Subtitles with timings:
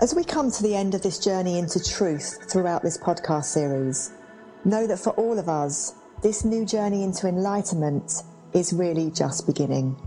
[0.00, 4.12] As we come to the end of this journey into truth throughout this podcast series,
[4.64, 8.22] know that for all of us, this new journey into enlightenment
[8.52, 10.00] is really just beginning.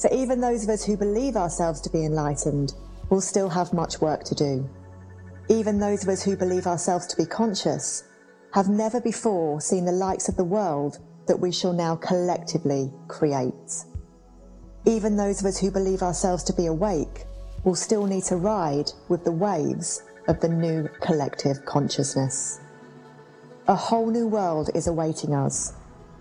[0.00, 2.74] For even those of us who believe ourselves to be enlightened
[3.10, 4.70] will still have much work to do.
[5.48, 8.04] Even those of us who believe ourselves to be conscious
[8.52, 13.84] have never before seen the likes of the world that we shall now collectively create.
[14.86, 17.03] Even those of us who believe ourselves to be awake
[17.64, 22.60] will still need to ride with the waves of the new collective consciousness.
[23.66, 25.72] A whole new world is awaiting us.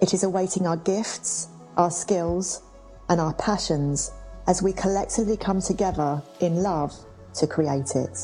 [0.02, 2.62] It is awaiting our gifts, our skills,
[3.10, 4.12] and our passions
[4.48, 6.94] as we collectively come together in love
[7.36, 8.18] to create it.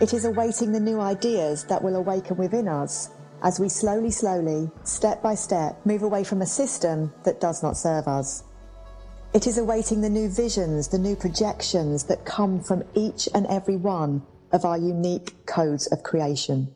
[0.00, 3.10] It is awaiting the new ideas that will awaken within us
[3.42, 7.76] as we slowly, slowly, step by step, move away from a system that does not
[7.76, 8.44] serve us.
[9.34, 13.76] It is awaiting the new visions, the new projections that come from each and every
[13.76, 16.70] one of our unique codes of creation.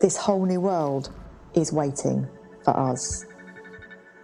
[0.00, 1.14] This whole new world
[1.54, 2.26] is waiting
[2.64, 3.24] for us.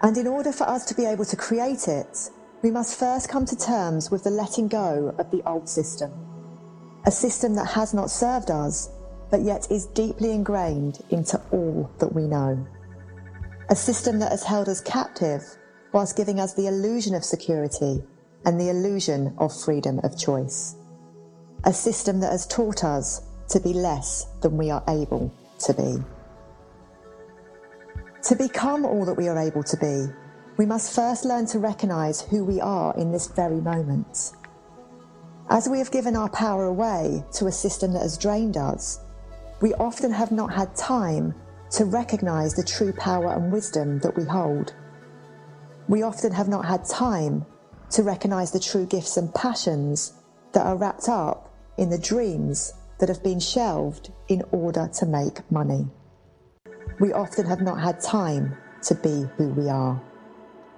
[0.03, 2.29] And in order for us to be able to create it,
[2.63, 6.11] we must first come to terms with the letting go of the old system.
[7.07, 8.91] A system that has not served us,
[9.31, 12.67] but yet is deeply ingrained into all that we know.
[13.71, 15.57] A system that has held us captive
[15.95, 18.03] whilst giving us the illusion of security
[18.45, 20.75] and the illusion of freedom of choice.
[21.65, 25.97] A system that has taught us to be less than we are able to be.
[28.25, 30.13] To become all that we are able to be,
[30.57, 34.33] we must first learn to recognize who we are in this very moment.
[35.49, 38.99] As we have given our power away to a system that has drained us,
[39.61, 41.35] we often have not had time
[41.71, 44.75] to recognize the true power and wisdom that we hold.
[45.87, 47.45] We often have not had time
[47.91, 50.15] to recognize the true gifts and passions
[50.53, 55.51] that are wrapped up in the dreams that have been shelved in order to make
[55.51, 55.87] money.
[57.01, 60.01] We often have not had time to be who we are.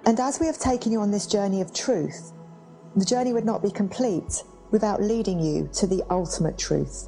[0.05, 2.33] And as we have taken you on this journey of truth,
[2.95, 7.07] the journey would not be complete without leading you to the ultimate truth.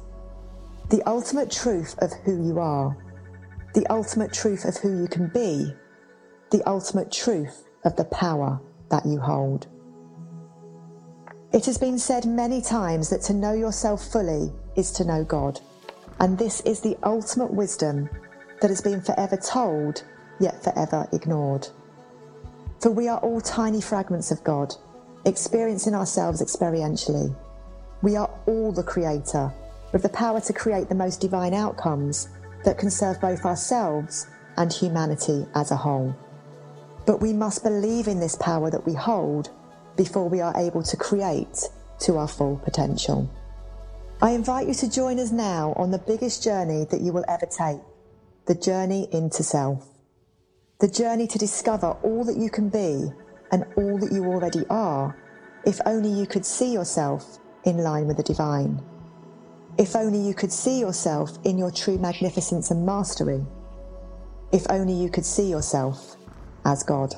[0.88, 2.96] The ultimate truth of who you are.
[3.74, 5.72] The ultimate truth of who you can be.
[6.50, 8.60] The ultimate truth of the power
[8.90, 9.66] that you hold.
[11.52, 15.60] It has been said many times that to know yourself fully is to know God,
[16.20, 18.08] and this is the ultimate wisdom
[18.60, 20.04] that has been forever told,
[20.38, 21.66] yet forever ignored.
[22.80, 24.74] For we are all tiny fragments of God,
[25.24, 27.34] experiencing ourselves experientially.
[28.02, 29.52] We are all the Creator,
[29.92, 32.28] with the power to create the most divine outcomes
[32.64, 34.26] that can serve both ourselves
[34.56, 36.14] and humanity as a whole.
[37.10, 39.50] But we must believe in this power that we hold
[39.96, 41.68] before we are able to create
[42.02, 43.28] to our full potential.
[44.22, 47.46] I invite you to join us now on the biggest journey that you will ever
[47.46, 47.80] take
[48.46, 49.88] the journey into self.
[50.78, 53.10] The journey to discover all that you can be
[53.50, 55.20] and all that you already are,
[55.66, 58.80] if only you could see yourself in line with the divine.
[59.78, 63.44] If only you could see yourself in your true magnificence and mastery.
[64.52, 66.16] If only you could see yourself
[66.70, 67.14] as God.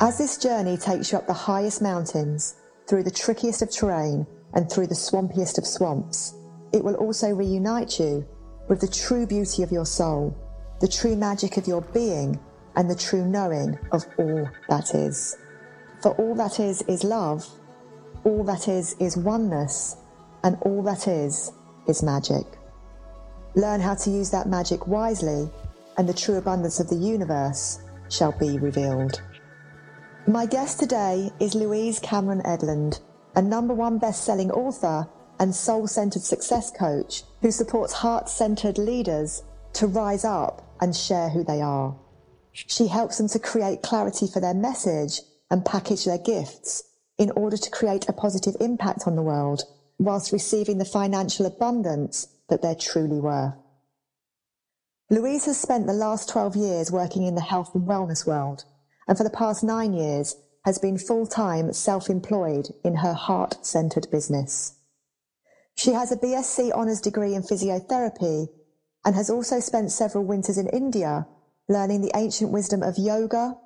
[0.00, 2.56] As this journey takes you up the highest mountains,
[2.86, 6.34] through the trickiest of terrain, and through the swampiest of swamps,
[6.72, 8.26] it will also reunite you
[8.68, 10.36] with the true beauty of your soul,
[10.80, 12.38] the true magic of your being,
[12.76, 15.36] and the true knowing of all that is.
[16.02, 17.46] For all that is is love,
[18.24, 19.96] all that is is oneness,
[20.44, 21.52] and all that is
[21.88, 22.46] is magic.
[23.54, 25.50] Learn how to use that magic wisely
[25.96, 29.22] and the true abundance of the universe shall be revealed.
[30.26, 33.00] My guest today is Louise Cameron Edlund,
[33.34, 35.08] a number one best-selling author
[35.38, 39.42] and soul-centered success coach who supports heart-centered leaders
[39.74, 41.96] to rise up and share who they are.
[42.52, 45.20] She helps them to create clarity for their message
[45.50, 46.82] and package their gifts
[47.18, 49.62] in order to create a positive impact on the world
[49.98, 53.54] whilst receiving the financial abundance that they're truly worth.
[55.08, 58.64] Louise has spent the last 12 years working in the health and wellness world,
[59.06, 64.74] and for the past nine years has been full-time self-employed in her heart-centered business.
[65.76, 68.48] She has a BSc honours degree in physiotherapy
[69.04, 71.28] and has also spent several winters in India
[71.68, 73.56] learning the ancient wisdom of yoga,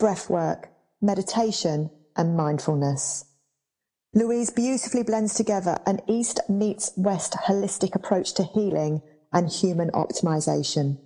[0.00, 0.64] breathwork,
[1.02, 3.26] meditation, and mindfulness.
[4.14, 10.98] Louise beautifully blends together an East meets West holistic approach to healing and human optimization,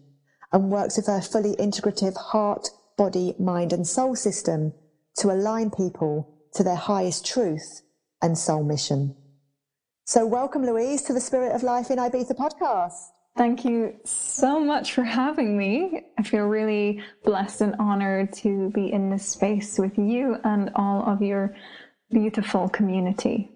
[0.52, 4.72] and works with her fully integrative heart, body, mind, and soul system
[5.16, 7.82] to align people to their highest truth
[8.22, 9.16] and soul mission.
[10.04, 13.10] So, welcome, Louise, to the Spirit of Life in Ibiza podcast.
[13.36, 16.02] Thank you so much for having me.
[16.18, 21.04] I feel really blessed and honored to be in this space with you and all
[21.06, 21.54] of your
[22.10, 23.52] beautiful community.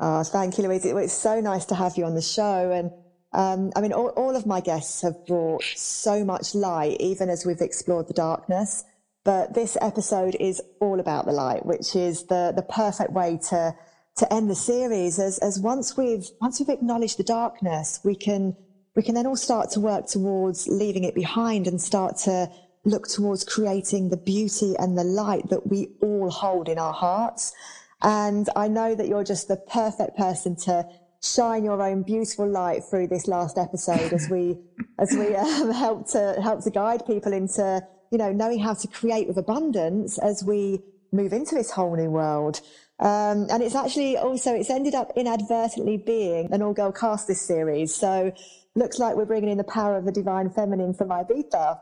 [0.00, 0.84] Oh, thank you, Louise.
[0.84, 2.70] It's so nice to have you on the show.
[2.70, 2.92] And
[3.32, 7.44] um, I mean, all, all of my guests have brought so much light, even as
[7.44, 8.84] we've explored the darkness.
[9.24, 13.74] But this episode is all about the light, which is the, the perfect way to,
[14.16, 15.18] to end the series.
[15.18, 18.56] As, as once we've, once we've acknowledged the darkness, we can,
[18.96, 22.50] we can then all start to work towards leaving it behind and start to
[22.84, 27.52] look towards creating the beauty and the light that we all hold in our hearts.
[28.00, 30.88] And I know that you're just the perfect person to
[31.22, 34.56] shine your own beautiful light through this last episode as we
[34.98, 38.86] as we um, help to help to guide people into you know knowing how to
[38.88, 40.80] create with abundance as we
[41.12, 42.60] move into this whole new world.
[43.00, 47.40] Um, and it's actually also it's ended up inadvertently being an all girl cast this
[47.40, 47.94] series.
[47.94, 48.32] So
[48.74, 51.80] looks like we're bringing in the power of the divine feminine from Ibiza.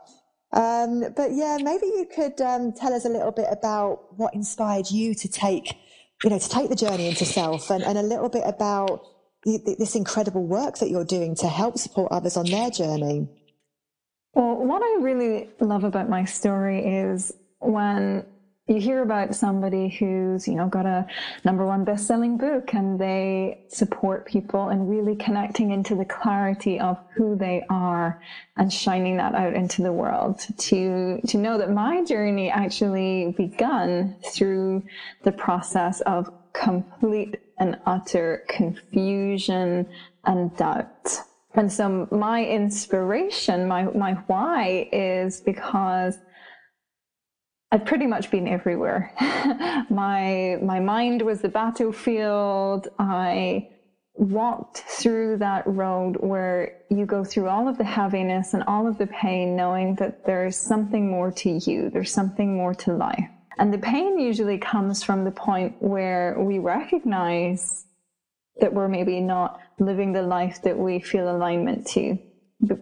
[0.53, 4.89] Um, but yeah, maybe you could um, tell us a little bit about what inspired
[4.89, 5.75] you to take
[6.23, 9.05] you know, to take the journey into self and, and a little bit about
[9.45, 13.29] this incredible work that you're doing to help support others on their journey.
[14.33, 18.25] Well, what I really love about my story is when
[18.67, 21.07] you hear about somebody who's, you know, got a
[21.45, 26.97] number one best-selling book and they support people and really connecting into the clarity of
[27.15, 28.21] who they are
[28.57, 34.17] and shining that out into the world to, to know that my journey actually begun
[34.25, 34.83] through
[35.23, 39.87] the process of complete and utter confusion
[40.25, 41.21] and doubt.
[41.55, 46.17] And so my inspiration, my, my why is because
[47.71, 49.13] I've pretty much been everywhere.
[49.89, 52.87] my my mind was the battlefield.
[52.97, 53.69] I
[54.13, 58.97] walked through that road where you go through all of the heaviness and all of
[58.97, 61.89] the pain, knowing that there's something more to you.
[61.89, 63.29] There's something more to life.
[63.59, 67.85] And the pain usually comes from the point where we recognize
[68.59, 72.17] that we're maybe not living the life that we feel alignment to,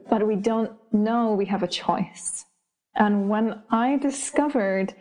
[0.09, 2.45] but, we don't know we have a choice
[2.95, 4.93] and when I discovered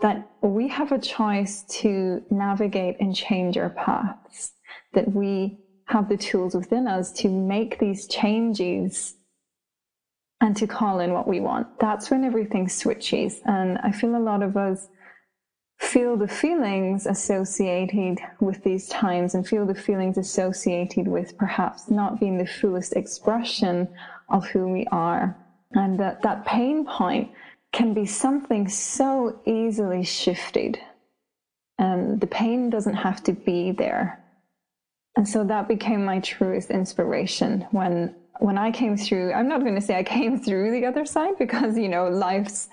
[0.00, 4.52] that we have a choice to navigate and change our paths,
[4.92, 9.14] that we have the tools within us to make these changes
[10.40, 13.40] and to call in what we want, that's when everything switches.
[13.44, 14.88] And I feel a lot of us
[15.80, 22.20] feel the feelings associated with these times and feel the feelings associated with perhaps not
[22.20, 23.88] being the fullest expression
[24.28, 25.34] of who we are.
[25.72, 27.30] And that, that pain point
[27.72, 30.78] can be something so easily shifted.
[31.78, 34.22] And the pain doesn't have to be there.
[35.16, 39.74] And so that became my truest inspiration when when I came through, I'm not going
[39.74, 42.68] to say I came through the other side because, you know, life's,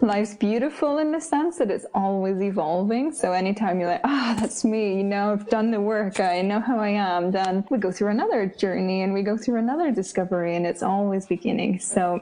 [0.00, 3.12] life's beautiful in the sense that it's always evolving.
[3.12, 6.40] So anytime you're like, ah, oh, that's me, you know, I've done the work, I
[6.40, 9.92] know how I am, then we go through another journey and we go through another
[9.92, 11.78] discovery and it's always beginning.
[11.78, 12.20] So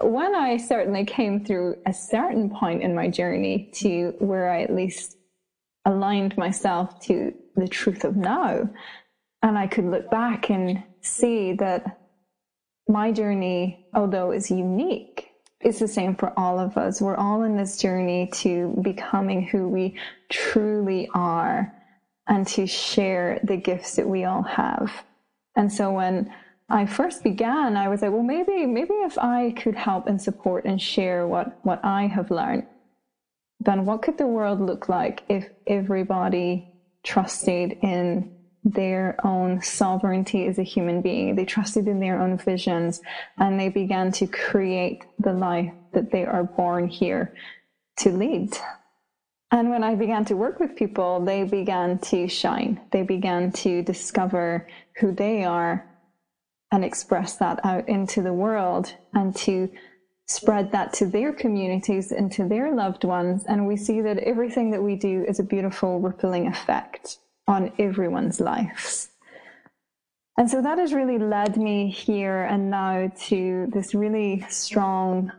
[0.00, 4.72] when I certainly came through a certain point in my journey to where I at
[4.72, 5.16] least
[5.84, 8.70] aligned myself to the truth of now,
[9.42, 11.97] and I could look back and see that
[12.88, 15.28] my journey, although is unique,
[15.60, 17.00] is the same for all of us.
[17.00, 19.98] We're all in this journey to becoming who we
[20.30, 21.72] truly are
[22.26, 24.92] and to share the gifts that we all have.
[25.56, 26.32] And so when
[26.68, 30.64] I first began, I was like, well, maybe, maybe if I could help and support
[30.64, 32.66] and share what, what I have learned,
[33.60, 38.37] then what could the world look like if everybody trusted in
[38.72, 41.34] their own sovereignty as a human being?
[41.34, 43.00] They trusted in their own visions
[43.38, 47.34] and they began to create the life that they are born here
[47.98, 48.56] to lead.
[49.50, 52.80] And when I began to work with people, they began to shine.
[52.90, 54.66] They began to discover
[55.00, 55.86] who they are
[56.70, 59.70] and express that out into the world and to
[60.26, 63.44] spread that to their communities and to their loved ones.
[63.46, 68.38] And we see that everything that we do is a beautiful rippling effect on everyone's
[68.38, 69.08] lives.
[70.36, 75.32] And so that has really led me here and now to this really strong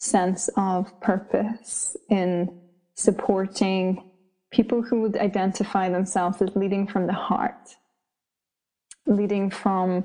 [0.00, 2.60] sense of purpose in
[2.96, 4.02] supporting
[4.50, 7.76] people who would identify themselves as leading from the heart
[9.06, 10.04] leading from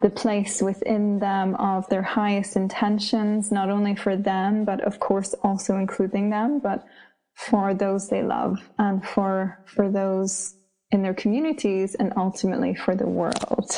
[0.00, 5.34] the place within them of their highest intentions, not only for them, but of course
[5.42, 6.84] also including them, but
[7.38, 10.56] for those they love and for, for those
[10.90, 13.70] in their communities, and ultimately for the world.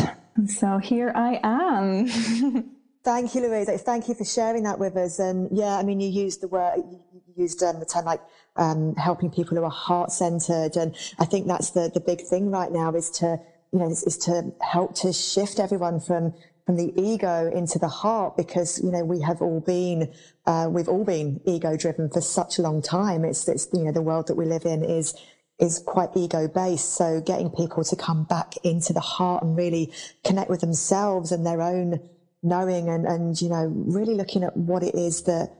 [0.46, 2.06] So here I am.
[3.04, 3.68] Thank you, Louise.
[3.82, 5.18] Thank you for sharing that with us.
[5.18, 8.20] And yeah, I mean, you used the word, you used um, the term like
[8.56, 10.76] um, helping people who are heart centered.
[10.76, 13.40] And I think that's the, the big thing right now is to,
[13.72, 16.34] you know, is, is to help to shift everyone from
[16.76, 20.12] the ego into the heart because you know we have all been
[20.46, 23.24] uh, we've all been ego driven for such a long time.
[23.24, 25.14] It's it's you know the world that we live in is
[25.58, 29.92] is quite ego based so getting people to come back into the heart and really
[30.24, 32.00] connect with themselves and their own
[32.42, 35.54] knowing and and you know really looking at what it is that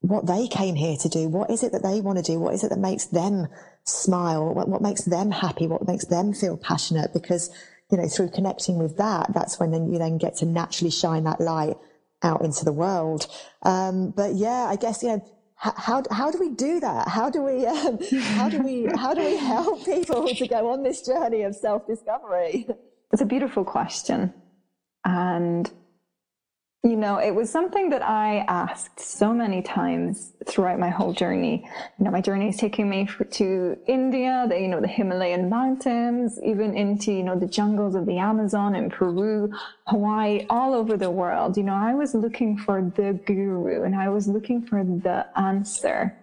[0.00, 1.28] what they came here to do.
[1.28, 2.38] What is it that they want to do?
[2.38, 3.48] What is it that makes them
[3.84, 4.54] smile?
[4.54, 5.66] What, what makes them happy?
[5.66, 7.12] What makes them feel passionate?
[7.12, 7.50] Because
[7.90, 11.24] you know, through connecting with that, that's when then you then get to naturally shine
[11.24, 11.76] that light
[12.22, 13.26] out into the world.
[13.62, 15.24] Um, but yeah, I guess, you know,
[15.56, 17.08] how, how do we do that?
[17.08, 17.98] How do we, um,
[18.34, 21.86] how do we, how do we help people to go on this journey of self
[21.86, 22.66] discovery?
[23.12, 24.34] It's a beautiful question.
[25.04, 25.70] And
[26.86, 31.68] you know, it was something that I asked so many times throughout my whole journey.
[31.98, 35.48] You know, my journey is taking me for, to India, the, you know, the Himalayan
[35.48, 39.50] mountains, even into, you know, the jungles of the Amazon in Peru,
[39.88, 41.56] Hawaii, all over the world.
[41.56, 46.16] You know, I was looking for the guru and I was looking for the answer.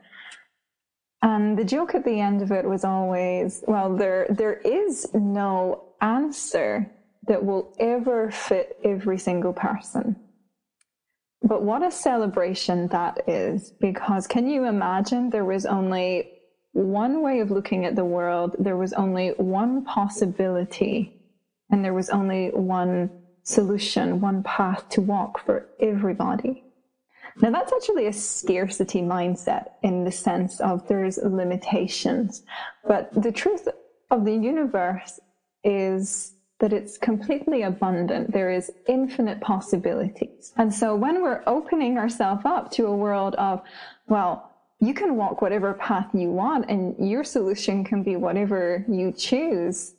[1.21, 5.83] And the joke at the end of it was always, well, there, there is no
[5.99, 6.89] answer
[7.27, 10.15] that will ever fit every single person
[11.43, 16.31] but what a celebration that is, because can you imagine there was only
[16.71, 21.21] one way of looking at the world, there was only one possibility,
[21.69, 23.09] and there was only one
[23.43, 26.63] solution, one path to walk for everybody.
[27.41, 32.43] Now, that's actually a scarcity mindset in the sense of there's limitations.
[32.87, 33.67] But the truth
[34.11, 35.19] of the universe
[35.63, 38.31] is that it's completely abundant.
[38.31, 40.53] There is infinite possibilities.
[40.57, 43.61] And so when we're opening ourselves up to a world of,
[44.07, 49.11] well, you can walk whatever path you want and your solution can be whatever you
[49.11, 49.95] choose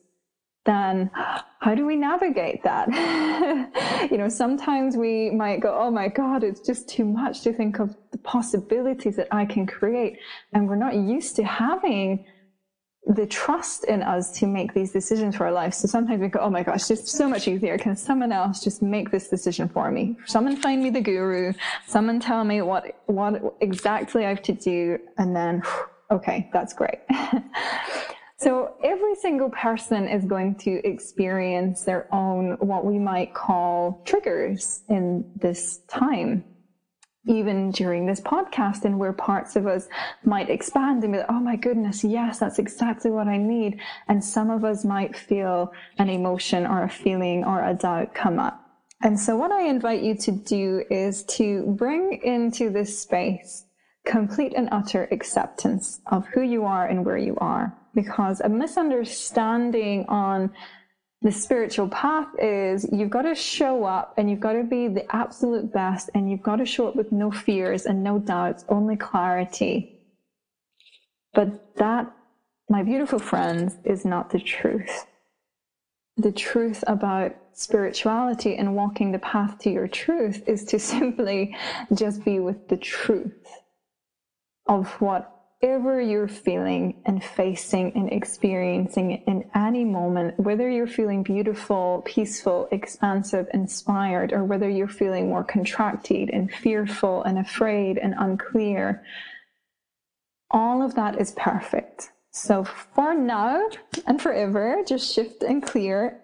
[0.65, 2.89] then how do we navigate that?
[4.11, 7.79] you know, sometimes we might go, oh my God, it's just too much to think
[7.79, 10.19] of the possibilities that I can create.
[10.53, 12.25] And we're not used to having
[13.07, 15.77] the trust in us to make these decisions for our lives.
[15.77, 17.77] So sometimes we go, oh my gosh, it's so much easier.
[17.77, 20.17] Can someone else just make this decision for me?
[20.27, 21.53] Someone find me the guru.
[21.87, 24.99] Someone tell me what, what exactly I have to do.
[25.19, 25.63] And then,
[26.11, 27.01] okay, that's great.
[28.39, 34.83] so every single person is going to experience their own, what we might call triggers
[34.89, 36.45] in this time
[37.27, 39.89] even during this podcast and where parts of us
[40.25, 43.81] might expand and be like, oh my goodness, yes, that's exactly what I need.
[44.09, 48.39] And some of us might feel an emotion or a feeling or a doubt come
[48.39, 48.61] up.
[49.03, 53.67] And so what I invite you to do is to bring into this space
[54.07, 57.75] complete and utter acceptance of who you are and where you are.
[57.95, 60.53] Because a misunderstanding on
[61.25, 65.17] the spiritual path is you've got to show up and you've got to be the
[65.17, 68.95] absolute best and you've got to show up with no fears and no doubts, only
[68.95, 69.99] clarity.
[71.33, 72.13] But that,
[72.69, 75.07] my beautiful friends, is not the truth.
[76.19, 81.57] The truth about spirituality and walking the path to your truth is to simply
[81.95, 83.49] just be with the truth
[84.67, 85.34] of what
[85.65, 92.69] whatever you're feeling and facing and experiencing in any moment, whether you're feeling beautiful, peaceful,
[92.71, 99.03] expansive, inspired, or whether you're feeling more contracted and fearful and afraid and unclear,
[100.51, 102.11] all of that is perfect.
[102.31, 103.67] So for now
[104.07, 106.21] and forever, just shift and clear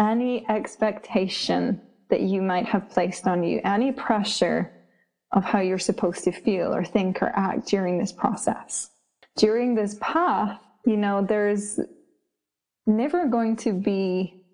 [0.00, 4.72] any expectation that you might have placed on you, any pressure
[5.32, 8.90] of how you're supposed to feel or think or act during this process.
[9.36, 11.78] During this path, you know, there's
[12.86, 14.44] never going to be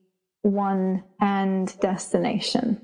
[0.43, 2.81] one end destination.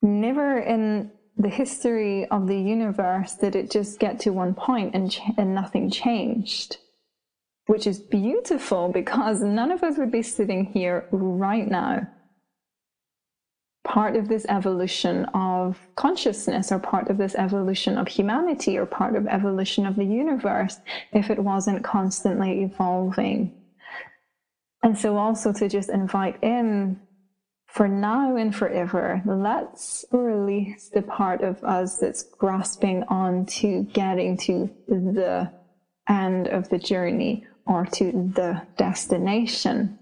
[0.00, 5.10] Never in the history of the universe did it just get to one point and,
[5.10, 6.78] ch- and nothing changed,
[7.66, 12.06] which is beautiful because none of us would be sitting here right now
[13.84, 19.16] part of this evolution of consciousness or part of this evolution of humanity or part
[19.16, 20.78] of evolution of the universe
[21.12, 23.52] if it wasn't constantly evolving.
[24.82, 27.00] And so also to just invite in
[27.66, 34.36] for now and forever, let's release the part of us that's grasping on to getting
[34.36, 35.50] to the
[36.08, 39.98] end of the journey or to the destination,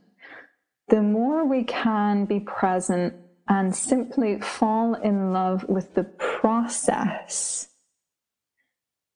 [0.88, 3.14] the more we can be present
[3.50, 7.66] and simply fall in love with the process,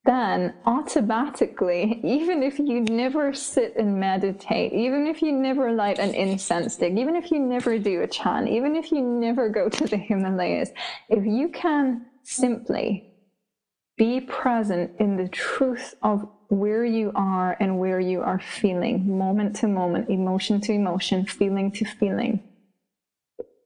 [0.05, 6.13] then automatically, even if you never sit and meditate, even if you never light an
[6.15, 9.87] incense stick, even if you never do a chant, even if you never go to
[9.87, 10.71] the Himalayas,
[11.09, 13.15] if you can simply
[13.97, 19.55] be present in the truth of where you are and where you are feeling, moment
[19.57, 22.43] to moment, emotion to emotion, feeling to feeling.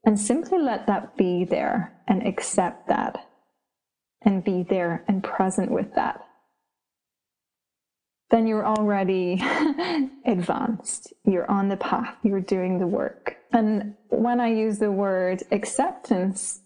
[0.05, 3.27] And simply let that be there and accept that
[4.23, 6.25] and be there and present with that.
[8.31, 9.41] Then you're already
[10.25, 11.13] advanced.
[11.25, 12.15] You're on the path.
[12.23, 13.37] You're doing the work.
[13.51, 16.61] And when I use the word acceptance,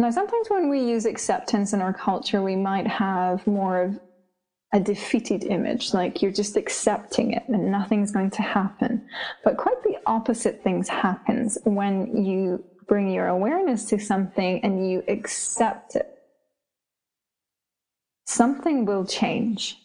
[0.00, 4.00] now, sometimes when we use acceptance in our culture, we might have more of
[4.72, 9.06] a defeated image, like you're just accepting it and nothing's going to happen.
[9.44, 15.04] But quite the opposite things happens when you bring your awareness to something and you
[15.06, 16.08] accept it.
[18.26, 19.78] Something will change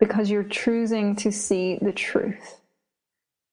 [0.00, 2.60] because you're choosing to see the truth.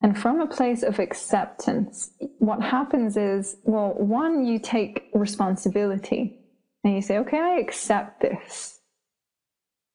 [0.01, 6.39] And from a place of acceptance, what happens is, well, one, you take responsibility
[6.83, 8.79] and you say, okay, I accept this.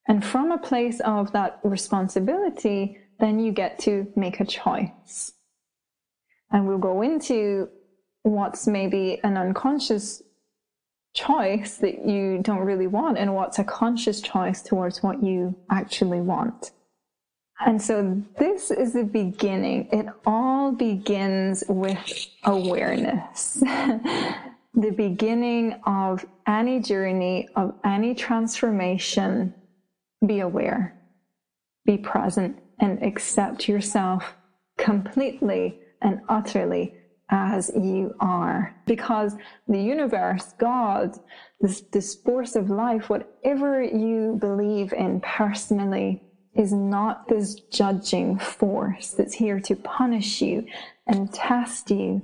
[0.07, 5.33] And from a place of that responsibility, then you get to make a choice.
[6.51, 7.69] And we'll go into
[8.23, 10.23] what's maybe an unconscious
[11.15, 16.21] choice that you don't really want and what's a conscious choice towards what you actually
[16.21, 16.73] want.
[17.65, 19.89] And so this is the beginning.
[19.93, 23.55] It all begins with awareness.
[24.75, 29.55] the beginning of any journey, of any transformation,
[30.27, 30.99] be aware,
[31.87, 34.35] be present, and accept yourself
[34.79, 36.95] completely and utterly
[37.31, 38.75] as you are.
[38.87, 39.35] Because
[39.67, 41.19] the universe, God,
[41.61, 46.23] this, this force of life, whatever you believe in personally,
[46.55, 50.67] is not this judging force that's here to punish you
[51.07, 52.23] and test you.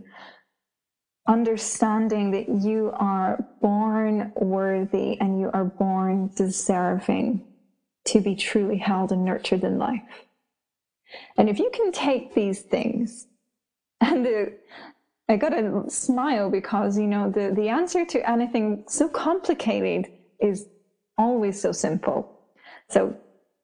[1.26, 7.44] Understanding that you are born worthy and you are born deserving
[8.06, 10.02] to be truly held and nurtured in life.
[11.36, 13.26] And if you can take these things,
[14.00, 14.52] and the,
[15.28, 20.66] I got to smile because, you know, the, the answer to anything so complicated is
[21.16, 22.40] always so simple.
[22.88, 23.16] So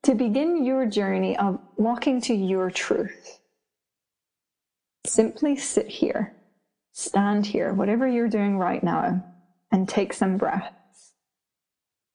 [0.05, 3.41] to begin your journey of walking to your truth,
[5.05, 6.37] simply sit here,
[6.93, 9.25] stand here, whatever you're doing right now,
[9.73, 10.76] and take some breaths.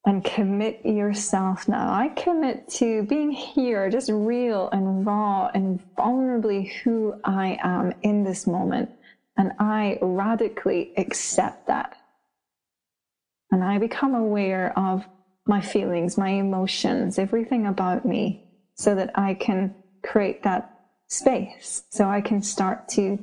[0.04, 1.94] And commit yourself now.
[1.94, 8.24] I commit to being here, just real and raw and vulnerably who I am in
[8.24, 8.90] this moment.
[9.38, 11.96] And I radically accept that.
[13.52, 15.06] And I become aware of
[15.46, 18.44] my feelings, my emotions, everything about me,
[18.76, 21.84] so that I can create that space.
[21.92, 23.20] So I can start to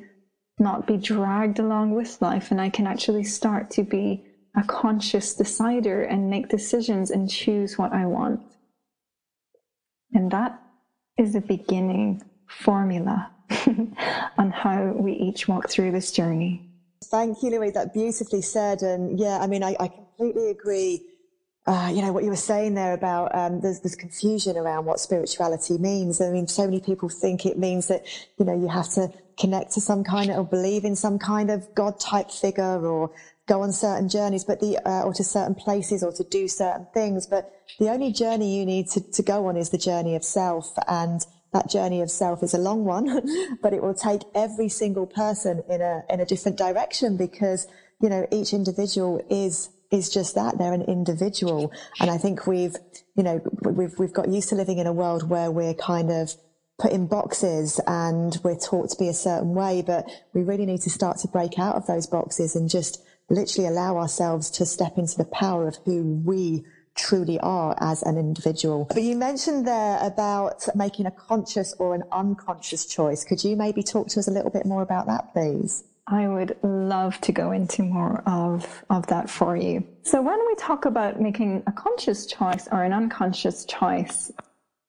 [0.58, 4.24] not be dragged along with life and I can actually start to be
[4.58, 8.40] a conscious decider and make decisions and choose what I want.
[10.12, 10.60] And that
[11.16, 13.30] is the beginning formula
[14.38, 16.68] on how we each walk through this journey.
[17.04, 17.74] Thank you, Louise.
[17.74, 18.82] That beautifully said.
[18.82, 21.02] And yeah, I mean, I, I completely agree
[21.68, 25.76] uh, you know, what you were saying there about um, there's, confusion around what spirituality
[25.76, 26.18] means.
[26.18, 28.06] I mean, so many people think it means that,
[28.38, 31.50] you know, you have to connect to some kind of, or believe in some kind
[31.50, 33.10] of God type figure or
[33.48, 36.87] go on certain journeys, but the, uh, or to certain places or to do certain
[36.94, 37.26] things.
[37.26, 40.72] But the only journey you need to, to go on is the journey of self.
[40.87, 41.20] And
[41.52, 45.62] that journey of self is a long one, but it will take every single person
[45.68, 47.66] in a, in a different direction because,
[48.00, 52.76] you know, each individual is is just that they're an individual and i think we've
[53.16, 56.34] you know we've we've got used to living in a world where we're kind of
[56.78, 60.80] put in boxes and we're taught to be a certain way but we really need
[60.82, 64.98] to start to break out of those boxes and just literally allow ourselves to step
[64.98, 66.64] into the power of who we
[66.94, 68.86] truly are as an individual.
[68.92, 73.24] But you mentioned there about making a conscious or an unconscious choice.
[73.24, 75.84] Could you maybe talk to us a little bit more about that, please?
[76.10, 79.86] I would love to go into more of, of that for you.
[80.02, 84.32] So when we talk about making a conscious choice or an unconscious choice,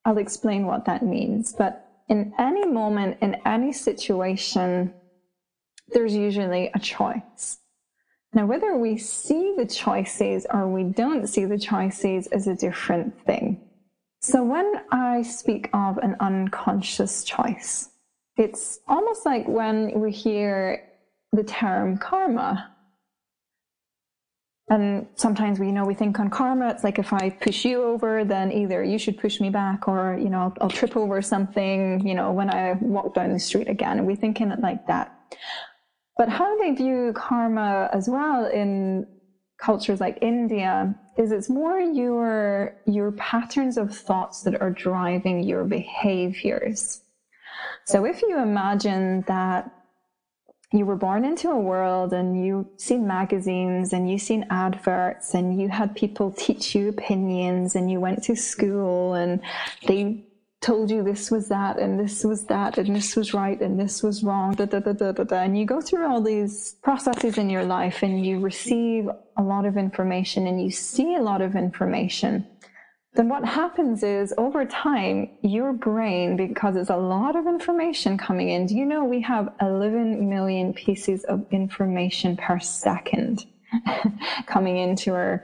[0.05, 1.53] I'll explain what that means.
[1.53, 4.93] But in any moment, in any situation,
[5.89, 7.57] there's usually a choice.
[8.33, 13.25] Now, whether we see the choices or we don't see the choices is a different
[13.25, 13.59] thing.
[14.21, 17.89] So, when I speak of an unconscious choice,
[18.37, 20.87] it's almost like when we hear
[21.31, 22.75] the term karma.
[24.69, 27.83] And sometimes we, you know, we think on karma, it's like if I push you
[27.83, 31.23] over, then either you should push me back or, you know, I'll, I'll trip over
[31.23, 33.97] something, you know, when I walk down the street again.
[33.97, 35.15] And we think in it like that.
[36.19, 39.07] But how they view karma as well in
[39.57, 45.63] cultures like India is it's more your your patterns of thoughts that are driving your
[45.63, 46.99] behaviors.
[47.85, 49.71] So if you imagine that
[50.73, 55.57] you were born into a world and you've seen magazines and you've seen adverts and
[55.57, 59.39] you had people teach you opinions and you went to school and
[59.87, 60.25] they
[60.61, 64.03] told you this was that and this was that and this was right and this
[64.03, 65.37] was wrong da, da, da, da, da, da.
[65.37, 69.65] and you go through all these processes in your life and you receive a lot
[69.65, 72.45] of information and you see a lot of information
[73.13, 78.49] then what happens is over time, your brain, because it's a lot of information coming
[78.49, 83.45] in, do you know we have 11 million pieces of information per second
[84.45, 85.43] coming into our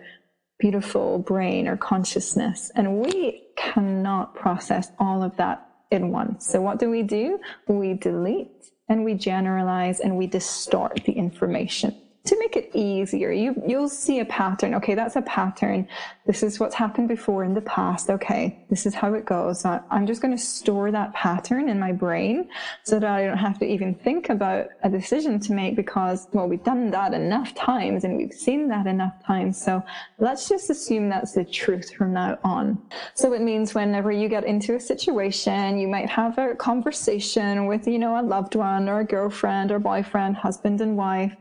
[0.60, 2.72] beautiful brain or consciousness?
[2.76, 6.48] And we cannot process all of that in once.
[6.48, 7.40] So what do we do?
[7.68, 13.62] We delete and we generalize and we distort the information to make it easier, you,
[13.68, 14.74] you'll see a pattern.
[14.76, 15.88] Okay, that's a pattern.
[16.26, 18.10] This is what's happened before in the past.
[18.10, 19.64] Okay, this is how it goes.
[19.66, 22.50] I'm just going to store that pattern in my brain
[22.84, 26.48] so that I don't have to even think about a decision to make because, well,
[26.48, 29.62] we've done that enough times and we've seen that enough times.
[29.62, 29.84] So
[30.18, 32.82] let's just assume that's the truth from now on.
[33.14, 37.88] So it means whenever you get into a situation, you might have a conversation with,
[37.88, 41.36] you know, a loved one or a girlfriend or boyfriend, husband and wife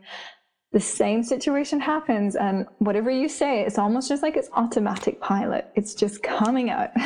[0.74, 5.70] the same situation happens and whatever you say it's almost just like it's automatic pilot.
[5.76, 6.90] It's just coming out.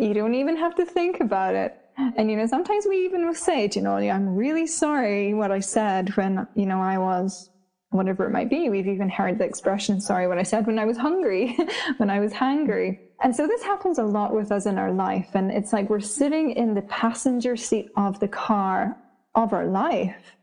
[0.00, 1.76] You don't even have to think about it.
[2.16, 5.60] And you know sometimes we even will say you know i'm really sorry what i
[5.60, 7.50] said when you know i was
[7.90, 8.70] whatever it might be.
[8.70, 11.56] We've even heard the expression sorry what i said when i was hungry
[11.98, 15.30] when i was hungry and so this happens a lot with us in our life
[15.34, 18.96] and it's like we're sitting in the passenger seat of the car
[19.34, 20.36] of our life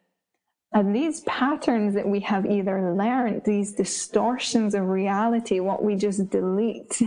[0.77, 6.29] and these patterns that we have either learned, these distortions of reality, what we just
[6.29, 7.01] delete,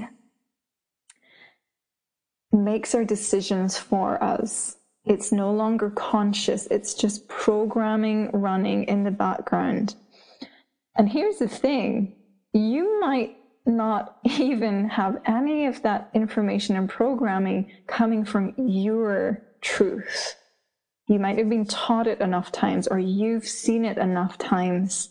[2.50, 4.76] makes our decisions for us.
[5.04, 9.94] It's no longer conscious, it's just programming running in the background.
[10.96, 12.16] And here's the thing
[12.52, 20.34] you might not even have any of that information and programming coming from your truth.
[21.10, 25.10] You might have been taught it enough times or you've seen it enough times.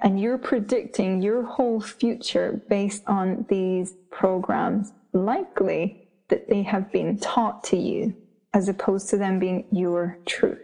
[0.00, 7.16] And you're predicting your whole future based on these programs, likely that they have been
[7.16, 8.16] taught to you
[8.54, 10.58] as opposed to them being your truth.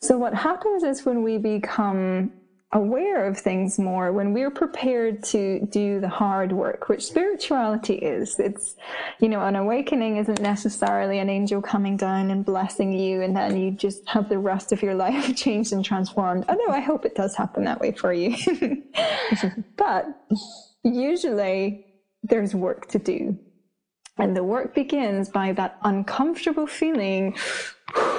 [0.00, 2.32] So what happens is when we become
[2.72, 8.38] aware of things more when we're prepared to do the hard work, which spirituality is.
[8.38, 8.76] It's,
[9.20, 13.56] you know, an awakening isn't necessarily an angel coming down and blessing you and then
[13.56, 16.44] you just have the rest of your life changed and transformed.
[16.48, 18.36] Although I hope it does happen that way for you.
[19.76, 20.06] but
[20.84, 21.86] usually
[22.22, 23.38] there's work to do.
[24.18, 27.36] And the work begins by that uncomfortable feeling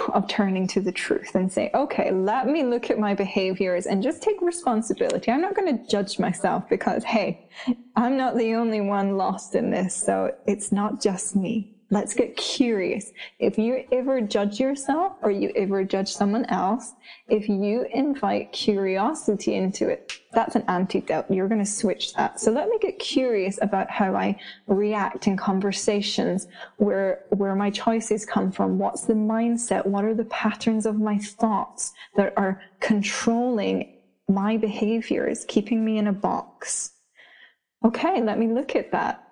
[0.09, 4.01] of turning to the truth and say, okay, let me look at my behaviors and
[4.01, 5.31] just take responsibility.
[5.31, 7.47] I'm not going to judge myself because, hey,
[7.95, 9.95] I'm not the only one lost in this.
[9.95, 11.79] So it's not just me.
[11.91, 13.12] Let's get curious.
[13.39, 16.93] If you ever judge yourself or you ever judge someone else,
[17.28, 21.25] if you invite curiosity into it, that's an antidote.
[21.32, 22.39] You're going to switch that.
[22.39, 26.47] So let me get curious about how I react in conversations
[26.78, 28.78] where, where my choices come from.
[28.78, 29.88] What's the mindset?
[29.88, 33.95] What are the patterns of my thoughts that are controlling
[34.28, 36.91] my behaviors, keeping me in a box?
[37.84, 39.23] Okay, let me look at that.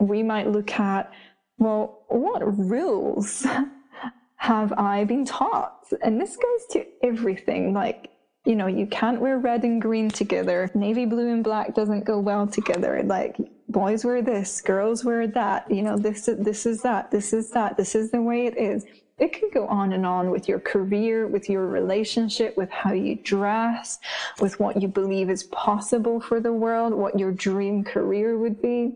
[0.00, 1.12] We might look at
[1.58, 3.46] well, what rules
[4.36, 5.86] have I been taught?
[6.02, 7.72] And this goes to everything.
[7.72, 8.10] Like,
[8.44, 10.70] you know, you can't wear red and green together.
[10.74, 13.02] Navy blue and black doesn't go well together.
[13.04, 13.36] Like,
[13.68, 15.70] boys wear this, girls wear that.
[15.70, 18.56] You know, this is this is that, this is that, this is the way it
[18.56, 18.84] is.
[19.18, 23.16] It can go on and on with your career, with your relationship, with how you
[23.16, 23.98] dress,
[24.40, 28.94] with what you believe is possible for the world, what your dream career would be.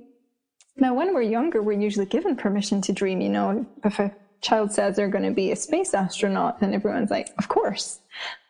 [0.80, 3.20] Now, when we're younger, we're usually given permission to dream.
[3.20, 7.10] You know, if a child says they're going to be a space astronaut, then everyone's
[7.10, 8.00] like, of course.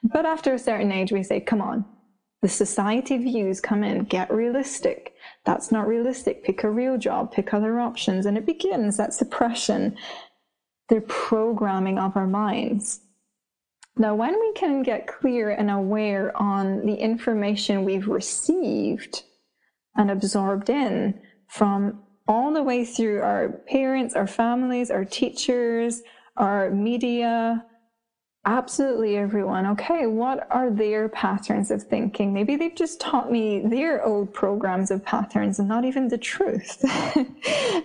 [0.05, 1.85] But after a certain age, we say, come on,
[2.43, 5.15] The society views come in, get realistic.
[5.45, 6.43] That's not realistic.
[6.43, 8.25] Pick a real job, pick other options.
[8.25, 9.97] And it begins that suppression,
[10.89, 13.01] the programming of our minds.
[13.97, 19.25] Now, when we can get clear and aware on the information we've received
[19.97, 26.03] and absorbed in from all the way through our parents, our families, our teachers,
[26.37, 27.67] our media,
[28.47, 29.67] absolutely everyone.
[29.67, 32.33] Okay, what are their patterns of thinking?
[32.33, 36.79] Maybe they've just taught me their old programs of patterns and not even the truth.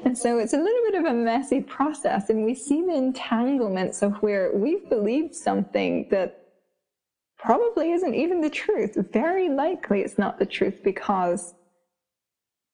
[0.06, 4.04] and so it's a little bit of a messy process, and we see the entanglements
[4.04, 6.46] of where we've believed something that
[7.40, 8.96] probably isn't even the truth.
[9.12, 11.56] Very likely it's not the truth because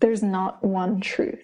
[0.01, 1.39] there's not one truth.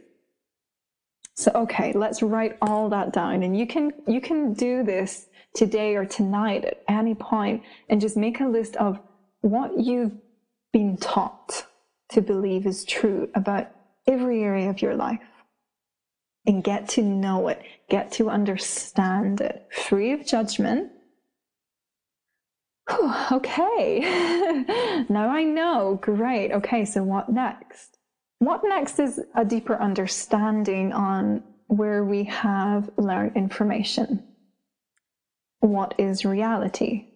[1.37, 3.43] So, okay, let's write all that down.
[3.43, 8.17] And you can, you can do this today or tonight at any point and just
[8.17, 8.99] make a list of
[9.41, 10.13] what you've
[10.73, 11.67] been taught
[12.09, 13.67] to believe is true about
[14.07, 15.19] every area of your life
[16.47, 20.91] and get to know it, get to understand it, free of judgment.
[22.89, 23.99] Whew, okay,
[25.09, 25.99] now I know.
[26.01, 26.51] Great.
[26.51, 27.96] Okay, so what next?
[28.39, 34.23] What next is a deeper understanding on where we have learned information.
[35.59, 37.07] What is reality?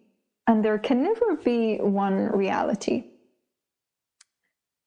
[0.48, 3.06] And there can never be one reality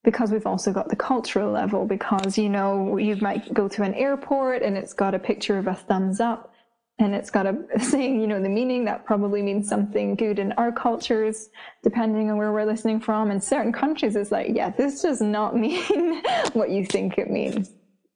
[0.02, 3.94] because we've also got the cultural level because you know you might go to an
[3.94, 6.53] airport and it's got a picture of a thumbs up
[6.98, 10.52] and it's got a saying, you know, the meaning that probably means something good in
[10.52, 11.48] our cultures,
[11.82, 13.30] depending on where we're listening from.
[13.30, 17.70] In certain countries, it's like, yeah, this does not mean what you think it means.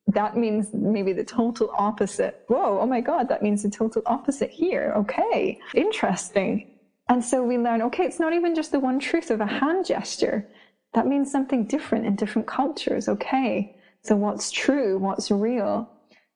[0.09, 2.45] That means maybe the total opposite.
[2.49, 4.95] Whoa, oh my God, that means the total opposite here.
[4.97, 6.71] Okay, interesting.
[7.11, 9.87] And so we learn, okay, it's not even just the one truth of a hand
[9.87, 10.49] gesture.
[10.95, 13.09] That means something different in different cultures.
[13.09, 14.99] Okay, so what's true?
[14.99, 15.91] What's real?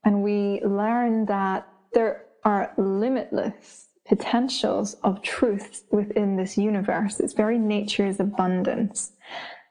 [0.05, 7.21] And we learn that there are limitless potentials of truth within this universe.
[7.21, 9.13] Its very nature is abundance.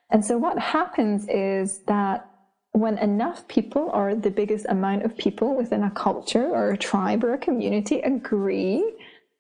[0.10, 2.27] And so what happens is that
[2.73, 7.23] when enough people or the biggest amount of people within a culture or a tribe
[7.23, 8.95] or a community agree,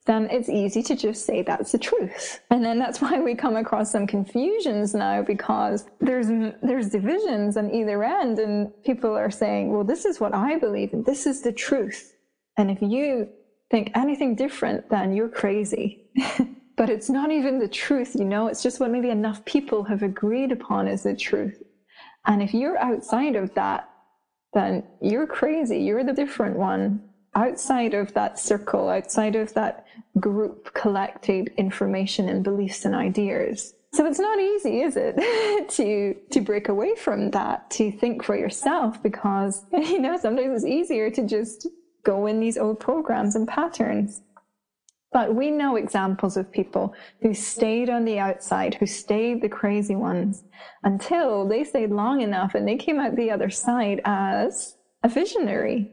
[0.05, 2.41] then it's easy to just say that's the truth.
[2.49, 6.27] And then that's why we come across some confusions now because there's
[6.61, 10.93] there's divisions on either end and people are saying, well, this is what I believe
[10.93, 12.15] and this is the truth.
[12.61, 13.27] And if you
[13.71, 16.03] think anything different, then you're crazy.
[16.77, 20.03] but it's not even the truth, you know, it's just what maybe enough people have
[20.03, 21.59] agreed upon as the truth.
[22.27, 23.89] And if you're outside of that,
[24.53, 25.79] then you're crazy.
[25.79, 27.01] You're the different one
[27.33, 29.87] outside of that circle, outside of that
[30.19, 33.73] group collected information and beliefs and ideas.
[33.93, 38.37] So it's not easy, is it, to to break away from that, to think for
[38.37, 41.67] yourself because you know sometimes it's easier to just
[42.03, 44.21] go in these old programs and patterns.
[45.11, 49.95] But we know examples of people who stayed on the outside, who stayed the crazy
[49.95, 50.43] ones
[50.83, 55.91] until they stayed long enough and they came out the other side as a visionary,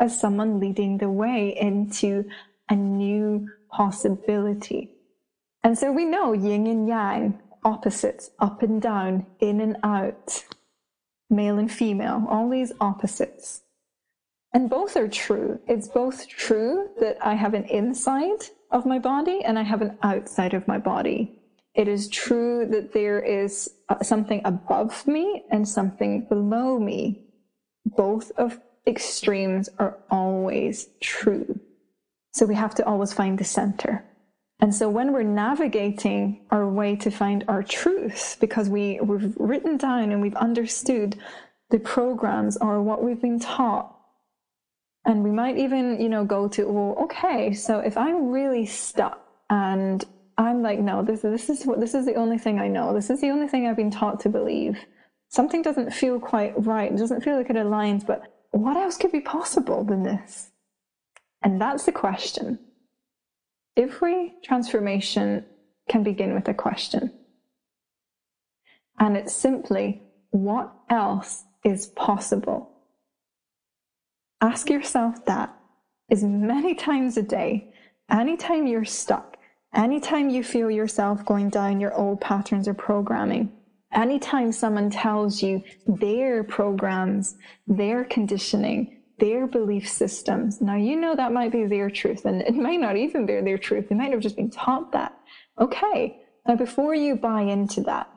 [0.00, 2.24] as someone leading the way into
[2.70, 4.92] a new possibility.
[5.62, 10.44] And so we know yin and yang, opposites, up and down, in and out,
[11.28, 13.62] male and female, all these opposites.
[14.54, 15.58] And both are true.
[15.66, 19.98] It's both true that I have an inside of my body and I have an
[20.04, 21.40] outside of my body.
[21.74, 27.24] It is true that there is uh, something above me and something below me.
[27.84, 31.58] Both of extremes are always true.
[32.32, 34.04] So we have to always find the center.
[34.60, 39.76] And so when we're navigating our way to find our truth, because we, we've written
[39.76, 41.18] down and we've understood
[41.70, 43.93] the programs or what we've been taught
[45.04, 49.20] and we might even, you know, go to, well, okay, so if I'm really stuck
[49.50, 50.04] and
[50.38, 52.94] I'm like, no, this, this is what, this is the only thing I know.
[52.94, 54.78] This is the only thing I've been taught to believe.
[55.28, 56.90] Something doesn't feel quite right.
[56.90, 60.50] It doesn't feel like it aligns, but what else could be possible than this?
[61.42, 62.58] And that's the question.
[63.76, 65.44] Every transformation
[65.88, 67.12] can begin with a question.
[68.98, 72.70] And it's simply, what else is possible?
[74.44, 75.56] Ask yourself that
[76.10, 77.72] as many times a day,
[78.10, 79.38] anytime you're stuck,
[79.74, 83.50] anytime you feel yourself going down your old patterns or programming,
[83.90, 90.60] anytime someone tells you their programs, their conditioning, their belief systems.
[90.60, 93.56] Now, you know that might be their truth, and it might not even be their
[93.56, 93.88] truth.
[93.88, 95.16] They might have just been taught that.
[95.58, 96.20] Okay.
[96.46, 98.10] Now, before you buy into that,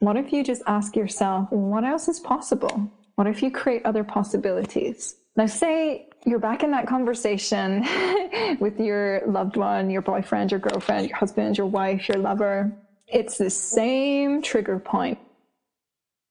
[0.00, 2.92] What if you just ask yourself, what else is possible?
[3.14, 5.16] What if you create other possibilities?
[5.36, 7.80] Now, say you're back in that conversation
[8.60, 12.72] with your loved one, your boyfriend, your girlfriend, your husband, your wife, your lover.
[13.08, 15.18] It's the same trigger point.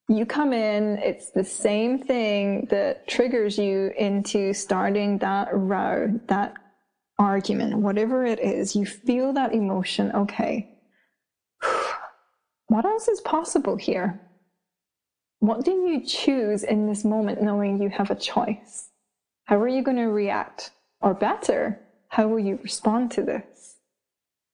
[0.10, 6.56] You come in, it's the same thing that triggers you into starting that row, that
[7.20, 8.76] argument, whatever it is.
[8.76, 10.12] You feel that emotion.
[10.14, 10.70] Okay.
[12.68, 14.20] What else is possible here?
[15.40, 18.90] What do you choose in this moment knowing you have a choice?
[19.46, 20.72] How are you going to react?
[21.02, 23.76] Or better, how will you respond to this?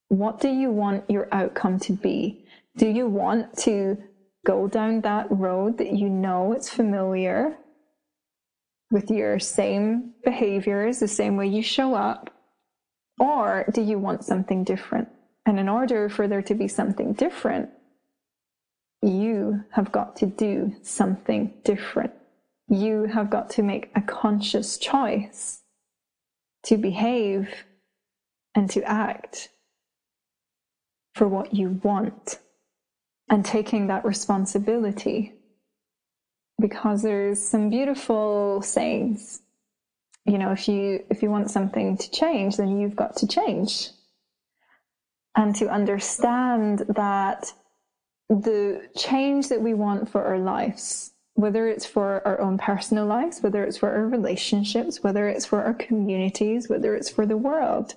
[0.08, 2.44] What do you want your outcome to be?
[2.76, 3.98] Do you want to
[4.44, 7.56] go down that road that you know it's familiar
[8.90, 12.30] with your same behaviors, the same way you show up?
[13.20, 15.08] Or do you want something different?
[15.46, 17.70] And in order for there to be something different,
[19.02, 22.12] you have got to do something different
[22.70, 25.62] you have got to make a conscious choice
[26.62, 27.48] to behave
[28.54, 29.48] and to act
[31.14, 32.38] for what you want
[33.28, 35.34] and taking that responsibility.
[36.60, 39.42] Because there's some beautiful sayings
[40.26, 43.90] you know if you if you want something to change then you've got to change.
[45.36, 47.52] And to understand that
[48.28, 53.40] the change that we want for our lives whether it's for our own personal lives,
[53.40, 57.94] whether it's for our relationships, whether it's for our communities, whether it's for the world.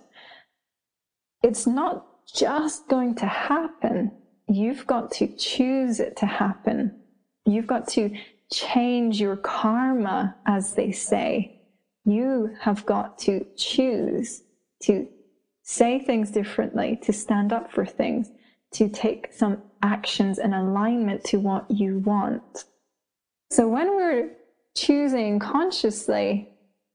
[1.42, 4.12] It's not just going to happen.
[4.48, 7.02] You've got to choose it to happen.
[7.46, 8.16] You've got to
[8.52, 11.62] change your karma, as they say.
[12.06, 14.44] You have got to choose
[14.84, 15.08] to
[15.64, 18.30] say things differently, to stand up for things,
[18.74, 22.66] to take some actions in alignment to what you want.
[23.54, 24.32] So when we're
[24.76, 26.50] choosing consciously,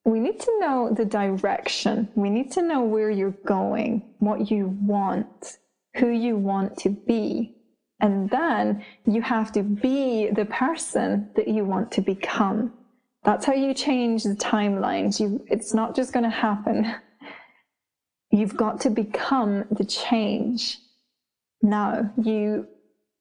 [0.04, 2.08] we need to know the direction.
[2.16, 5.58] We need to know where you're going, what you want,
[5.98, 7.54] who you want to be.
[8.00, 12.72] And then you have to be the person that you want to become.
[13.22, 15.20] That's how you change the timelines.
[15.20, 16.92] You, it's not just going to happen.
[18.32, 20.78] You've got to become the change.
[21.62, 22.66] Now you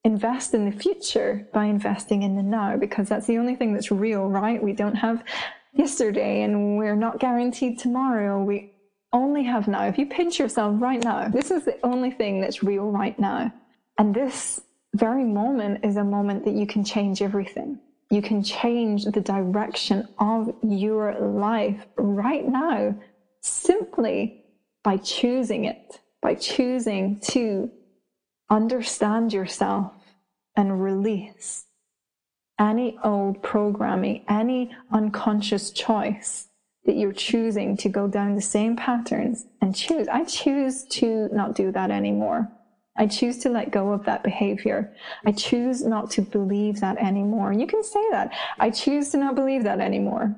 [0.07, 3.91] invest in the future by investing in the now because that's the only thing that's
[3.91, 4.63] real, right?
[4.63, 5.21] We don't have
[5.73, 8.41] yesterday and we're not guaranteed tomorrow.
[8.41, 8.71] We
[9.11, 9.85] only have now.
[9.85, 13.51] If you pinch yourself right now, this is the only thing that's real right now.
[13.97, 14.61] And this
[14.95, 17.77] very moment is a moment that you can change everything.
[18.09, 22.95] You can change the direction of your life right now
[23.41, 24.45] simply
[24.83, 27.69] by choosing it, by choosing to
[28.49, 29.96] understand yourself
[30.57, 31.65] and release
[32.59, 36.49] any old programming, any unconscious choice
[36.85, 40.07] that you're choosing to go down the same patterns and choose.
[40.07, 42.49] I choose to not do that anymore.
[42.97, 44.95] I choose to let go of that behavior.
[45.25, 47.53] I choose not to believe that anymore.
[47.53, 48.33] You can say that.
[48.57, 50.35] I choose to not believe that anymore.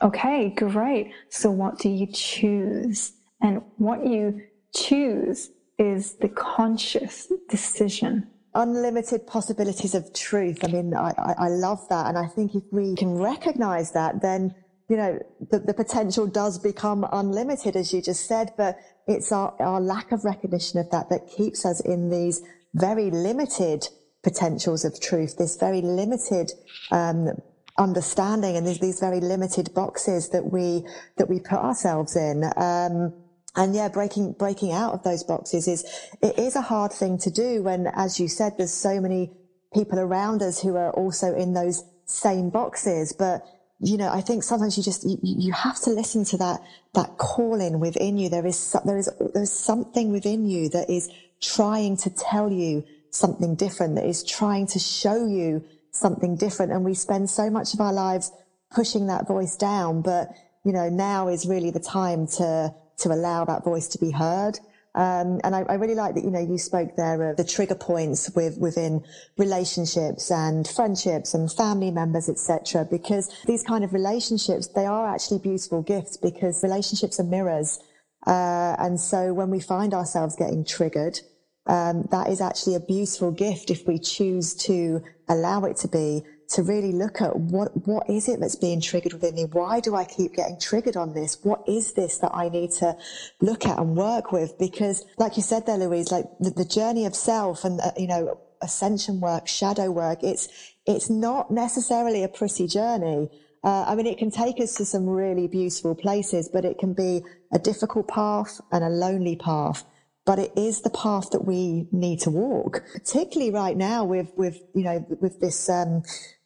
[0.00, 1.12] Okay, great.
[1.28, 3.12] So what do you choose?
[3.42, 4.40] And what you
[4.74, 10.58] choose is the conscious decision unlimited possibilities of truth.
[10.62, 12.06] I mean, I, I, love that.
[12.06, 14.54] And I think if we can recognize that, then,
[14.88, 15.18] you know,
[15.50, 20.12] the, the potential does become unlimited, as you just said, but it's our, our lack
[20.12, 22.42] of recognition of that that keeps us in these
[22.74, 23.88] very limited
[24.22, 26.52] potentials of truth, this very limited,
[26.90, 27.30] um,
[27.78, 30.84] understanding and these, these very limited boxes that we,
[31.16, 32.44] that we put ourselves in.
[32.56, 33.14] Um,
[33.54, 35.84] and yeah, breaking, breaking out of those boxes is,
[36.22, 39.30] it is a hard thing to do when, as you said, there's so many
[39.74, 43.12] people around us who are also in those same boxes.
[43.12, 43.44] But,
[43.78, 46.62] you know, I think sometimes you just, you, you have to listen to that,
[46.94, 48.30] that calling within you.
[48.30, 51.10] There is, there is, there's something within you that is
[51.42, 56.72] trying to tell you something different, that is trying to show you something different.
[56.72, 58.32] And we spend so much of our lives
[58.74, 60.00] pushing that voice down.
[60.00, 60.30] But,
[60.64, 64.58] you know, now is really the time to, to allow that voice to be heard.
[64.94, 67.74] Um, and I, I, really like that, you know, you spoke there of the trigger
[67.74, 69.02] points with, within
[69.38, 72.86] relationships and friendships and family members, etc.
[72.90, 77.78] Because these kind of relationships, they are actually beautiful gifts because relationships are mirrors.
[78.26, 81.18] Uh, and so when we find ourselves getting triggered,
[81.66, 86.22] um, that is actually a beautiful gift if we choose to allow it to be
[86.50, 89.44] to really look at what, what is it that's being triggered within me?
[89.44, 91.38] Why do I keep getting triggered on this?
[91.42, 92.96] What is this that I need to
[93.40, 94.58] look at and work with?
[94.58, 98.06] Because like you said there, Louise, like the, the journey of self and, uh, you
[98.06, 100.22] know, ascension work, shadow work.
[100.22, 100.48] It's,
[100.86, 103.28] it's not necessarily a pretty journey.
[103.64, 106.94] Uh, I mean, it can take us to some really beautiful places, but it can
[106.94, 107.22] be
[107.52, 109.84] a difficult path and a lonely path
[110.24, 114.60] but it is the path that we need to walk, particularly right now with, with,
[114.74, 116.02] you know, with this, um,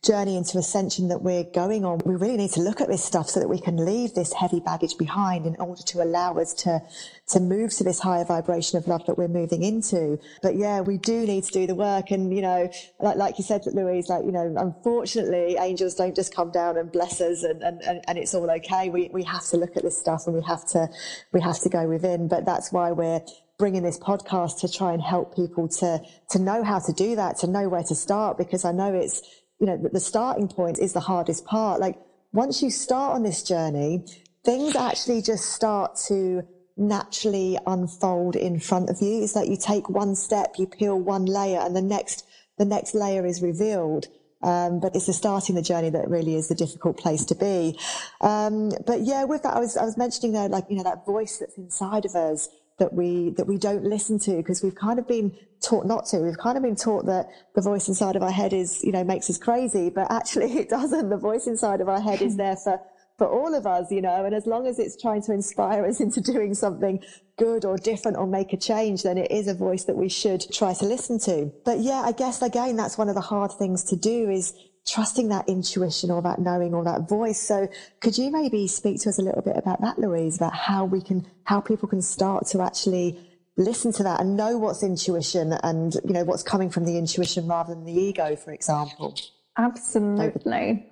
[0.06, 2.00] journey into ascension that we're going on.
[2.04, 4.60] We really need to look at this stuff so that we can leave this heavy
[4.60, 6.80] baggage behind in order to allow us to,
[7.28, 10.18] to move to this higher vibration of love that we're moving into.
[10.42, 12.12] But yeah, we do need to do the work.
[12.12, 12.70] And, you know,
[13.00, 16.92] like, like you said, Louise, like, you know, unfortunately, angels don't just come down and
[16.92, 18.88] bless us and, and, and, and it's all okay.
[18.88, 20.88] We, we have to look at this stuff and we have to,
[21.32, 22.28] we have to go within.
[22.28, 23.22] But that's why we're,
[23.58, 26.00] bringing this podcast to try and help people to
[26.30, 29.22] to know how to do that, to know where to start, because I know it's
[29.58, 31.80] you know the starting point is the hardest part.
[31.80, 31.96] Like
[32.32, 34.04] once you start on this journey,
[34.44, 36.42] things actually just start to
[36.76, 39.22] naturally unfold in front of you.
[39.22, 42.26] It's like you take one step, you peel one layer, and the next
[42.58, 44.06] the next layer is revealed.
[44.42, 47.78] Um, but it's the starting the journey that really is the difficult place to be.
[48.20, 51.06] Um, but yeah, with that, I was I was mentioning there, like you know, that
[51.06, 52.48] voice that's inside of us
[52.78, 56.18] that we that we don't listen to because we've kind of been taught not to.
[56.18, 59.04] We've kind of been taught that the voice inside of our head is, you know,
[59.04, 61.08] makes us crazy, but actually it doesn't.
[61.08, 62.80] The voice inside of our head is there for
[63.18, 66.00] for all of us, you know, and as long as it's trying to inspire us
[66.00, 67.02] into doing something
[67.38, 70.44] good or different or make a change, then it is a voice that we should
[70.52, 71.52] try to listen to.
[71.64, 74.54] But yeah, I guess again, that's one of the hard things to do is
[74.86, 77.40] trusting that intuition or that knowing or that voice.
[77.40, 77.68] So
[78.00, 81.00] could you maybe speak to us a little bit about that, Louise, about how we
[81.00, 83.18] can, how people can start to actually
[83.56, 87.48] listen to that and know what's intuition and, you know, what's coming from the intuition
[87.48, 89.16] rather than the ego, for example?
[89.58, 90.88] Absolutely.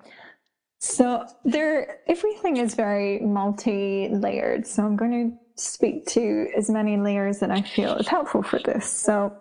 [0.79, 4.67] So there, everything is very multi-layered.
[4.67, 8.59] So I'm going to speak to as many layers that I feel is helpful for
[8.59, 8.85] this.
[8.89, 9.35] So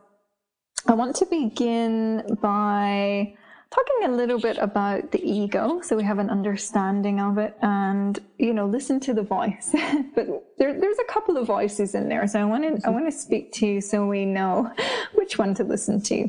[0.87, 3.35] I want to begin by
[3.75, 8.21] talking a little bit about the ego so we have an understanding of it and
[8.39, 9.75] you know listen to the voice.
[10.15, 10.27] But
[10.59, 13.13] there, there's a couple of voices in there so i want to i want to
[13.13, 14.71] speak to you so we know
[15.15, 16.29] which one to listen to.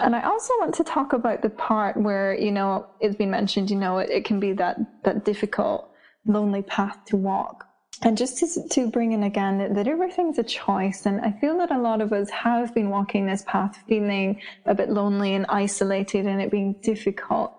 [0.00, 3.70] And i also want to talk about the part where you know it's been mentioned
[3.70, 5.90] you know it, it can be that that difficult
[6.26, 7.65] lonely path to walk
[8.02, 11.06] and just to, to bring in again that, that, everything's a choice.
[11.06, 14.74] And I feel that a lot of us have been walking this path feeling a
[14.74, 17.54] bit lonely and isolated and it being difficult.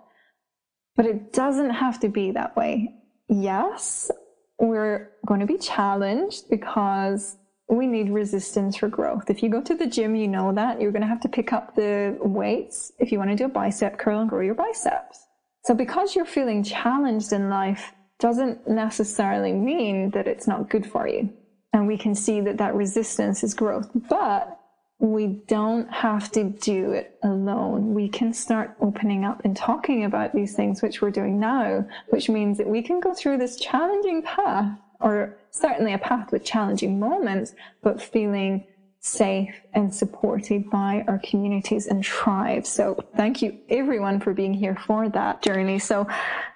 [0.95, 2.93] But it doesn't have to be that way.
[3.27, 4.11] Yes,
[4.59, 7.35] we're going to be challenged because
[7.69, 9.29] we need resistance for growth.
[9.29, 11.51] If you go to the gym, you know that you're going to have to pick
[11.51, 15.25] up the weights if you want to do a bicep curl and grow your biceps.
[15.65, 21.07] So because you're feeling challenged in life, doesn't necessarily mean that it's not good for
[21.07, 21.29] you.
[21.73, 24.59] And we can see that that resistance is growth, but
[24.99, 27.93] we don't have to do it alone.
[27.93, 32.29] We can start opening up and talking about these things, which we're doing now, which
[32.29, 36.99] means that we can go through this challenging path or certainly a path with challenging
[36.99, 37.53] moments,
[37.83, 38.65] but feeling
[39.07, 42.69] safe and supported by our communities and tribes.
[42.69, 45.79] So thank you everyone for being here for that journey.
[45.79, 46.07] So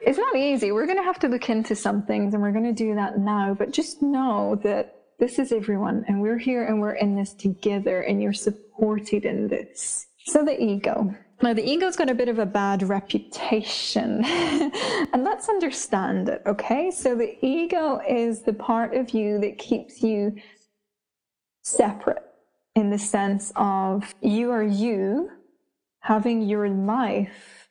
[0.02, 0.72] it's not easy.
[0.72, 3.20] We're going to have to look into some things and we're going to do that
[3.20, 7.34] now, but just know that this is everyone and we're here and we're in this
[7.34, 10.08] together and you're supported in this.
[10.26, 11.16] So the ego.
[11.42, 16.92] Now, the ego's got a bit of a bad reputation, and let's understand it, okay?
[16.92, 20.36] So, the ego is the part of you that keeps you
[21.64, 22.22] separate
[22.76, 25.30] in the sense of you are you
[26.00, 27.70] having your life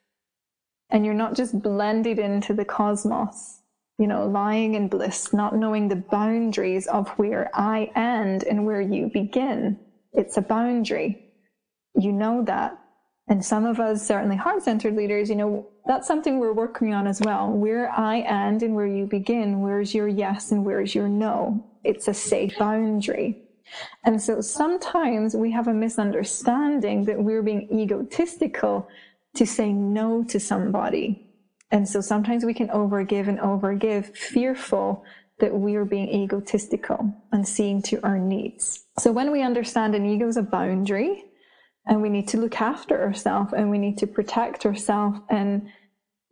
[0.91, 3.61] and you're not just blended into the cosmos,
[3.99, 8.81] you know, lying in bliss, not knowing the boundaries of where I end and where
[8.81, 9.79] you begin.
[10.13, 11.33] It's a boundary.
[11.95, 12.77] You know that.
[13.29, 17.07] And some of us, certainly heart centered leaders, you know, that's something we're working on
[17.07, 17.49] as well.
[17.49, 21.65] Where I end and where you begin, where's your yes and where's your no?
[21.85, 23.50] It's a safe boundary.
[24.05, 28.89] And so sometimes we have a misunderstanding that we're being egotistical
[29.35, 31.27] to say no to somebody.
[31.71, 35.05] And so sometimes we can overgive and overgive, fearful
[35.39, 38.85] that we are being egotistical and seeing to our needs.
[38.99, 41.25] So when we understand an ego is a boundary
[41.87, 45.69] and we need to look after ourselves and we need to protect ourselves and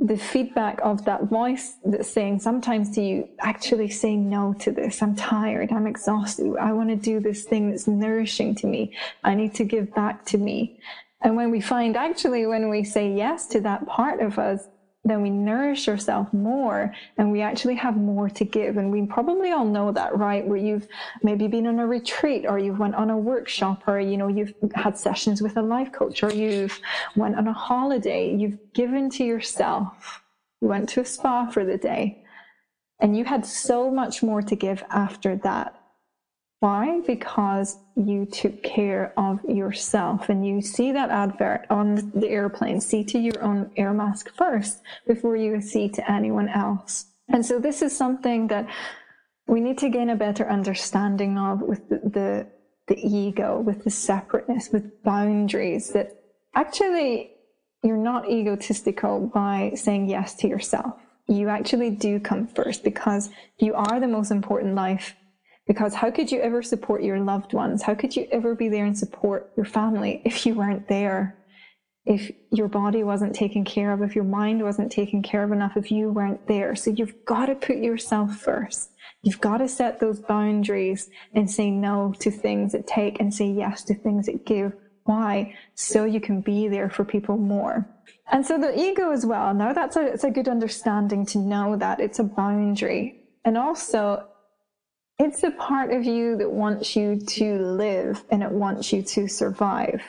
[0.00, 5.02] the feedback of that voice that's saying sometimes to you, actually say no to this.
[5.02, 5.72] I'm tired.
[5.72, 6.56] I'm exhausted.
[6.60, 8.94] I want to do this thing that's nourishing to me.
[9.24, 10.78] I need to give back to me.
[11.20, 14.68] And when we find actually when we say yes to that part of us,
[15.08, 18.76] then we nourish ourselves more and we actually have more to give.
[18.76, 20.46] And we probably all know that right?
[20.46, 20.88] Where you've
[21.22, 24.54] maybe been on a retreat or you've went on a workshop or you know you've
[24.74, 26.80] had sessions with a life coach or you've
[27.16, 28.34] went on a holiday.
[28.34, 30.22] You've given to yourself.
[30.60, 32.24] You went to a spa for the day.
[33.00, 35.77] And you had so much more to give after that
[36.60, 37.00] why?
[37.06, 42.80] Because you took care of yourself and you see that advert on the airplane.
[42.80, 47.06] See to your own air mask first before you see to anyone else.
[47.28, 48.66] And so this is something that
[49.46, 52.46] we need to gain a better understanding of with the, the,
[52.88, 56.16] the ego, with the separateness, with boundaries that
[56.54, 57.30] actually
[57.84, 60.94] you're not egotistical by saying yes to yourself.
[61.28, 65.14] You actually do come first because you are the most important life
[65.68, 67.82] because how could you ever support your loved ones?
[67.82, 71.36] How could you ever be there and support your family if you weren't there?
[72.06, 75.76] If your body wasn't taken care of, if your mind wasn't taken care of enough,
[75.76, 76.74] if you weren't there.
[76.74, 78.90] So you've got to put yourself first.
[79.22, 83.46] You've got to set those boundaries and say no to things that take and say
[83.46, 84.72] yes to things that give.
[85.04, 85.54] Why?
[85.74, 87.86] So you can be there for people more.
[88.32, 89.52] And so the ego as well.
[89.52, 93.24] Now that's a, it's a good understanding to know that it's a boundary.
[93.44, 94.24] And also
[95.18, 99.26] it's the part of you that wants you to live and it wants you to
[99.26, 100.02] survive.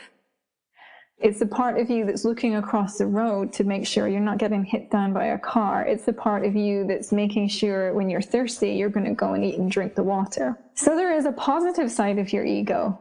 [1.18, 4.38] It's the part of you that's looking across the road to make sure you're not
[4.38, 5.86] getting hit down by a car.
[5.86, 9.34] It's the part of you that's making sure when you're thirsty, you're going to go
[9.34, 10.58] and eat and drink the water.
[10.76, 12.98] So there is a positive side of your ego.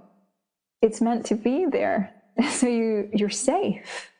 [0.82, 2.14] It's meant to be there.
[2.50, 4.12] So you, you're safe.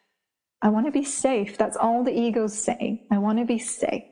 [0.61, 1.57] I want to be safe.
[1.57, 3.07] That's all the ego's saying.
[3.13, 4.03] I want to be safe.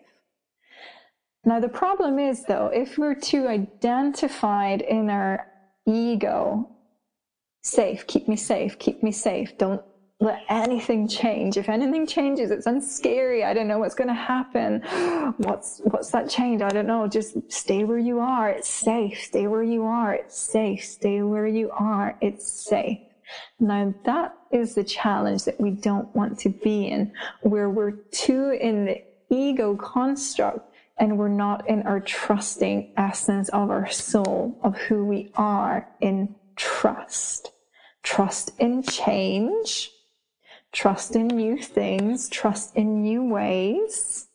[1.46, 5.46] Now, the problem is, though, if we're too identified in our
[5.86, 6.68] ego,
[7.62, 9.80] safe, keep me safe, keep me safe, don't
[10.18, 11.56] let anything change.
[11.56, 13.44] If anything changes, it's unscary.
[13.44, 14.80] I don't know what's going to happen.
[15.36, 16.62] What's, what's that change?
[16.62, 17.06] I don't know.
[17.06, 18.48] Just stay where you are.
[18.48, 19.20] It's safe.
[19.20, 20.14] Stay where you are.
[20.14, 20.82] It's safe.
[20.84, 22.16] Stay where you are.
[22.20, 22.98] It's safe.
[23.60, 28.50] Now that is the challenge that we don't want to be in, where we're too
[28.60, 34.76] in the ego construct and we're not in our trusting essence of our soul, of
[34.76, 37.52] who we are in trust.
[38.02, 39.90] Trust in change,
[40.72, 44.28] trust in new things, trust in new ways,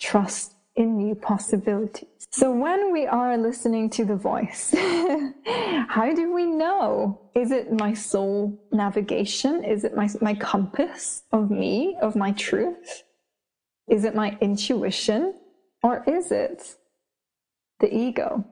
[0.00, 2.08] trust in new possibilities.
[2.30, 4.74] So when we are listening to the voice,
[5.88, 7.20] how do we know?
[7.34, 9.64] Is it my soul navigation?
[9.64, 13.02] Is it my, my compass of me, of my truth?
[13.88, 15.34] Is it my intuition?
[15.82, 16.76] Or is it
[17.80, 18.44] the ego?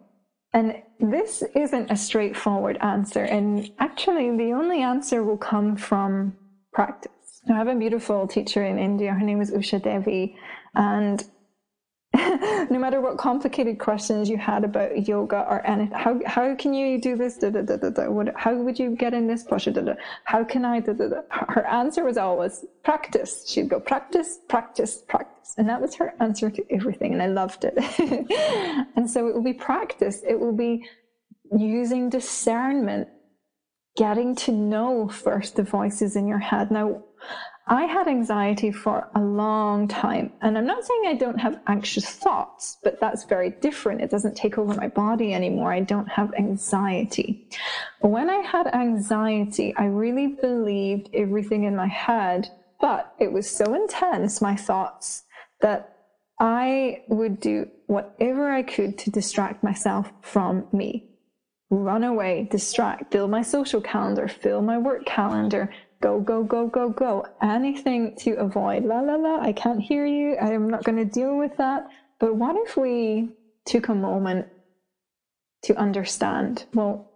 [0.52, 3.22] And this isn't a straightforward answer.
[3.22, 6.36] And actually, the only answer will come from
[6.72, 7.42] practice.
[7.48, 9.12] I have a beautiful teacher in India.
[9.12, 10.36] Her name is Usha Devi.
[10.74, 11.24] And
[12.70, 15.62] no matter what complicated questions you had about yoga or
[15.92, 17.36] how, how can you do this?
[17.36, 18.10] Da, da, da, da, da.
[18.10, 19.72] What, how would you get in this posture?
[19.72, 19.94] Da, da.
[20.24, 20.80] How can I?
[20.80, 21.22] Da, da, da.
[21.30, 23.48] Her answer was always practice.
[23.48, 25.54] She'd go practice, practice, practice.
[25.58, 27.12] And that was her answer to everything.
[27.12, 27.74] And I loved it.
[28.96, 30.22] and so it will be practice.
[30.26, 30.88] It will be
[31.56, 33.08] using discernment,
[33.96, 36.70] getting to know first the voices in your head.
[36.70, 37.02] Now,
[37.66, 40.32] I had anxiety for a long time.
[40.42, 44.00] And I'm not saying I don't have anxious thoughts, but that's very different.
[44.00, 45.72] It doesn't take over my body anymore.
[45.72, 47.48] I don't have anxiety.
[48.00, 52.48] When I had anxiety, I really believed everything in my head,
[52.80, 55.24] but it was so intense, my thoughts,
[55.60, 55.96] that
[56.40, 61.06] I would do whatever I could to distract myself from me.
[61.68, 66.88] Run away, distract, fill my social calendar, fill my work calendar, go, go, go, go,
[66.88, 67.26] go.
[67.42, 68.84] Anything to avoid.
[68.84, 69.40] La, la, la.
[69.40, 70.36] I can't hear you.
[70.36, 71.88] I am not going to deal with that.
[72.18, 73.30] But what if we
[73.66, 74.46] took a moment
[75.64, 76.64] to understand?
[76.74, 77.10] Well,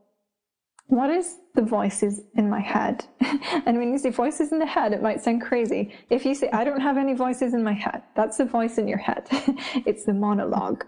[0.86, 3.04] what is the voices in my head?
[3.66, 5.94] and when you say voices in the head, it might sound crazy.
[6.10, 8.86] If you say, I don't have any voices in my head, that's the voice in
[8.86, 9.26] your head.
[9.86, 10.84] it's the monologue.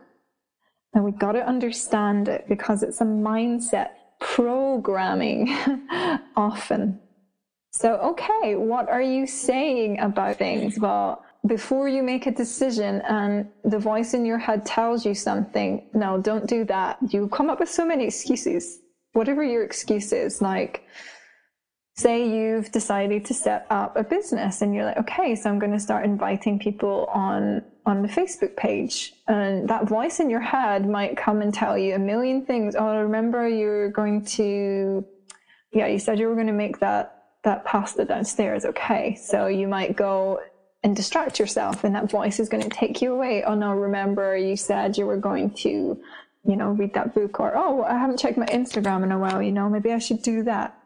[0.93, 5.55] And we've got to understand it because it's a mindset programming
[6.37, 7.01] often
[7.77, 10.79] so, okay, what are you saying about things?
[10.79, 15.87] Well, before you make a decision and the voice in your head tells you something,
[15.93, 16.97] no, don't do that.
[17.09, 18.79] You come up with so many excuses.
[19.13, 20.85] Whatever your excuse is, like,
[21.97, 25.73] say you've decided to set up a business and you're like, okay, so I'm going
[25.73, 29.13] to start inviting people on on the Facebook page.
[29.29, 32.75] And that voice in your head might come and tell you a million things.
[32.75, 35.05] Oh, remember you're going to,
[35.73, 37.16] yeah, you said you were going to make that
[37.47, 38.67] that pasta downstairs.
[38.67, 39.15] Okay.
[39.15, 40.41] So you might go
[40.83, 44.37] and distract yourself and that voice is going to take you away oh no remember
[44.37, 46.01] you said you were going to
[46.45, 49.43] you know read that book or oh i haven't checked my instagram in a while
[49.43, 50.79] you know maybe i should do that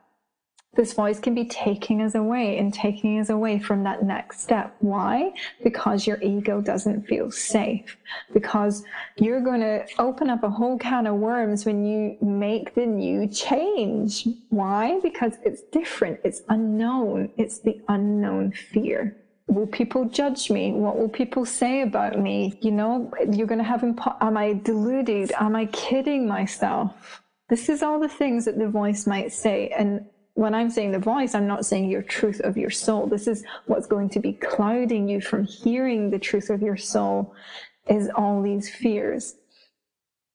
[0.75, 4.77] this voice can be taking us away and taking us away from that next step.
[4.79, 5.33] Why?
[5.65, 7.97] Because your ego doesn't feel safe.
[8.33, 8.85] Because
[9.17, 13.27] you're going to open up a whole can of worms when you make the new
[13.27, 14.29] change.
[14.51, 15.01] Why?
[15.03, 16.21] Because it's different.
[16.23, 17.33] It's unknown.
[17.37, 19.17] It's the unknown fear.
[19.49, 20.71] Will people judge me?
[20.71, 22.57] What will people say about me?
[22.61, 25.33] You know, you're going to have, impo- am I deluded?
[25.33, 27.23] Am I kidding myself?
[27.49, 29.75] This is all the things that the voice might say.
[29.77, 30.07] And
[30.41, 33.07] when I'm saying the voice, I'm not saying your truth of your soul.
[33.07, 37.35] This is what's going to be clouding you from hearing the truth of your soul
[37.91, 39.37] is all these fears.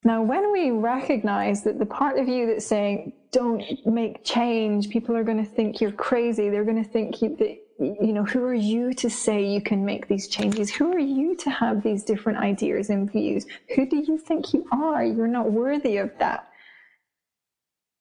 [0.04, 5.16] Now, when we recognize that the part of you that's saying, don't make change, people
[5.16, 6.50] are going to think you're crazy.
[6.50, 9.84] They're going to think you, that, you know, who are you to say you can
[9.84, 10.72] make these changes?
[10.72, 13.44] Who are you to have these different ideas and views?
[13.74, 15.04] Who do you think you are?
[15.04, 16.48] You're not worthy of that.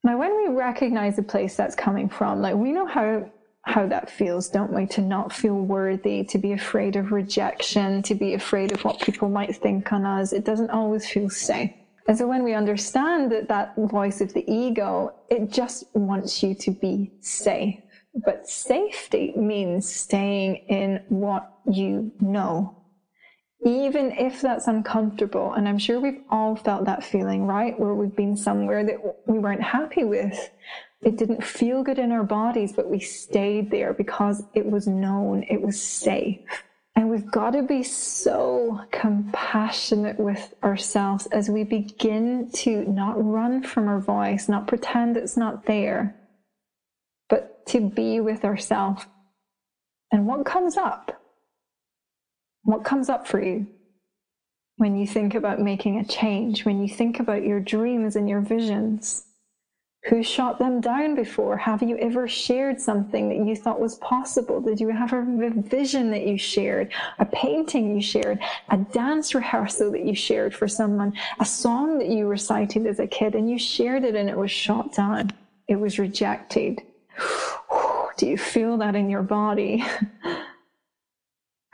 [0.06, 3.28] Now, when we recognize the place that's coming from, like we know how
[3.64, 4.86] how that feels, don't we?
[4.86, 9.28] To not feel worthy, to be afraid of rejection, to be afraid of what people
[9.30, 10.32] might think on us.
[10.32, 11.72] It doesn't always feel safe.
[12.08, 16.54] And so when we understand that that voice of the ego, it just wants you
[16.54, 17.80] to be safe.
[18.24, 22.78] But safety means staying in what you know
[23.64, 27.80] even if that's uncomfortable, and I'm sure we've all felt that feeling, right?
[27.80, 30.50] Where we've been somewhere that we weren't happy with.
[31.02, 35.44] It didn't feel good in our bodies, but we stayed there because it was known,
[35.44, 36.40] it was safe.
[36.96, 43.64] And we've got to be so compassionate with ourselves as we begin to not run
[43.64, 46.16] from our voice, not pretend it's not there,
[47.28, 49.06] but to be with ourselves.
[50.12, 51.22] And what comes up?
[52.66, 53.68] What comes up for you
[54.78, 58.42] when you think about making a change, when you think about your dreams and your
[58.42, 59.26] visions?
[60.06, 61.58] Who shot them down before?
[61.58, 64.62] Have you ever shared something that you thought was possible?
[64.62, 68.40] Did you have a vision that you shared, a painting you shared,
[68.70, 73.08] a dance rehearsal that you shared for someone, a song that you recited as a
[73.08, 75.32] kid and you shared it and it was shot down?
[75.68, 76.82] It was rejected.
[78.18, 79.86] Do you feel that in your body?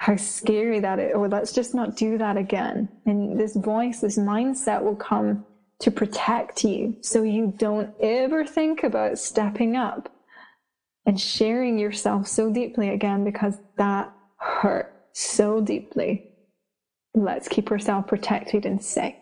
[0.01, 2.89] how scary that is, or let's just not do that again.
[3.05, 5.45] And this voice, this mindset will come
[5.79, 10.11] to protect you so you don't ever think about stepping up
[11.05, 16.31] and sharing yourself so deeply again because that hurt so deeply.
[17.13, 19.13] Let's keep ourselves protected and safe.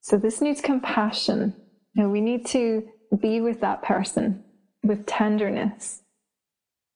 [0.00, 1.54] So this needs compassion.
[1.96, 2.88] and we need to
[3.20, 4.42] be with that person
[4.82, 6.00] with tenderness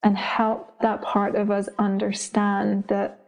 [0.02, 3.20] and help that part of us understand that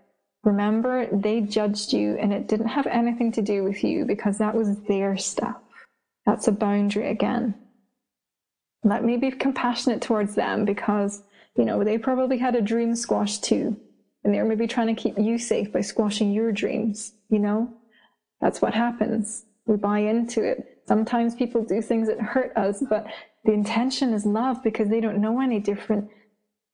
[0.44, 4.54] remember they judged you and it didn't have anything to do with you because that
[4.54, 5.56] was their stuff.
[6.26, 7.54] That's a boundary again.
[8.84, 11.22] Let me be compassionate towards them because,
[11.56, 13.76] you know, they probably had a dream squash too.
[14.24, 17.72] And they're maybe trying to keep you safe by squashing your dreams, you know?
[18.40, 19.44] That's what happens.
[19.66, 20.82] We buy into it.
[20.86, 23.06] Sometimes people do things that hurt us, but
[23.44, 26.08] the intention is love because they don't know any different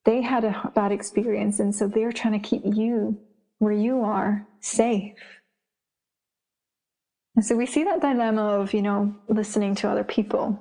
[0.08, 3.20] they had a bad experience and so they're trying to keep you
[3.58, 5.18] where you are safe.
[7.36, 10.58] And so we see that dilemma of you know listening to other people.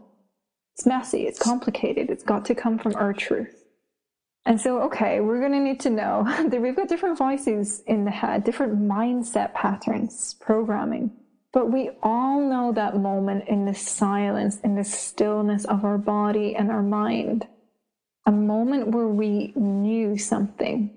[0.75, 3.63] It's messy it's complicated it's got to come from our truth.
[4.45, 8.03] And so okay we're going to need to know that we've got different voices in
[8.03, 11.09] the head different mindset patterns programming.
[11.53, 16.53] But we all know that moment in the silence in the stillness of our body
[16.53, 17.47] and our mind
[18.27, 20.91] a moment where we knew something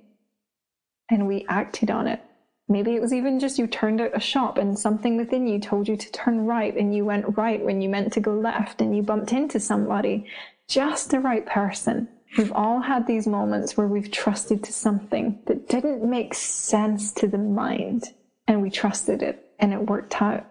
[1.09, 2.21] and we acted on it.
[2.69, 5.89] Maybe it was even just you turned out a shop and something within you told
[5.89, 8.97] you to turn right and you went right when you meant to go left and
[8.97, 10.27] you bumped into somebody,
[10.69, 12.09] just the right person.
[12.37, 17.29] We've all had these moments where we've trusted to something that didn't make sense to
[17.29, 18.05] the mind
[18.47, 20.47] and we trusted it and it worked out.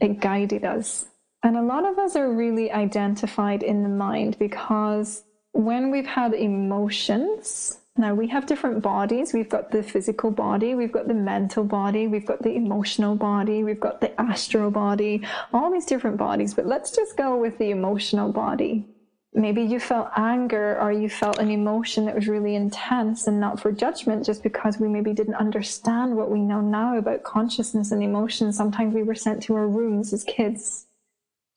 [0.00, 1.06] It guided us.
[1.42, 6.34] And a lot of us are really identified in the mind because when we've had
[6.34, 9.32] emotions, now we have different bodies.
[9.32, 13.64] We've got the physical body, we've got the mental body, we've got the emotional body,
[13.64, 16.54] we've got the astral body, all these different bodies.
[16.54, 18.86] But let's just go with the emotional body.
[19.34, 23.60] Maybe you felt anger or you felt an emotion that was really intense and not
[23.60, 28.02] for judgment just because we maybe didn't understand what we know now about consciousness and
[28.02, 28.52] emotion.
[28.52, 30.87] Sometimes we were sent to our rooms as kids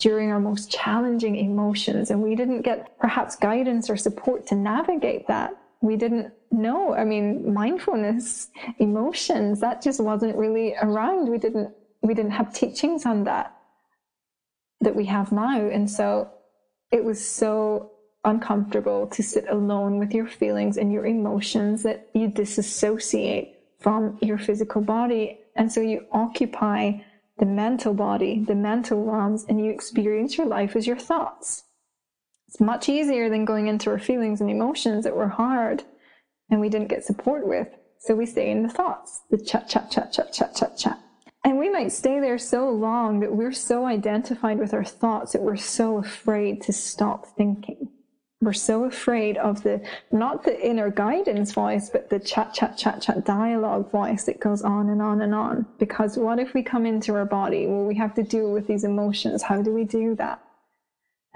[0.01, 2.09] during our most challenging emotions.
[2.09, 5.55] And we didn't get perhaps guidance or support to navigate that.
[5.81, 6.93] We didn't know.
[6.95, 8.49] I mean, mindfulness,
[8.79, 11.29] emotions, that just wasn't really around.
[11.29, 13.55] We didn't we didn't have teachings on that
[14.81, 15.69] that we have now.
[15.69, 16.31] And so
[16.91, 17.91] it was so
[18.25, 24.39] uncomfortable to sit alone with your feelings and your emotions that you disassociate from your
[24.39, 25.39] physical body.
[25.55, 26.93] And so you occupy
[27.41, 31.63] the mental body, the mental realms, and you experience your life as your thoughts.
[32.47, 35.83] It's much easier than going into our feelings and emotions that were hard
[36.51, 37.67] and we didn't get support with.
[37.97, 40.99] So we stay in the thoughts, the chat, chat, chat, chat, chat, chat, chat.
[41.43, 45.41] And we might stay there so long that we're so identified with our thoughts that
[45.41, 47.89] we're so afraid to stop thinking.
[48.41, 49.81] We're so afraid of the,
[50.11, 54.63] not the inner guidance voice, but the chat, chat, chat, chat dialogue voice that goes
[54.63, 55.67] on and on and on.
[55.77, 57.67] Because what if we come into our body?
[57.67, 59.43] Well, we have to deal with these emotions.
[59.43, 60.41] How do we do that?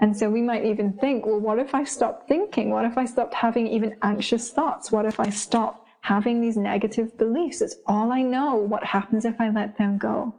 [0.00, 2.70] And so we might even think, well, what if I stopped thinking?
[2.70, 4.90] What if I stopped having even anxious thoughts?
[4.90, 7.62] What if I stopped having these negative beliefs?
[7.62, 8.56] It's all I know.
[8.56, 10.34] What happens if I let them go?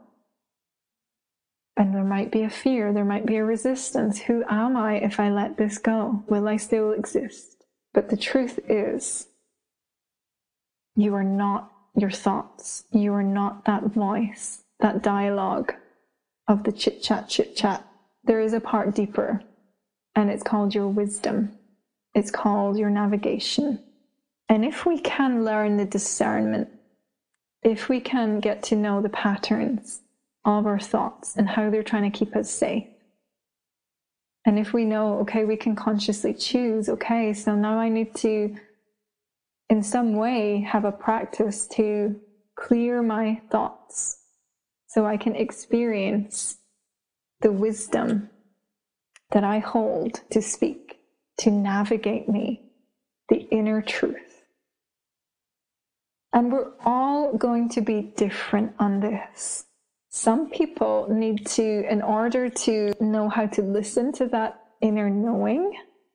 [1.78, 4.18] And there might be a fear, there might be a resistance.
[4.22, 6.24] Who am I if I let this go?
[6.28, 7.64] Will I still exist?
[7.94, 9.28] But the truth is,
[10.96, 12.84] you are not your thoughts.
[12.90, 15.72] You are not that voice, that dialogue
[16.48, 17.86] of the chit chat, chit chat.
[18.24, 19.42] There is a part deeper,
[20.16, 21.56] and it's called your wisdom.
[22.14, 23.80] It's called your navigation.
[24.48, 26.68] And if we can learn the discernment,
[27.62, 30.00] if we can get to know the patterns,
[30.44, 32.84] of our thoughts and how they're trying to keep us safe.
[34.46, 38.54] And if we know, okay, we can consciously choose, okay, so now I need to,
[39.68, 42.18] in some way, have a practice to
[42.56, 44.18] clear my thoughts
[44.86, 46.56] so I can experience
[47.40, 48.30] the wisdom
[49.30, 50.98] that I hold to speak,
[51.38, 52.62] to navigate me,
[53.28, 54.44] the inner truth.
[56.32, 59.66] And we're all going to be different on this.
[60.10, 65.72] Some people need to, in order to know how to listen to that inner knowing,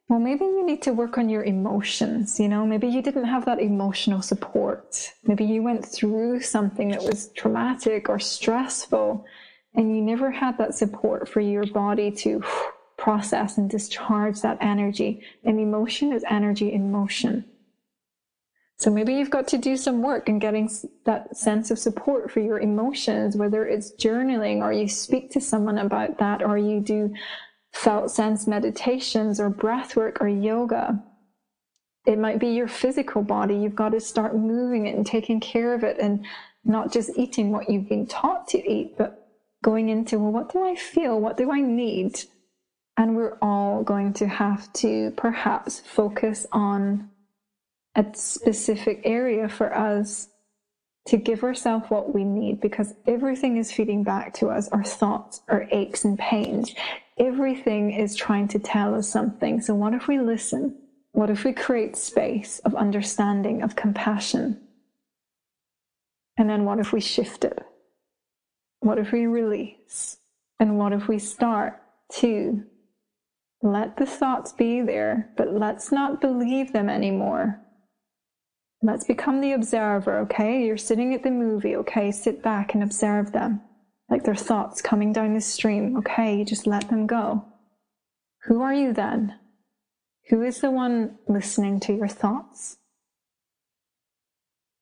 [0.09, 2.39] well, maybe you need to work on your emotions.
[2.39, 5.11] You know, maybe you didn't have that emotional support.
[5.23, 9.25] Maybe you went through something that was traumatic or stressful
[9.75, 12.43] and you never had that support for your body to
[12.97, 15.23] process and discharge that energy.
[15.43, 17.45] And emotion is energy in motion.
[18.83, 20.69] So maybe you've got to do some work in getting
[21.05, 25.77] that sense of support for your emotions, whether it's journaling or you speak to someone
[25.77, 27.15] about that, or you do
[27.71, 31.01] felt sense meditations or breath work or yoga.
[32.05, 33.55] It might be your physical body.
[33.55, 36.25] You've got to start moving it and taking care of it and
[36.65, 39.29] not just eating what you've been taught to eat, but
[39.63, 41.21] going into, well, what do I feel?
[41.21, 42.21] What do I need?
[42.97, 47.09] And we're all going to have to perhaps focus on
[47.95, 50.29] a specific area for us
[51.05, 55.41] to give ourselves what we need because everything is feeding back to us our thoughts,
[55.49, 56.73] our aches and pains.
[57.17, 59.61] Everything is trying to tell us something.
[59.61, 60.77] So, what if we listen?
[61.11, 64.59] What if we create space of understanding, of compassion?
[66.37, 67.59] And then what if we shift it?
[68.79, 70.17] What if we release?
[70.59, 71.79] And what if we start
[72.13, 72.63] to
[73.61, 77.62] let the thoughts be there, but let's not believe them anymore.
[78.85, 80.65] Let's become the observer, okay?
[80.65, 82.11] You're sitting at the movie, okay?
[82.11, 83.61] Sit back and observe them.
[84.09, 86.43] Like their thoughts coming down the stream, okay?
[86.43, 87.45] Just let them go.
[88.43, 89.35] Who are you then?
[90.29, 92.75] Who is the one listening to your thoughts?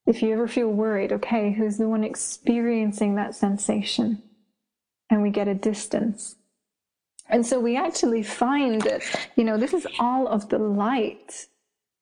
[0.07, 4.23] If you ever feel worried, okay, who's the one experiencing that sensation?
[5.11, 6.37] And we get a distance.
[7.29, 9.03] And so we actually find that,
[9.35, 11.45] you know, this is all of the light.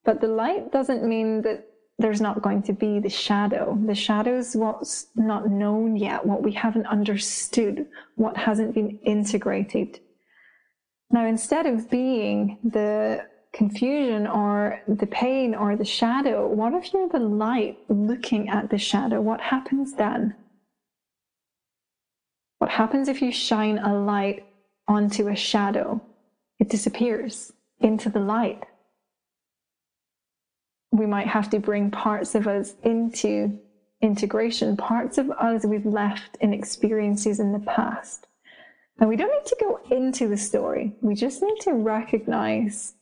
[0.05, 1.65] But the light doesn't mean that
[1.99, 3.77] there's not going to be the shadow.
[3.85, 9.99] The shadow is what's not known yet, what we haven't understood, what hasn't been integrated.
[11.11, 17.09] Now, instead of being the confusion or the pain or the shadow, what if you're
[17.09, 19.19] the light looking at the shadow?
[19.19, 20.35] What happens then?
[22.59, 24.45] What happens if you shine a light
[24.87, 26.01] onto a shadow?
[26.59, 28.63] It disappears into the light
[30.91, 33.59] we might have to bring parts of us into
[34.01, 38.27] integration, parts of us we've left in experiences in the past.
[38.99, 40.95] And we don't need to go into the story.
[41.01, 42.95] We just need to recognize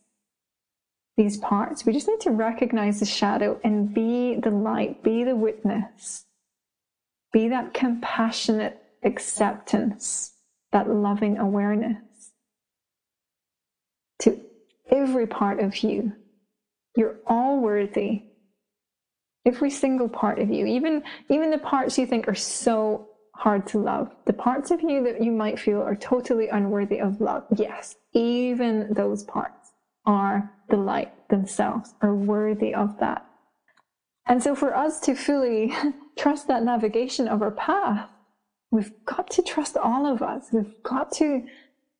[1.16, 1.84] these parts.
[1.84, 6.26] We just need to recognize the shadow and be the light, be the witness,
[7.32, 10.34] be that compassionate acceptance,
[10.70, 12.02] that loving awareness
[14.20, 14.40] to
[14.90, 16.12] every part of you
[16.98, 18.24] you're all worthy.
[19.46, 23.78] every single part of you, even even the parts you think are so hard to
[23.78, 27.44] love, the parts of you that you might feel are totally unworthy of love.
[27.56, 29.70] Yes, even those parts
[30.04, 33.24] are the light themselves, are worthy of that.
[34.26, 35.72] And so for us to fully
[36.18, 38.10] trust that navigation of our path,
[38.72, 40.48] we've got to trust all of us.
[40.52, 41.46] We've got to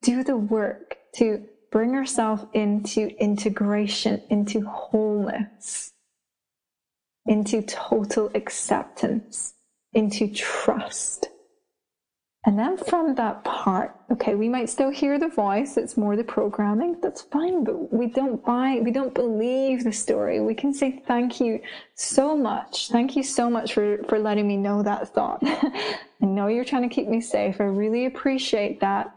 [0.03, 5.93] do the work to bring yourself into integration, into wholeness,
[7.27, 9.55] into total acceptance,
[9.93, 11.29] into trust.
[12.47, 16.25] And then from that part, okay, we might still hear the voice, it's more the
[16.25, 20.41] programming, that's fine, but we don't buy, we don't believe the story.
[20.41, 21.61] We can say thank you
[21.95, 22.89] so much.
[22.89, 25.41] Thank you so much for, for letting me know that thought.
[25.43, 27.61] I know you're trying to keep me safe.
[27.61, 29.15] I really appreciate that.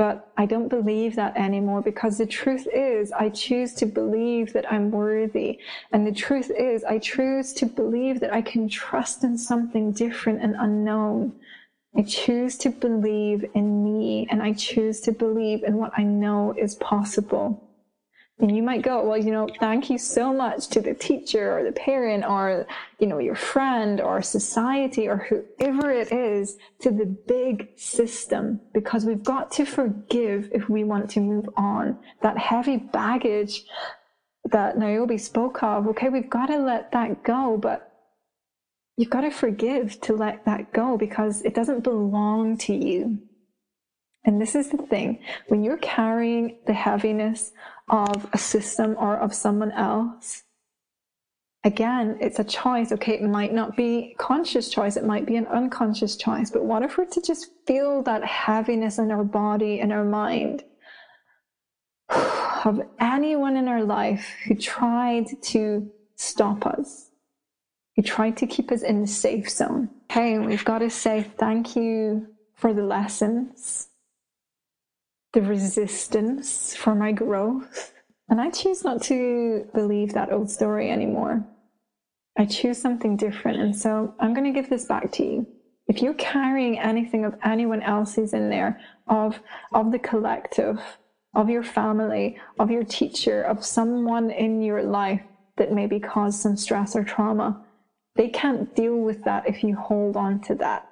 [0.00, 4.72] But I don't believe that anymore because the truth is, I choose to believe that
[4.72, 5.58] I'm worthy.
[5.92, 10.40] And the truth is, I choose to believe that I can trust in something different
[10.40, 11.34] and unknown.
[11.94, 16.54] I choose to believe in me and I choose to believe in what I know
[16.56, 17.69] is possible.
[18.40, 21.62] And you might go, well, you know, thank you so much to the teacher or
[21.62, 22.66] the parent or,
[22.98, 29.04] you know, your friend or society or whoever it is to the big system because
[29.04, 31.98] we've got to forgive if we want to move on.
[32.22, 33.64] That heavy baggage
[34.46, 37.92] that Niobe spoke of, okay, we've got to let that go, but
[38.96, 43.18] you've got to forgive to let that go because it doesn't belong to you.
[44.24, 47.52] And this is the thing when you're carrying the heaviness
[47.90, 50.44] of a system or of someone else,
[51.64, 52.92] again, it's a choice.
[52.92, 56.50] Okay, it might not be conscious choice, it might be an unconscious choice.
[56.50, 60.64] But what if we're to just feel that heaviness in our body and our mind
[62.64, 67.10] of anyone in our life who tried to stop us?
[68.00, 69.90] who tried to keep us in the safe zone.
[70.10, 73.88] Okay, we've got to say thank you for the lessons,
[75.32, 77.92] the resistance for my growth.
[78.28, 81.44] And I choose not to believe that old story anymore.
[82.38, 83.60] I choose something different.
[83.60, 85.46] And so I'm going to give this back to you.
[85.88, 89.40] If you're carrying anything of anyone else's in there, of,
[89.72, 90.80] of the collective,
[91.34, 95.22] of your family, of your teacher, of someone in your life
[95.56, 97.64] that maybe caused some stress or trauma,
[98.16, 100.89] they can't deal with that if you hold on to that.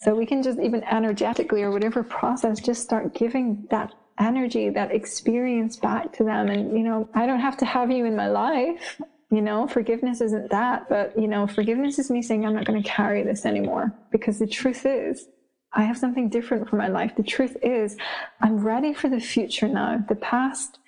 [0.00, 4.92] So we can just even energetically or whatever process, just start giving that energy, that
[4.92, 6.48] experience back to them.
[6.48, 9.00] And, you know, I don't have to have you in my life.
[9.30, 12.80] You know, forgiveness isn't that, but, you know, forgiveness is me saying, I'm not going
[12.80, 13.92] to carry this anymore.
[14.12, 15.26] Because the truth is,
[15.72, 17.16] I have something different for my life.
[17.16, 17.96] The truth is,
[18.40, 20.04] I'm ready for the future now.
[20.08, 20.78] The past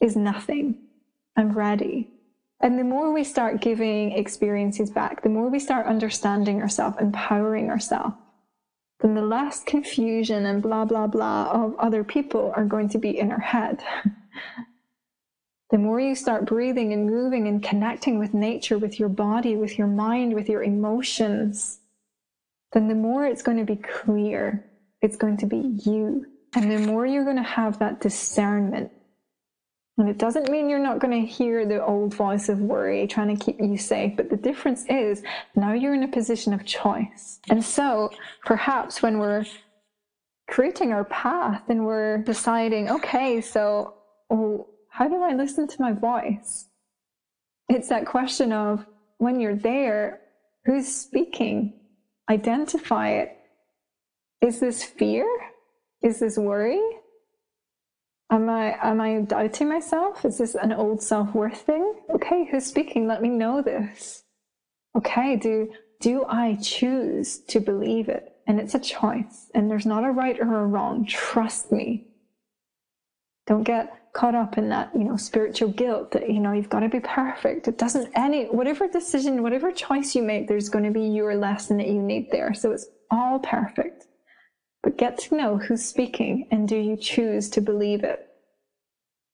[0.00, 0.78] is nothing.
[1.36, 2.10] I'm ready.
[2.62, 7.70] And the more we start giving experiences back, the more we start understanding ourselves, empowering
[7.70, 8.14] ourselves,
[9.00, 13.18] then the less confusion and blah, blah, blah of other people are going to be
[13.18, 13.82] in our head.
[15.70, 19.76] the more you start breathing and moving and connecting with nature, with your body, with
[19.76, 21.80] your mind, with your emotions,
[22.72, 24.64] then the more it's going to be clear.
[25.00, 26.26] It's going to be you.
[26.54, 28.92] And the more you're going to have that discernment
[29.98, 33.36] and it doesn't mean you're not going to hear the old voice of worry trying
[33.36, 35.22] to keep you safe, but the difference is
[35.54, 37.40] now you're in a position of choice.
[37.50, 38.10] And so
[38.44, 39.44] perhaps when we're
[40.48, 43.94] creating our path and we're deciding, okay, so
[44.30, 46.68] oh, how do I listen to my voice?
[47.68, 48.86] It's that question of
[49.18, 50.20] when you're there,
[50.64, 51.74] who's speaking?
[52.30, 53.36] Identify it.
[54.40, 55.26] Is this fear?
[56.02, 56.80] Is this worry?
[58.32, 60.24] Am I am I doubting myself?
[60.24, 61.94] Is this an old self-worth thing?
[62.14, 63.06] Okay, who's speaking?
[63.06, 64.24] Let me know this.
[64.96, 65.70] Okay, do
[66.00, 68.32] do I choose to believe it?
[68.46, 71.04] And it's a choice, and there's not a right or a wrong.
[71.04, 72.06] Trust me.
[73.46, 76.80] Don't get caught up in that, you know, spiritual guilt that, you know, you've got
[76.80, 77.68] to be perfect.
[77.68, 81.76] It doesn't any, whatever decision, whatever choice you make, there's going to be your lesson
[81.78, 82.54] that you need there.
[82.54, 84.06] So it's all perfect.
[84.82, 88.28] But get to know who's speaking and do you choose to believe it?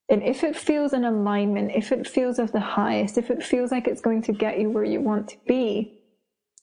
[0.09, 3.71] And if it feels in alignment, if it feels of the highest, if it feels
[3.71, 5.99] like it's going to get you where you want to be,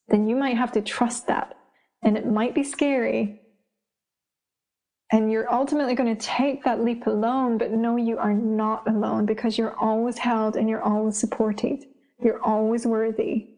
[0.08, 1.56] then you might have to trust that.
[2.02, 3.40] And it might be scary.
[5.12, 9.26] And you're ultimately going to take that leap alone, but know you are not alone
[9.26, 11.84] because you're always held and you're always supported.
[12.20, 13.48] You're always worthy.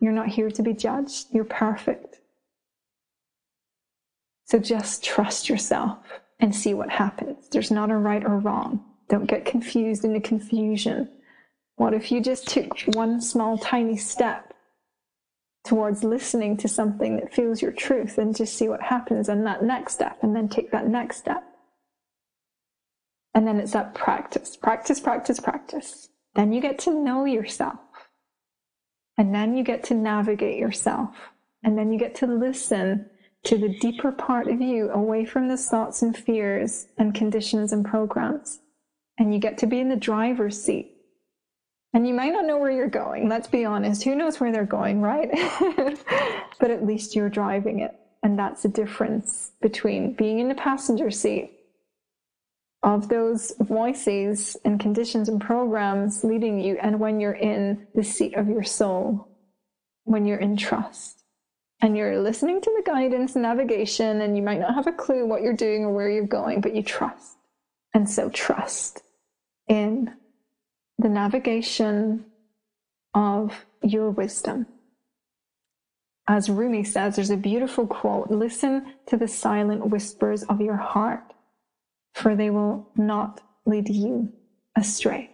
[0.00, 1.26] You're not here to be judged.
[1.30, 2.18] You're perfect.
[4.44, 5.98] So just trust yourself
[6.40, 7.48] and see what happens.
[7.48, 8.84] There's not a right or wrong.
[9.08, 11.08] Don't get confused in the confusion.
[11.76, 14.52] What if you just took one small, tiny step
[15.64, 19.62] towards listening to something that feels your truth and just see what happens and that
[19.62, 21.44] next step and then take that next step?
[23.34, 26.08] And then it's that practice, practice, practice, practice.
[26.34, 27.78] Then you get to know yourself.
[29.16, 31.14] And then you get to navigate yourself.
[31.62, 33.08] And then you get to listen
[33.44, 37.84] to the deeper part of you away from the thoughts and fears and conditions and
[37.84, 38.60] programs.
[39.18, 40.92] And you get to be in the driver's seat.
[41.92, 43.28] And you might not know where you're going.
[43.28, 44.04] Let's be honest.
[44.04, 45.30] Who knows where they're going, right?
[46.58, 47.94] but at least you're driving it.
[48.22, 51.50] And that's the difference between being in the passenger seat
[52.82, 58.34] of those voices and conditions and programs leading you, and when you're in the seat
[58.34, 59.28] of your soul,
[60.04, 61.21] when you're in trust
[61.82, 65.42] and you're listening to the guidance navigation, and you might not have a clue what
[65.42, 67.36] you're doing or where you're going, but you trust.
[67.92, 69.02] And so, trust
[69.68, 70.14] in
[70.98, 72.24] the navigation
[73.14, 74.66] of your wisdom.
[76.26, 81.32] As Rumi says, there's a beautiful quote listen to the silent whispers of your heart
[82.12, 84.32] for they will not lead you
[84.76, 85.31] astray.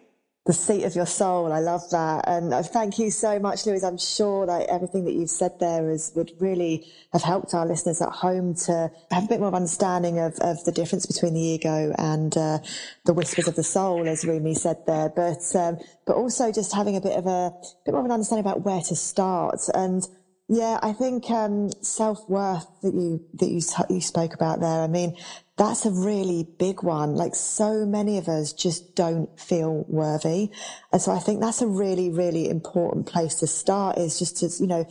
[0.49, 1.53] The seat of your soul.
[1.53, 2.27] I love that.
[2.27, 3.85] And uh, thank you so much, Louise.
[3.85, 8.01] I'm sure that everything that you've said there is, would really have helped our listeners
[8.01, 11.95] at home to have a bit more understanding of, of the difference between the ego
[11.99, 12.61] and uh,
[13.05, 15.11] the whispers of the soul, as Rumi said there.
[15.11, 17.53] But, um, but also just having a bit of a
[17.85, 19.61] bit more of an understanding about where to start.
[19.75, 20.09] And
[20.49, 24.81] yeah, I think um, self worth that you that you you spoke about there.
[24.81, 25.15] I mean,
[25.59, 27.17] that's a really big one.
[27.17, 30.51] Like so many of us just don't feel worthy.
[30.91, 34.51] And so I think that's a really, really important place to start is just to,
[34.59, 34.89] you know,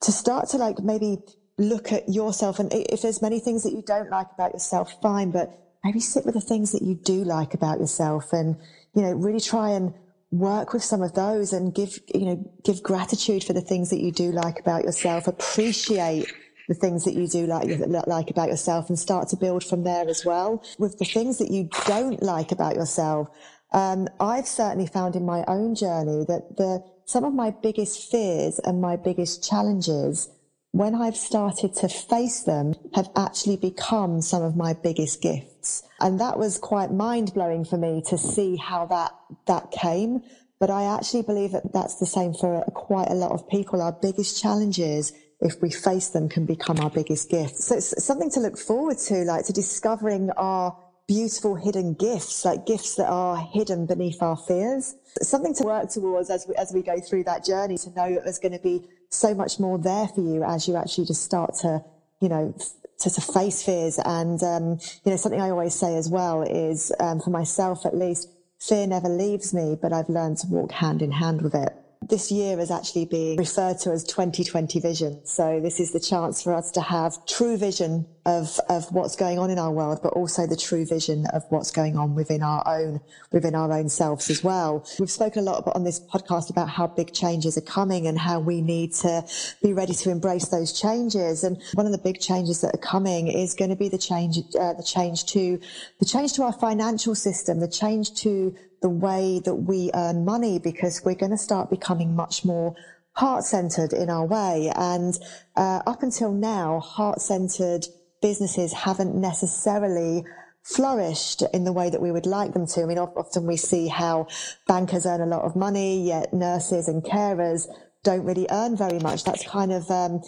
[0.00, 1.18] to start to like maybe
[1.58, 2.58] look at yourself.
[2.58, 5.50] And if there's many things that you don't like about yourself, fine, but
[5.84, 8.56] maybe sit with the things that you do like about yourself and,
[8.94, 9.92] you know, really try and
[10.38, 14.00] work with some of those and give, you know, give gratitude for the things that
[14.00, 16.26] you do like about yourself, appreciate
[16.68, 17.68] the things that you do like,
[18.06, 20.62] like about yourself and start to build from there as well.
[20.78, 23.28] With the things that you don't like about yourself,
[23.72, 28.58] um, I've certainly found in my own journey that the, some of my biggest fears
[28.60, 30.28] and my biggest challenges
[30.74, 35.84] when I've started to face them have actually become some of my biggest gifts.
[36.00, 39.12] And that was quite mind blowing for me to see how that,
[39.46, 40.24] that came.
[40.58, 43.80] But I actually believe that that's the same for quite a lot of people.
[43.80, 47.66] Our biggest challenges if we face them can become our biggest gifts.
[47.66, 52.66] So it's something to look forward to, like to discovering our beautiful hidden gifts, like
[52.66, 54.96] gifts that are hidden beneath our fears.
[55.22, 58.24] Something to work towards as we, as we go through that journey to know that
[58.24, 61.54] there's going to be so much more there for you as you actually just start
[61.62, 61.84] to,
[62.20, 62.54] you know,
[63.00, 63.98] to, to face fears.
[64.04, 67.96] And, um, you know, something I always say as well is, um, for myself at
[67.96, 68.28] least,
[68.60, 72.30] fear never leaves me, but I've learned to walk hand in hand with it this
[72.30, 75.20] year is actually being referred to as 2020 vision.
[75.24, 79.38] So this is the chance for us to have true vision of, of what's going
[79.38, 82.62] on in our world, but also the true vision of what's going on within our
[82.66, 83.00] own,
[83.32, 84.86] within our own selves as well.
[84.98, 88.40] We've spoken a lot on this podcast about how big changes are coming and how
[88.40, 89.24] we need to
[89.62, 91.44] be ready to embrace those changes.
[91.44, 94.38] And one of the big changes that are coming is going to be the change,
[94.58, 95.60] uh, the change to,
[95.98, 98.54] the change to our financial system, the change to
[98.84, 102.76] the way that we earn money because we're going to start becoming much more
[103.12, 104.70] heart centered in our way.
[104.76, 105.18] And
[105.56, 107.86] uh, up until now, heart centered
[108.20, 110.22] businesses haven't necessarily
[110.62, 112.82] flourished in the way that we would like them to.
[112.82, 114.26] I mean, often we see how
[114.68, 117.66] bankers earn a lot of money, yet nurses and carers
[118.02, 119.24] don't really earn very much.
[119.24, 120.20] That's kind of um,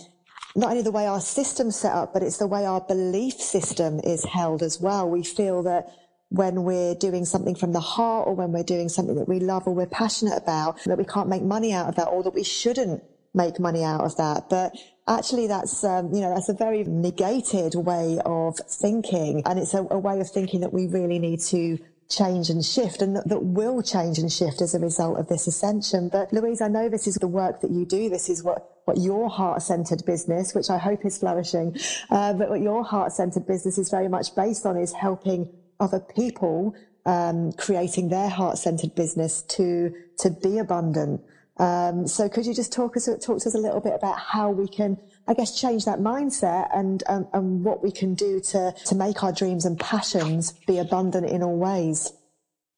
[0.54, 4.00] not only the way our system's set up, but it's the way our belief system
[4.00, 5.06] is held as well.
[5.06, 5.90] We feel that
[6.28, 9.66] when we're doing something from the heart or when we're doing something that we love
[9.66, 12.42] or we're passionate about, that we can't make money out of that or that we
[12.42, 13.02] shouldn't
[13.32, 14.48] make money out of that.
[14.48, 14.74] But
[15.06, 19.42] actually that's, um, you know, that's a very negated way of thinking.
[19.46, 23.02] And it's a, a way of thinking that we really need to change and shift
[23.02, 26.08] and that, that, will change and shift as a result of this ascension.
[26.08, 28.08] But Louise, I know this is the work that you do.
[28.08, 31.76] This is what, what your heart centered business, which I hope is flourishing,
[32.10, 36.00] uh, but what your heart centered business is very much based on is helping other
[36.00, 36.74] people
[37.06, 41.22] um, creating their heart-centered business to to be abundant.
[41.58, 44.50] Um, so, could you just talk us talk to us a little bit about how
[44.50, 48.74] we can, I guess, change that mindset and um, and what we can do to
[48.86, 52.12] to make our dreams and passions be abundant in all ways?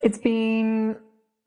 [0.00, 0.96] It's been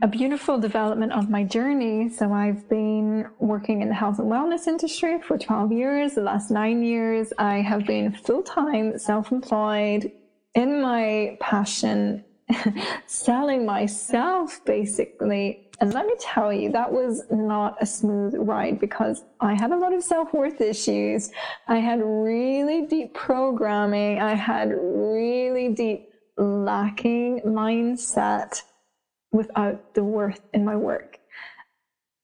[0.04, 2.10] a beautiful development of my journey.
[2.10, 6.16] So I've been working in the health and wellness industry for 12 years.
[6.16, 10.12] The last nine years, I have been full time self employed
[10.56, 12.24] in my passion
[13.08, 15.68] selling myself basically.
[15.80, 19.78] And let me tell you, that was not a smooth ride because I had a
[19.78, 21.32] lot of self worth issues.
[21.68, 24.22] I had really deep programming.
[24.22, 28.62] I had really deep lacking mindset
[29.32, 31.18] without the worth in my work.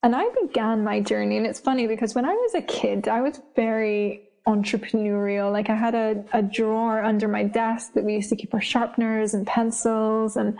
[0.03, 3.21] And I began my journey, and it's funny because when I was a kid, I
[3.21, 5.51] was very entrepreneurial.
[5.51, 8.61] Like I had a, a drawer under my desk that we used to keep our
[8.61, 10.57] sharpeners and pencils and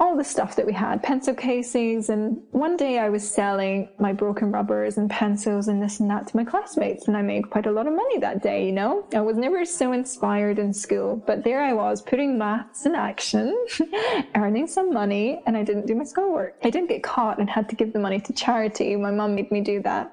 [0.00, 2.08] all the stuff that we had, pencil casings.
[2.08, 6.26] And one day I was selling my broken rubbers and pencils and this and that
[6.26, 7.06] to my classmates.
[7.06, 9.06] And I made quite a lot of money that day, you know?
[9.14, 13.56] I was never so inspired in school, but there I was putting maths in action,
[14.34, 16.56] earning some money, and I didn't do my schoolwork.
[16.64, 18.96] I didn't get caught and had to give the money to charity.
[18.96, 20.12] My mum made me do that.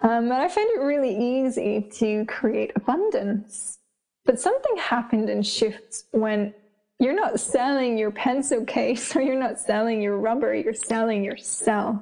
[0.00, 3.78] Um, but I found it really easy to create abundance.
[4.24, 6.54] But something happened in shifts when
[6.98, 11.96] you're not selling your pencil case or you're not selling your rubber, you're selling yourself.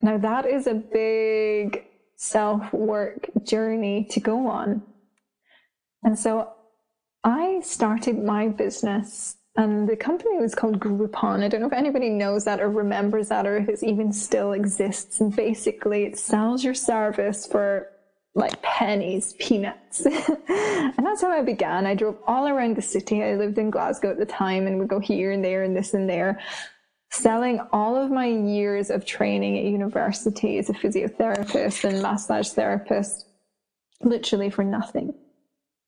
[0.00, 1.84] Now, that is a big
[2.16, 4.82] self work journey to go on.
[6.04, 6.52] And so
[7.24, 11.42] I started my business, and the company was called Groupon.
[11.42, 14.52] I don't know if anybody knows that or remembers that or if it even still
[14.52, 15.20] exists.
[15.20, 17.88] And basically, it sells your service for
[18.38, 20.06] like pennies, peanuts.
[20.06, 21.86] and that's how I began.
[21.86, 23.22] I drove all around the city.
[23.22, 25.92] I lived in Glasgow at the time and would go here and there and this
[25.92, 26.40] and there,
[27.10, 33.26] selling all of my years of training at university as a physiotherapist and massage therapist,
[34.02, 35.12] literally for nothing.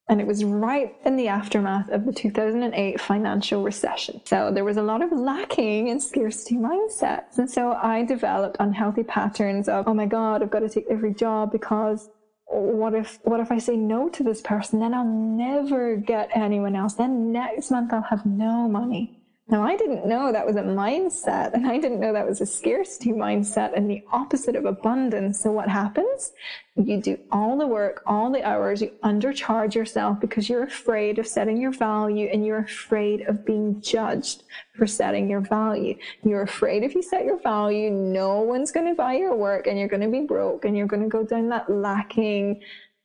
[0.08, 4.20] And it was right in the aftermath of the 2008 financial recession.
[4.24, 7.38] So there was a lot of lacking and scarcity mindsets.
[7.38, 11.14] And so I developed unhealthy patterns of, oh my God, I've got to take every
[11.14, 12.08] job because
[12.50, 14.80] what if what if I say no to this person?
[14.80, 16.94] Then I'll never get anyone else.
[16.94, 19.19] Then next month I'll have no money.
[19.50, 22.46] Now I didn't know that was a mindset and I didn't know that was a
[22.46, 25.40] scarcity mindset and the opposite of abundance.
[25.40, 26.30] So what happens?
[26.76, 31.26] You do all the work, all the hours, you undercharge yourself because you're afraid of
[31.26, 34.44] setting your value and you're afraid of being judged
[34.76, 35.98] for setting your value.
[36.22, 39.76] You're afraid if you set your value, no one's going to buy your work and
[39.76, 42.60] you're going to be broke and you're going to go down that lacking,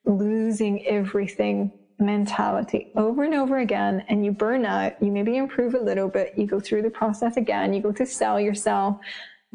[0.05, 5.79] losing everything mentality over and over again and you burn out, you maybe improve a
[5.79, 8.99] little bit, you go through the process again, you go to sell yourself,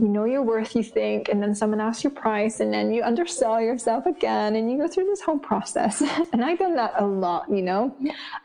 [0.00, 3.02] you know your worth, you think, and then someone asks your price, and then you
[3.02, 6.00] undersell yourself again, and you go through this whole process.
[6.32, 7.94] and I've done that a lot, you know.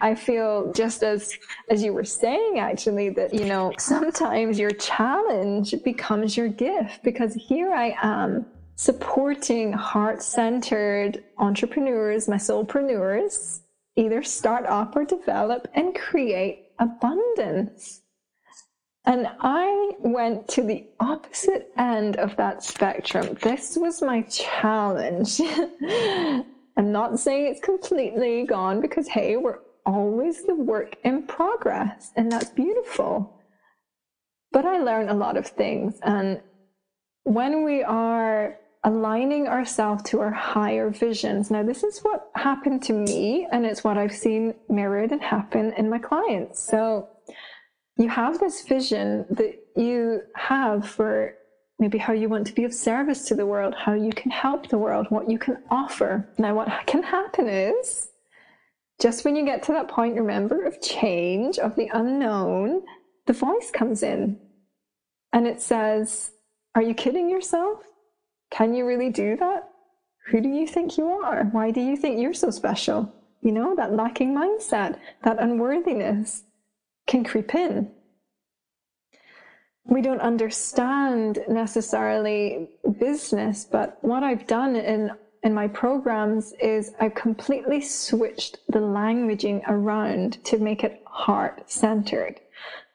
[0.01, 1.33] I feel just as
[1.69, 7.33] as you were saying, actually, that you know sometimes your challenge becomes your gift because
[7.33, 13.61] here I am supporting heart-centered entrepreneurs, my soulpreneurs,
[13.95, 18.01] either start up or develop and create abundance.
[19.05, 23.37] And I went to the opposite end of that spectrum.
[23.41, 25.39] This was my challenge.
[26.77, 32.31] I'm not saying it's completely gone because, hey, we're always the work in progress, and
[32.31, 33.39] that's beautiful.
[34.51, 35.99] But I learned a lot of things.
[36.01, 36.41] And
[37.23, 41.49] when we are aligning ourselves to our higher visions.
[41.49, 45.73] Now, this is what happened to me, and it's what I've seen mirrored and happen
[45.73, 46.65] in my clients.
[46.65, 47.09] So,
[47.97, 51.33] you have this vision that you have for
[51.79, 54.69] maybe how you want to be of service to the world, how you can help
[54.69, 56.29] the world, what you can offer.
[56.37, 58.09] Now, what can happen is
[59.01, 62.83] just when you get to that point, remember, of change, of the unknown,
[63.25, 64.39] the voice comes in
[65.33, 66.31] and it says,
[66.75, 67.79] Are you kidding yourself?
[68.51, 69.69] Can you really do that?
[70.27, 71.45] Who do you think you are?
[71.45, 73.13] Why do you think you're so special?
[73.41, 76.43] You know, that lacking mindset, that unworthiness
[77.05, 77.91] can creep in.
[79.87, 82.69] We don't understand necessarily
[82.99, 85.11] business, but what I've done in
[85.45, 92.39] in my programs is I've completely switched the languaging around to make it heart centered.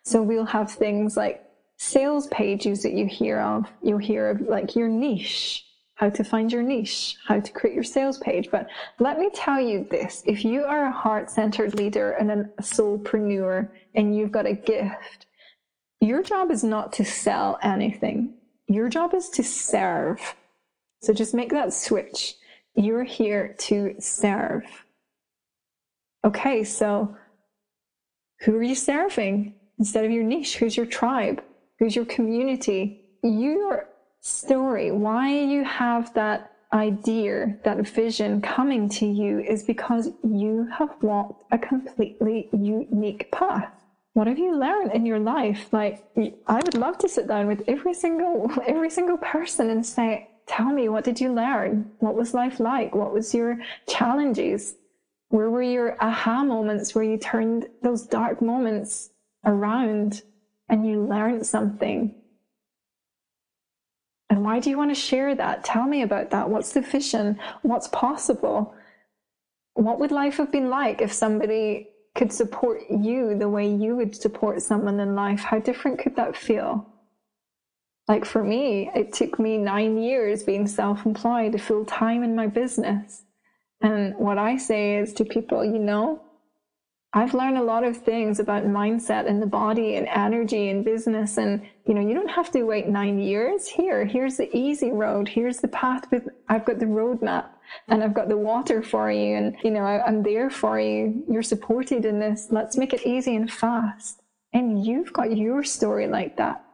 [0.03, 1.45] So we'll have things like
[1.81, 6.53] sales pages that you hear of, you'll hear of like your niche, how to find
[6.53, 8.51] your niche, how to create your sales page.
[8.53, 12.45] But let me tell you this if you are a heart centered leader and a
[12.61, 15.25] soulpreneur and you've got a gift,
[16.03, 18.35] your job is not to sell anything.
[18.67, 20.21] Your job is to serve.
[21.01, 22.35] So just make that switch.
[22.75, 24.65] You're here to serve.
[26.27, 27.17] Okay, so
[28.41, 29.55] who are you serving?
[29.79, 31.43] Instead of your niche, who's your tribe?
[31.81, 33.89] Who's your community, your
[34.21, 40.95] story, why you have that idea, that vision coming to you is because you have
[41.03, 43.73] walked a completely unique path.
[44.13, 45.73] what have you learned in your life?
[45.73, 46.05] Like
[46.47, 50.71] i would love to sit down with every single every single person and say tell
[50.73, 51.91] me what did you learn?
[52.01, 52.95] What was life like?
[52.95, 53.59] What was your
[53.89, 54.75] challenges?
[55.29, 59.11] Where were your aha moments where you turned those dark moments
[59.45, 60.23] around
[60.71, 62.15] and you learned something.
[64.31, 65.65] And why do you want to share that?
[65.65, 66.49] Tell me about that.
[66.49, 68.75] What's the vision what's possible?
[69.75, 74.15] What would life have been like if somebody could support you the way you would
[74.15, 76.87] support someone in life, how different could that feel?
[78.07, 82.47] Like for me, it took me nine years being self employed, full time in my
[82.47, 83.23] business.
[83.81, 86.23] And what I say is to people, you know,
[87.13, 91.39] I've learned a lot of things about mindset and the body and energy and business.
[91.39, 93.67] And, you know, you don't have to wait nine years.
[93.67, 95.29] Here, here's the easy road.
[95.29, 97.47] Here's the path with, I've got the roadmap
[97.89, 99.35] and I've got the water for you.
[99.35, 101.25] And, you know, I, I'm there for you.
[101.29, 102.47] You're supported in this.
[102.51, 104.23] Let's make it easy and fast.
[104.53, 106.65] And you've got your story like that.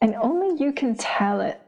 [0.00, 1.60] And only you can tell it.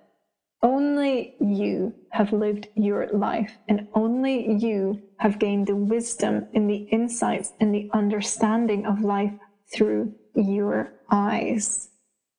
[0.62, 6.89] Only you have lived your life, and only you have gained the wisdom and the
[6.93, 9.32] insights and the understanding of life
[9.72, 11.90] through your eyes.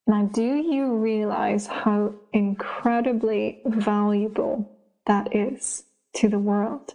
[0.07, 4.69] Now, do you realize how incredibly valuable
[5.05, 5.83] that is
[6.15, 6.93] to the world?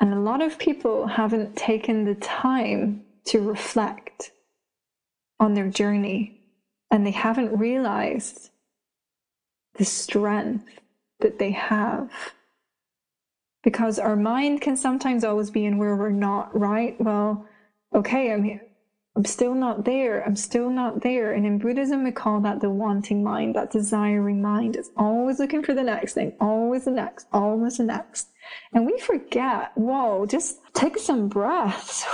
[0.00, 4.32] And a lot of people haven't taken the time to reflect
[5.40, 6.40] on their journey
[6.90, 8.50] and they haven't realized
[9.78, 10.66] the strength
[11.20, 12.10] that they have.
[13.62, 17.00] Because our mind can sometimes always be in where we're not, right?
[17.00, 17.46] Well,
[17.94, 18.60] okay, I'm
[19.16, 20.22] I'm still not there.
[20.26, 21.32] I'm still not there.
[21.32, 24.76] And in Buddhism, we call that the wanting mind, that desiring mind.
[24.76, 28.28] It's always looking for the next thing, always the next, always the next.
[28.74, 32.04] And we forget, whoa, just take some breaths.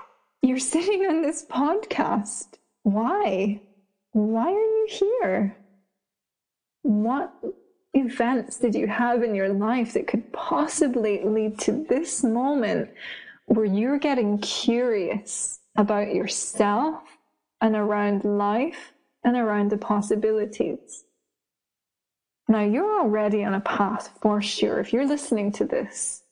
[0.42, 2.46] You're sitting on this podcast.
[2.84, 3.60] Why?
[4.12, 5.56] Why are you here?
[6.82, 7.32] What
[7.94, 12.90] events did you have in your life that could possibly lead to this moment
[13.46, 17.02] where you're getting curious about yourself
[17.60, 18.92] and around life
[19.24, 21.04] and around the possibilities?
[22.48, 24.80] Now, you're already on a path for sure.
[24.80, 26.22] If you're listening to this,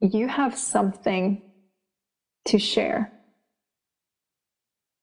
[0.00, 1.42] you have something
[2.46, 3.12] to share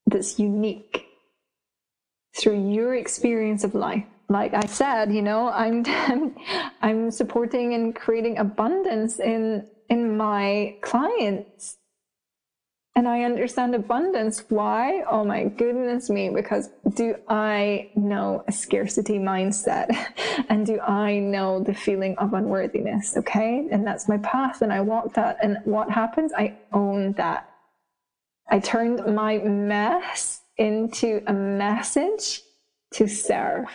[0.06, 1.06] that's unique
[2.36, 5.86] through your experience of life like I said, you know, I'm
[6.82, 11.78] I'm supporting and creating abundance in in my clients.
[12.98, 14.46] And I understand abundance.
[14.48, 15.04] Why?
[15.10, 19.94] Oh my goodness me, because do I know a scarcity mindset?
[20.50, 23.18] and do I know the feeling of unworthiness?
[23.18, 23.68] Okay.
[23.70, 24.62] And that's my path.
[24.62, 25.40] And I walk that.
[25.44, 26.32] And what happens?
[26.38, 27.50] I own that.
[28.50, 32.44] I turned my mess into a message
[32.94, 33.66] to serve.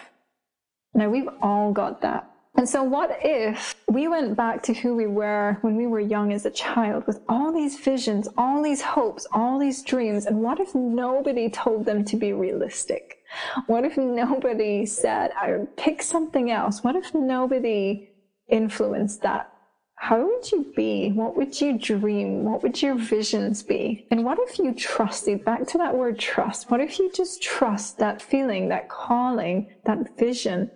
[0.95, 2.31] Now, we've all got that.
[2.57, 6.33] And so, what if we went back to who we were when we were young
[6.33, 10.27] as a child with all these visions, all these hopes, all these dreams?
[10.27, 13.19] And what if nobody told them to be realistic?
[13.67, 16.83] What if nobody said, I pick something else?
[16.83, 18.11] What if nobody
[18.49, 19.53] influenced that?
[19.95, 21.13] How would you be?
[21.13, 22.45] What would you dream?
[22.45, 24.07] What would your visions be?
[24.11, 27.99] And what if you trusted, back to that word trust, what if you just trust
[27.99, 30.71] that feeling, that calling, that vision?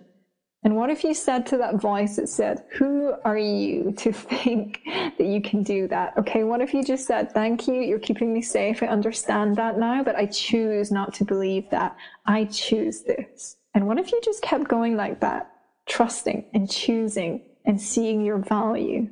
[0.65, 4.81] And what if you said to that voice that said, Who are you to think
[4.83, 6.17] that you can do that?
[6.17, 8.81] Okay, what if you just said, Thank you, you're keeping me safe.
[8.81, 11.95] I understand that now, but I choose not to believe that.
[12.25, 13.57] I choose this.
[13.75, 15.51] And what if you just kept going like that,
[15.85, 19.07] trusting and choosing and seeing your value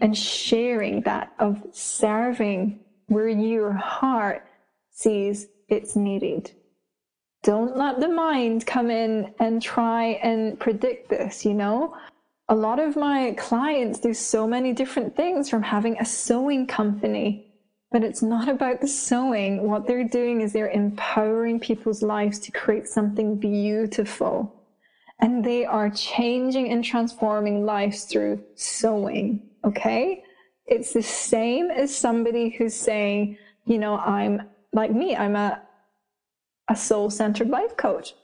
[0.00, 4.44] and sharing that of serving where your heart
[4.90, 6.50] sees it's needed?
[7.42, 11.96] Don't let the mind come in and try and predict this, you know?
[12.48, 17.52] A lot of my clients do so many different things from having a sewing company,
[17.92, 19.68] but it's not about the sewing.
[19.68, 24.54] What they're doing is they're empowering people's lives to create something beautiful.
[25.20, 29.42] And they are changing and transforming lives through sewing.
[29.64, 30.22] Okay.
[30.66, 34.42] It's the same as somebody who's saying, you know, I'm
[34.72, 35.62] like me, I'm a,
[36.68, 38.14] a soul centered life coach.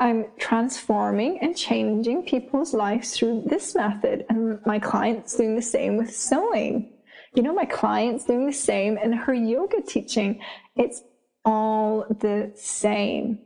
[0.00, 4.26] I'm transforming and changing people's lives through this method.
[4.28, 6.92] And my client's doing the same with sewing.
[7.34, 10.40] You know, my client's doing the same in her yoga teaching.
[10.76, 11.02] It's
[11.44, 13.38] all the same.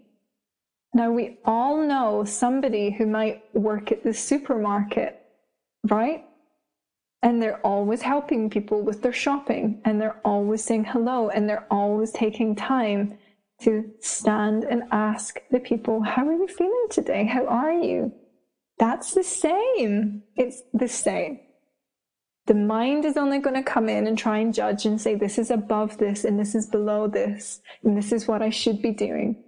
[0.94, 5.20] Now, we all know somebody who might work at the supermarket,
[5.88, 6.24] right?
[7.22, 11.66] and they're always helping people with their shopping and they're always saying hello and they're
[11.70, 13.17] always taking time
[13.60, 17.24] to stand and ask the people, How are you feeling today?
[17.24, 18.12] How are you?
[18.78, 20.22] That's the same.
[20.36, 21.40] It's the same.
[22.46, 25.38] The mind is only going to come in and try and judge and say, This
[25.38, 28.92] is above this and this is below this and this is what I should be
[28.92, 29.44] doing.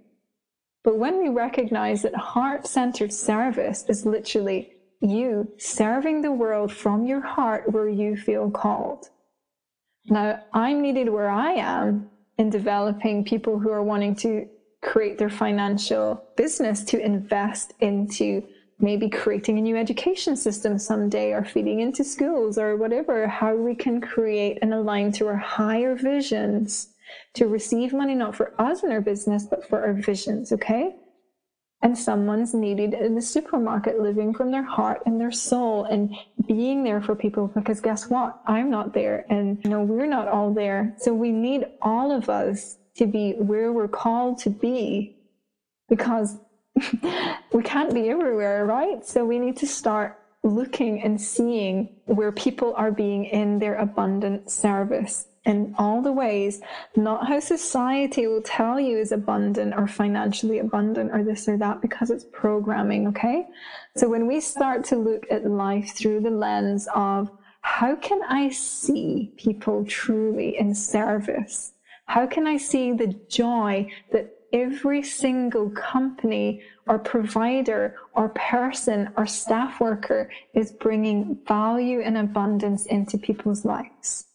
[0.83, 7.07] But when we recognize that heart centered service is literally you serving the world from
[7.07, 9.09] your heart where you feel called.
[10.05, 12.10] Now, I'm needed where I am
[12.41, 14.47] in developing people who are wanting to
[14.81, 18.43] create their financial business to invest into
[18.79, 23.75] maybe creating a new education system someday or feeding into schools or whatever, how we
[23.75, 26.95] can create and align to our higher visions
[27.35, 30.95] to receive money not for us and our business, but for our visions, okay?
[31.83, 36.15] And someone's needed in the supermarket living from their heart and their soul and
[36.47, 38.39] being there for people because guess what?
[38.45, 40.93] I'm not there and you know, we're not all there.
[40.99, 45.17] So we need all of us to be where we're called to be
[45.89, 46.37] because
[47.51, 49.03] we can't be everywhere, right?
[49.03, 54.49] So we need to start looking and seeing where people are being in their abundant
[54.49, 56.61] service in all the ways,
[56.95, 61.81] not how society will tell you is abundant or financially abundant or this or that
[61.81, 63.47] because it's programming, okay?
[63.95, 67.31] So when we start to look at life through the lens of
[67.61, 71.73] how can I see people truly in service?
[72.05, 79.25] How can I see the joy that every single company or provider or person or
[79.25, 84.25] staff worker is bringing value and abundance into people's lives?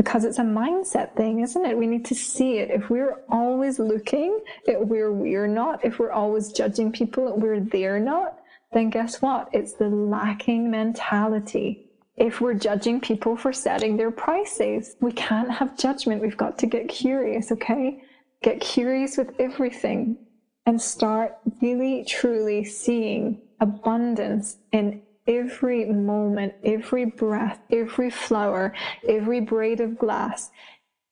[0.00, 1.76] Because it's a mindset thing, isn't it?
[1.76, 2.70] We need to see it.
[2.70, 7.60] If we're always looking at where we're not, if we're always judging people at where
[7.60, 8.38] they're not,
[8.72, 9.50] then guess what?
[9.52, 11.90] It's the lacking mentality.
[12.16, 16.22] If we're judging people for setting their prices, we can't have judgment.
[16.22, 18.02] We've got to get curious, okay?
[18.42, 20.16] Get curious with everything
[20.64, 28.72] and start really truly seeing abundance in every moment, every breath, every flower,
[29.08, 30.50] every braid of glass,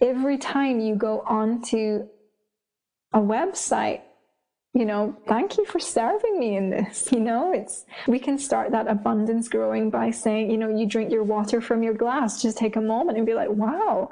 [0.01, 2.07] every time you go onto
[3.13, 4.03] a website,
[4.75, 7.09] you know, thank you for serving me in this.
[7.19, 11.11] You know, it's, we can start that abundance growing by saying, you know, you drink
[11.11, 14.11] your water from your glass, just take a moment and be like, wow,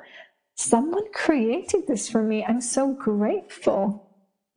[0.57, 2.45] someone created this for me.
[2.45, 4.06] I'm so grateful.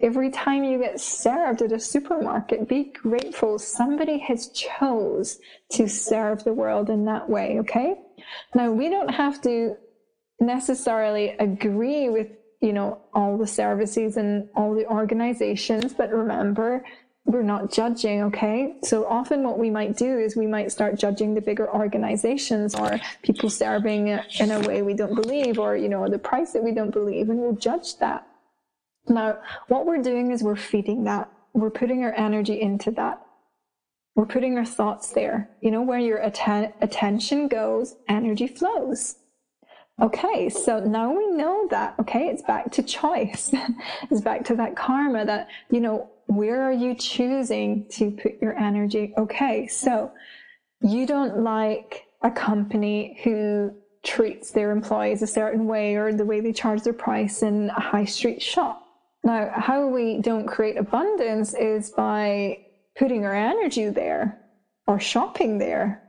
[0.02, 5.40] Every time you get served at a supermarket, be grateful somebody has chose
[5.72, 7.96] to serve the world in that way, okay?
[8.56, 9.76] Now, we don't have to
[10.40, 12.28] necessarily agree with,
[12.62, 16.86] you know, all the services and all the organizations, but remember,
[17.26, 18.78] we're not judging, okay?
[18.84, 23.02] So often what we might do is we might start judging the bigger organizations or
[23.22, 26.72] people serving in a way we don't believe or, you know, the price that we
[26.72, 28.26] don't believe, and we'll judge that.
[29.08, 31.32] Now, what we're doing is we're feeding that.
[31.54, 33.22] We're putting our energy into that.
[34.16, 35.50] We're putting our thoughts there.
[35.62, 39.16] You know, where your atten- attention goes, energy flows.
[40.02, 41.96] Okay, so now we know that.
[42.00, 43.52] Okay, it's back to choice.
[44.12, 48.58] it's back to that karma that, you know, where are you choosing to put your
[48.58, 49.14] energy?
[49.18, 50.12] Okay, so
[50.82, 53.74] you don't like a company who
[54.04, 57.82] treats their employees a certain way or the way they charge their price in a
[57.82, 58.86] high street shop.
[59.30, 62.66] Now, how we don't create abundance is by
[62.98, 64.42] putting our energy there
[64.88, 66.02] or shopping there.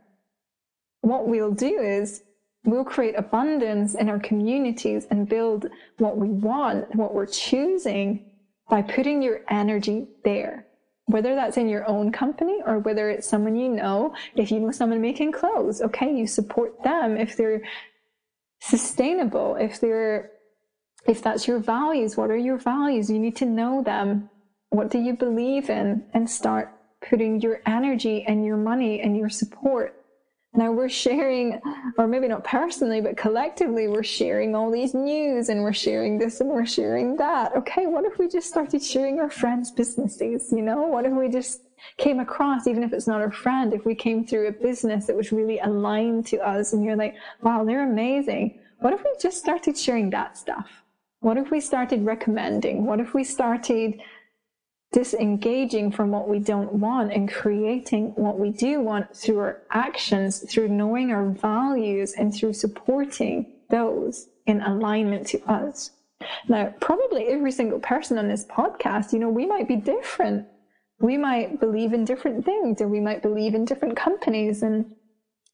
[1.03, 2.23] What we'll do is
[2.65, 5.67] we'll create abundance in our communities and build
[5.99, 8.25] what we want, what we're choosing
[8.71, 10.67] by putting your energy there.
[11.05, 14.71] Whether that's in your own company or whether it's someone you know, if you know
[14.71, 17.61] someone making clothes, okay, you support them if they're
[18.63, 20.31] sustainable, if they're
[21.06, 23.10] if that's your values, what are your values?
[23.10, 24.31] You need to know them.
[24.70, 26.05] What do you believe in?
[26.14, 26.72] And start
[27.09, 29.97] putting your energy and your money and your support.
[30.52, 31.60] Now we're sharing,
[31.97, 36.40] or maybe not personally, but collectively, we're sharing all these news and we're sharing this
[36.40, 37.55] and we're sharing that.
[37.55, 40.51] Okay, what if we just started sharing our friends' businesses?
[40.51, 41.62] You know, what if we just
[41.98, 45.16] came across, even if it's not a friend, if we came through a business that
[45.16, 48.59] was really aligned to us and you're like, wow, they're amazing.
[48.81, 50.80] What if we just started sharing that stuff?
[51.21, 52.87] What if we started recommending?
[52.87, 54.01] What if we started
[54.93, 60.41] disengaging from what we don't want and creating what we do want through our actions,
[60.51, 65.91] through knowing our values, and through supporting those in alignment to us?
[66.49, 70.47] Now, probably every single person on this podcast, you know, we might be different.
[71.01, 74.95] We might believe in different things, or we might believe in different companies, and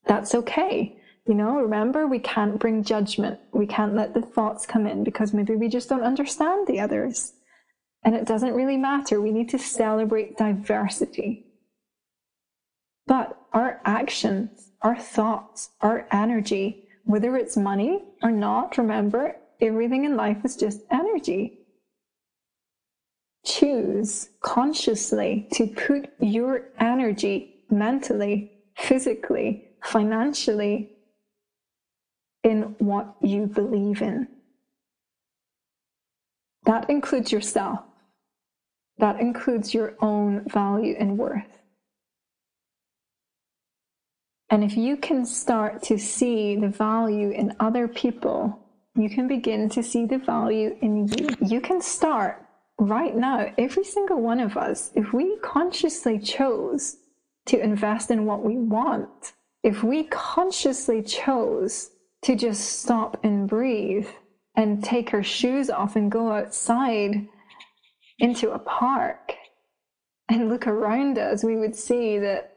[0.06, 0.95] that's okay
[1.26, 3.40] You know, remember, we can't bring judgment.
[3.52, 7.32] We can't let the thoughts come in because maybe we just don't understand the others.
[8.04, 9.20] And it doesn't really matter.
[9.20, 11.46] We need to celebrate diversity.
[13.08, 20.16] But our actions, our thoughts, our energy, whether it's money or not, remember, everything in
[20.16, 21.58] life is just energy.
[23.44, 30.95] Choose consciously to put your energy mentally, physically, financially
[32.46, 34.28] in what you believe in.
[36.64, 37.80] That includes yourself.
[38.98, 41.58] That includes your own value and worth.
[44.48, 48.56] And if you can start to see the value in other people,
[48.94, 51.28] you can begin to see the value in you.
[51.44, 52.46] You can start
[52.78, 56.98] right now, every single one of us, if we consciously chose
[57.46, 59.32] to invest in what we want,
[59.64, 61.90] if we consciously chose
[62.26, 64.08] to just stop and breathe
[64.56, 67.28] and take her shoes off and go outside
[68.18, 69.32] into a park
[70.28, 72.56] and look around us, we would see that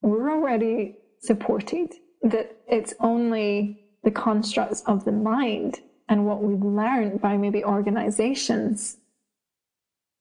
[0.00, 7.20] we're already supported, that it's only the constructs of the mind and what we've learned
[7.20, 8.96] by maybe organizations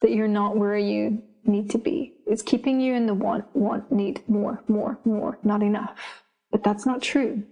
[0.01, 2.15] that you're not where you need to be.
[2.27, 5.97] It's keeping you in the want, want, need, more, more, more, not enough.
[6.51, 7.43] But that's not true.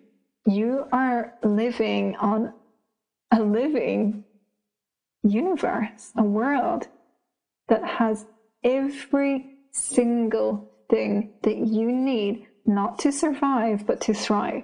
[0.45, 2.53] You are living on
[3.31, 4.23] a living
[5.23, 6.88] universe, a world
[7.68, 8.26] that has
[8.63, 14.63] every single thing that you need not to survive, but to thrive.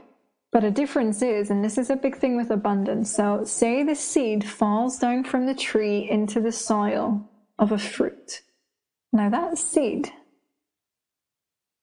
[0.52, 3.14] But a difference is, and this is a big thing with abundance.
[3.14, 7.30] So, say the seed falls down from the tree into the soil
[7.60, 8.42] of a fruit.
[9.12, 10.12] Now, that seed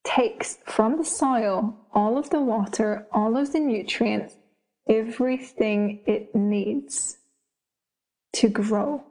[0.05, 4.36] takes from the soil all of the water, all of the nutrients,
[4.89, 7.18] everything it needs
[8.35, 9.02] to grow.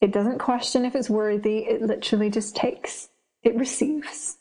[0.00, 3.08] It doesn't question if it's worthy, it literally just takes,
[3.42, 4.36] it receives.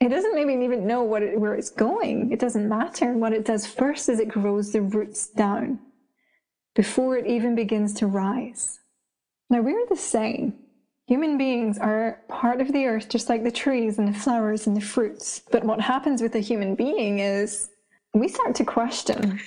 [0.00, 2.32] It doesn't maybe even know what it, where it's going.
[2.32, 3.12] It doesn't matter.
[3.12, 5.78] What it does first is it grows the roots down
[6.74, 8.80] before it even begins to rise.
[9.50, 10.54] Now we're the same.
[11.10, 14.76] Human beings are part of the earth, just like the trees and the flowers and
[14.76, 15.42] the fruits.
[15.50, 17.68] But what happens with a human being is
[18.14, 19.40] we start to question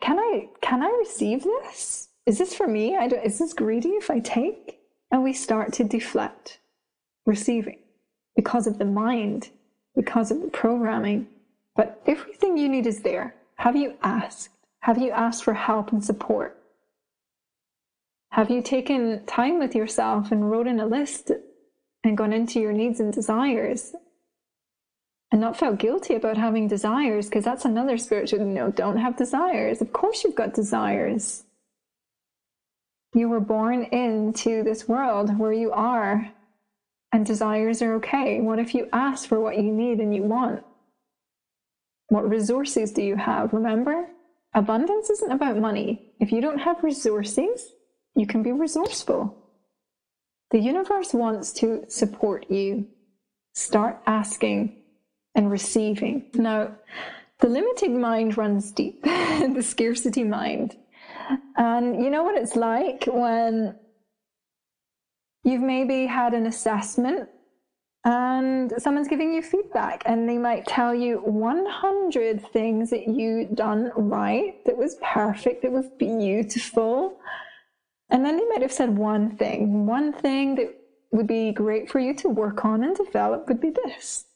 [0.00, 2.08] can I, can I receive this?
[2.24, 2.96] Is this for me?
[2.96, 4.80] I don't, is this greedy if I take?
[5.10, 6.58] And we start to deflect
[7.26, 7.80] receiving
[8.34, 9.50] because of the mind,
[9.94, 11.26] because of the programming.
[11.76, 13.34] But everything you need is there.
[13.56, 14.48] Have you asked?
[14.80, 16.59] Have you asked for help and support?
[18.30, 21.32] Have you taken time with yourself and wrote in a list
[22.04, 23.94] and gone into your needs and desires
[25.32, 27.28] and not felt guilty about having desires?
[27.28, 29.80] Because that's another spiritual, you know, don't have desires.
[29.80, 31.42] Of course, you've got desires.
[33.14, 36.30] You were born into this world where you are,
[37.12, 38.40] and desires are okay.
[38.40, 40.62] What if you ask for what you need and you want?
[42.10, 43.52] What resources do you have?
[43.52, 44.06] Remember,
[44.54, 46.12] abundance isn't about money.
[46.20, 47.72] If you don't have resources,
[48.14, 49.36] you can be resourceful.
[50.50, 52.86] The universe wants to support you.
[53.54, 54.76] Start asking
[55.34, 56.26] and receiving.
[56.34, 56.76] Now,
[57.38, 60.76] the limited mind runs deep, the scarcity mind.
[61.56, 63.76] And you know what it's like when
[65.44, 67.28] you've maybe had an assessment
[68.04, 73.92] and someone's giving you feedback and they might tell you 100 things that you done
[73.94, 77.18] right that was perfect that was beautiful
[78.10, 80.74] and then they might have said one thing, one thing that
[81.12, 84.26] would be great for you to work on and develop would be this.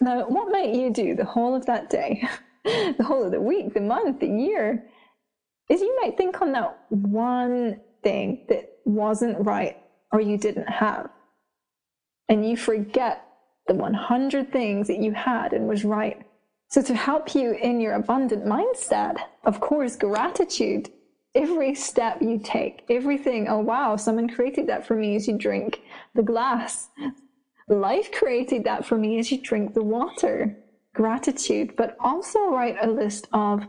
[0.00, 2.26] Now, what might you do the whole of that day,
[2.64, 4.86] the whole of the week, the month, the year?
[5.68, 9.76] Is you might think on that one thing that wasn't right
[10.10, 11.08] or you didn't have.
[12.28, 13.24] And you forget
[13.66, 16.20] the 100 things that you had and was right.
[16.68, 20.90] So, to help you in your abundant mindset, of course, gratitude
[21.34, 23.48] every step you take, everything.
[23.48, 25.80] Oh, wow, someone created that for me as you drink
[26.14, 26.90] the glass.
[27.68, 30.58] Life created that for me as you drink the water.
[30.94, 33.64] Gratitude, but also write a list of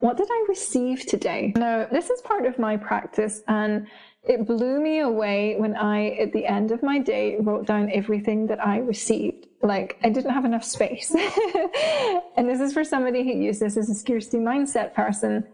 [0.00, 1.52] what did I receive today?
[1.56, 3.88] Now, this is part of my practice, and
[4.22, 8.46] it blew me away when I, at the end of my day, wrote down everything
[8.46, 9.48] that I received.
[9.60, 11.10] Like, I didn't have enough space.
[12.36, 15.44] and this is for somebody who uses this as a scarcity mindset person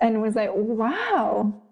[0.00, 1.62] and was like, wow.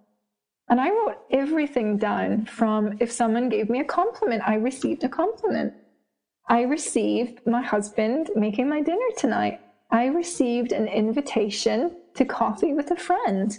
[0.68, 5.08] And I wrote everything down from if someone gave me a compliment, I received a
[5.08, 5.74] compliment.
[6.48, 9.60] I received my husband making my dinner tonight.
[9.90, 13.56] I received an invitation to coffee with a friend.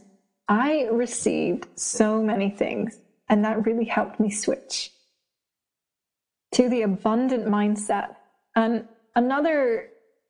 [0.49, 2.99] I received so many things,
[3.29, 4.91] and that really helped me switch
[6.53, 8.15] to the abundant mindset.
[8.55, 9.89] And another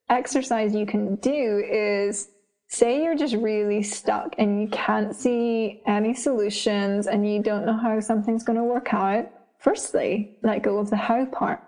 [0.09, 2.29] exercise you can do is
[2.67, 7.77] say you're just really stuck and you can't see any solutions and you don't know
[7.77, 9.29] how something's going to work out.
[9.59, 11.63] Firstly, let go of the how part.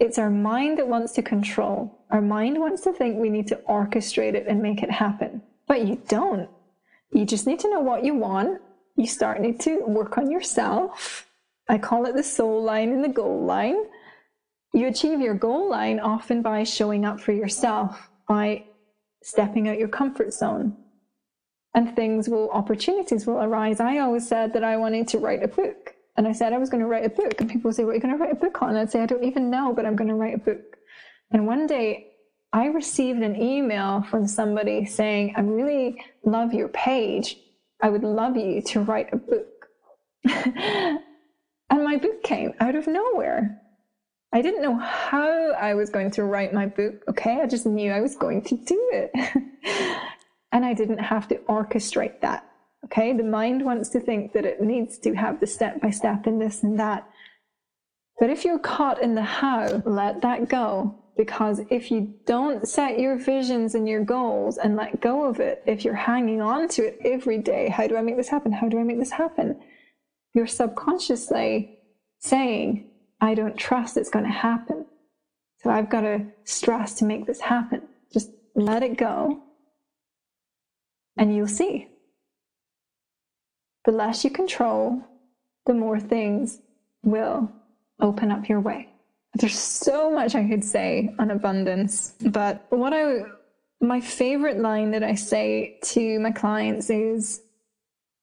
[0.00, 2.04] It's our mind that wants to control.
[2.10, 5.42] Our mind wants to think we need to orchestrate it and make it happen.
[5.68, 6.48] But you don't.
[7.12, 8.60] You just need to know what you want.
[8.96, 11.30] You start need to work on yourself.
[11.68, 13.84] I call it the soul line and the goal line.
[14.72, 18.64] You achieve your goal line often by showing up for yourself, by
[19.24, 20.76] stepping out your comfort zone.
[21.74, 23.80] And things will, opportunities will arise.
[23.80, 25.94] I always said that I wanted to write a book.
[26.16, 27.40] And I said I was going to write a book.
[27.40, 28.68] And people say, What are you going to write a book on?
[28.68, 30.76] And I'd say, I don't even know, but I'm going to write a book.
[31.32, 32.12] And one day
[32.52, 37.36] I received an email from somebody saying, I really love your page.
[37.82, 39.48] I would love you to write a book.
[40.24, 41.00] and
[41.70, 43.60] my book came out of nowhere.
[44.34, 47.04] I didn't know how I was going to write my book.
[47.08, 47.40] Okay.
[47.40, 49.12] I just knew I was going to do it.
[50.52, 52.44] and I didn't have to orchestrate that.
[52.84, 53.16] Okay.
[53.16, 56.40] The mind wants to think that it needs to have the step by step and
[56.40, 57.08] this and that.
[58.18, 61.00] But if you're caught in the how, let that go.
[61.16, 65.62] Because if you don't set your visions and your goals and let go of it,
[65.64, 68.50] if you're hanging on to it every day, how do I make this happen?
[68.50, 69.60] How do I make this happen?
[70.32, 71.78] You're subconsciously
[72.18, 72.90] saying,
[73.24, 74.84] I don't trust it's going to happen.
[75.62, 77.82] So I've got to stress to make this happen.
[78.12, 79.42] Just let it go
[81.16, 81.88] and you'll see.
[83.86, 85.02] The less you control,
[85.64, 86.60] the more things
[87.02, 87.50] will
[87.98, 88.90] open up your way.
[89.36, 93.22] There's so much I could say on abundance, but what I
[93.80, 97.42] my favorite line that I say to my clients is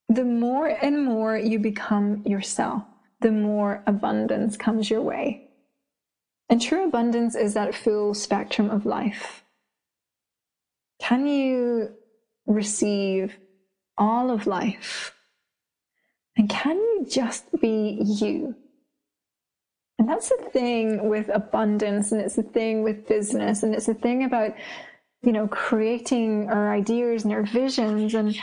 [0.09, 2.83] the more and more you become yourself,
[3.21, 5.47] the more abundance comes your way.
[6.49, 9.43] And true abundance is that full spectrum of life.
[10.99, 11.93] Can you
[12.45, 13.37] receive
[13.97, 15.15] all of life?
[16.37, 18.55] And can you just be you?
[19.99, 23.93] And that's the thing with abundance, and it's the thing with business, and it's the
[23.93, 24.55] thing about,
[25.21, 28.35] you know, creating our ideas and our visions and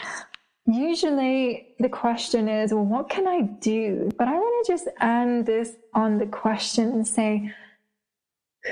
[0.68, 4.10] Usually the question is, well, what can I do?
[4.18, 7.54] But I want to just end this on the question and say,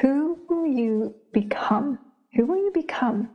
[0.03, 1.99] who will you become?
[2.35, 3.31] Who will you become?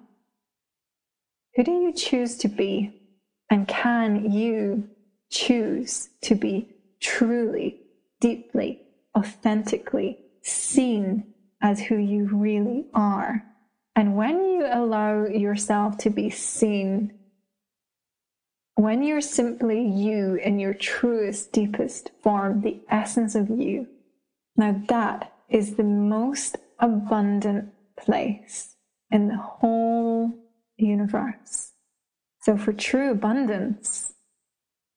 [1.55, 3.01] Who do you choose to be?
[3.49, 4.87] And can you
[5.31, 6.69] choose to be
[6.99, 7.79] truly,
[8.19, 8.83] deeply,
[9.17, 11.33] authentically seen
[11.63, 13.43] as who you really are?
[13.95, 17.17] And when you allow yourself to be seen
[18.81, 23.87] when you're simply you in your truest, deepest form, the essence of you,
[24.57, 28.75] now that is the most abundant place
[29.11, 30.33] in the whole
[30.77, 31.73] universe.
[32.41, 34.13] So, for true abundance,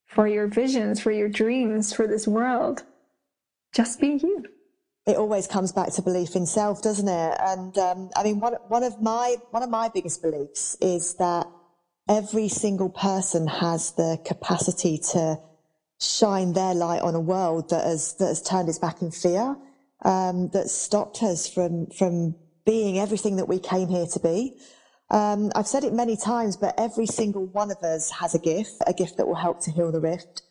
[0.06, 2.84] for your visions, for your dreams, for this world,
[3.74, 4.46] just be you.
[5.06, 7.36] It always comes back to belief in self, doesn't it?
[7.38, 11.46] And um, I mean, one one of my one of my biggest beliefs is that
[12.08, 15.38] every single person has the capacity to
[16.00, 19.56] shine their light on a world that has that has turned its back in fear,
[20.04, 22.34] um, that stopped us from from
[22.66, 24.56] being everything that we came here to be.
[25.10, 28.76] Um, I've said it many times, but every single one of us has a gift,
[28.86, 30.42] a gift that will help to heal the rift.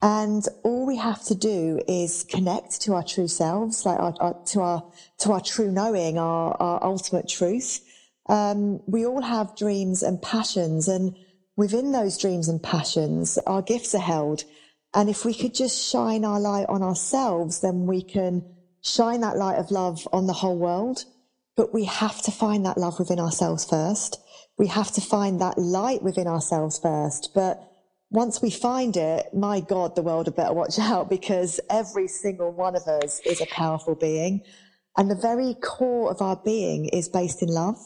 [0.00, 4.34] And all we have to do is connect to our true selves, like our, our,
[4.46, 7.80] to our to our true knowing, our, our ultimate truth,
[8.28, 11.16] um, we all have dreams and passions, and
[11.56, 14.44] within those dreams and passions, our gifts are held.
[14.94, 18.44] And if we could just shine our light on ourselves, then we can
[18.82, 21.04] shine that light of love on the whole world.
[21.56, 24.20] But we have to find that love within ourselves first.
[24.56, 27.32] We have to find that light within ourselves first.
[27.34, 27.68] But
[28.10, 32.52] once we find it, my God, the world had better watch out because every single
[32.52, 34.42] one of us is a powerful being.
[34.96, 37.78] And the very core of our being is based in love.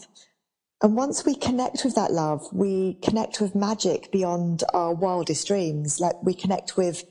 [0.82, 6.00] And once we connect with that love, we connect with magic beyond our wildest dreams.
[6.00, 7.04] Like we connect with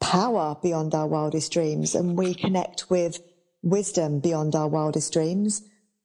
[0.00, 3.20] power beyond our wildest dreams and we connect with
[3.62, 5.62] wisdom beyond our wildest dreams.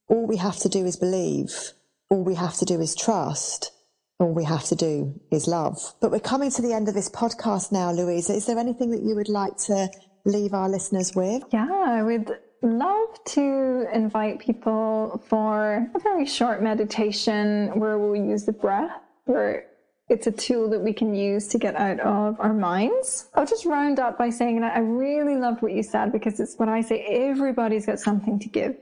[0.09, 1.71] All we have to do is believe.
[2.09, 3.71] All we have to do is trust.
[4.19, 5.95] All we have to do is love.
[6.01, 8.33] But we're coming to the end of this podcast now, Louisa.
[8.33, 9.89] Is there anything that you would like to
[10.25, 11.43] leave our listeners with?
[11.51, 18.45] Yeah, I would love to invite people for a very short meditation where we'll use
[18.45, 18.91] the breath,
[19.25, 19.67] where
[20.09, 23.29] it's a tool that we can use to get out of our minds.
[23.33, 26.57] I'll just round up by saying that I really love what you said because it's
[26.57, 28.75] what I say everybody's got something to give.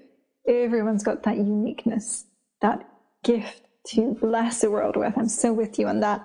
[0.48, 2.26] Everyone's got that uniqueness,
[2.62, 2.86] that
[3.24, 5.14] gift to bless the world with.
[5.18, 6.22] I'm so with you on that.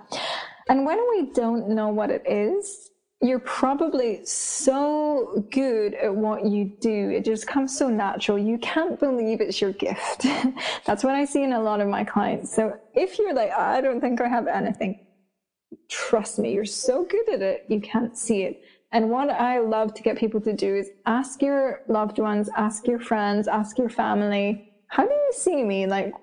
[0.69, 2.88] And when we don't know what it is,
[3.21, 7.11] you're probably so good at what you do.
[7.11, 8.39] It just comes so natural.
[8.39, 10.25] You can't believe it's your gift.
[10.87, 12.55] That's what I see in a lot of my clients.
[12.55, 15.05] So if you're like, I don't think I have anything,
[15.89, 18.63] trust me, you're so good at it, you can't see it.
[18.93, 22.87] And what I love to get people to do is ask your loved ones, ask
[22.87, 25.87] your friends, ask your family, how do you see me?
[25.87, 26.15] Like,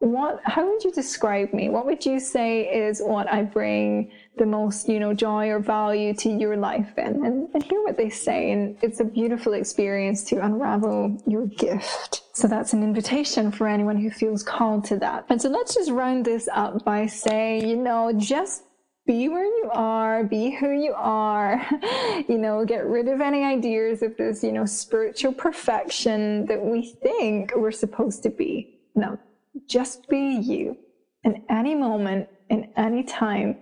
[0.00, 4.46] what how would you describe me what would you say is what i bring the
[4.46, 6.92] most you know joy or value to your life.
[6.96, 8.52] In and, and hear what they say.
[8.52, 12.22] And it's a beautiful experience to unravel your gift.
[12.32, 15.26] So that's an invitation for anyone who feels called to that.
[15.28, 18.62] And so let's just round this up by saying you know just
[19.08, 21.66] be where you are, be who you are,
[22.28, 26.82] you know, get rid of any ideas of this, you know, spiritual perfection that we
[27.02, 28.78] think we're supposed to be.
[28.94, 29.18] No,
[29.66, 30.76] just be you.
[31.24, 33.56] In any moment, in any time,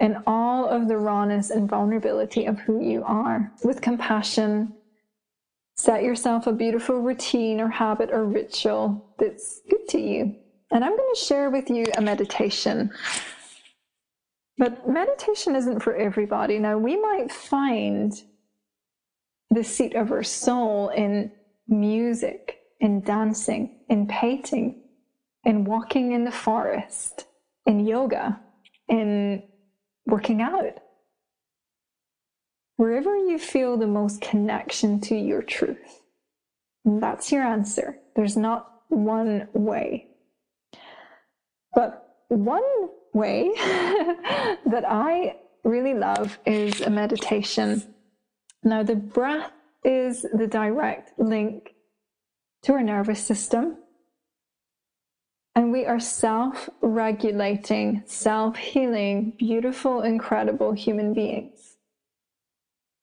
[0.00, 4.72] in all of the rawness and vulnerability of who you are with compassion.
[5.76, 10.34] Set yourself a beautiful routine or habit or ritual that's good to you.
[10.72, 12.90] And I'm going to share with you a meditation.
[14.56, 16.58] But meditation isn't for everybody.
[16.58, 18.12] Now, we might find
[19.50, 21.32] the seat of our soul in
[21.66, 24.82] music, in dancing, in painting,
[25.44, 27.26] in walking in the forest,
[27.66, 28.38] in yoga,
[28.88, 29.42] in
[30.10, 30.80] working out.
[32.76, 36.02] Wherever you feel the most connection to your truth,
[36.84, 37.98] that's your answer.
[38.16, 40.08] There's not one way.
[41.74, 47.82] But one way that I really love is a meditation.
[48.62, 49.52] Now, the breath
[49.84, 51.74] is the direct link
[52.62, 53.76] to our nervous system
[55.54, 61.76] and we are self regulating, self healing, beautiful, incredible human beings.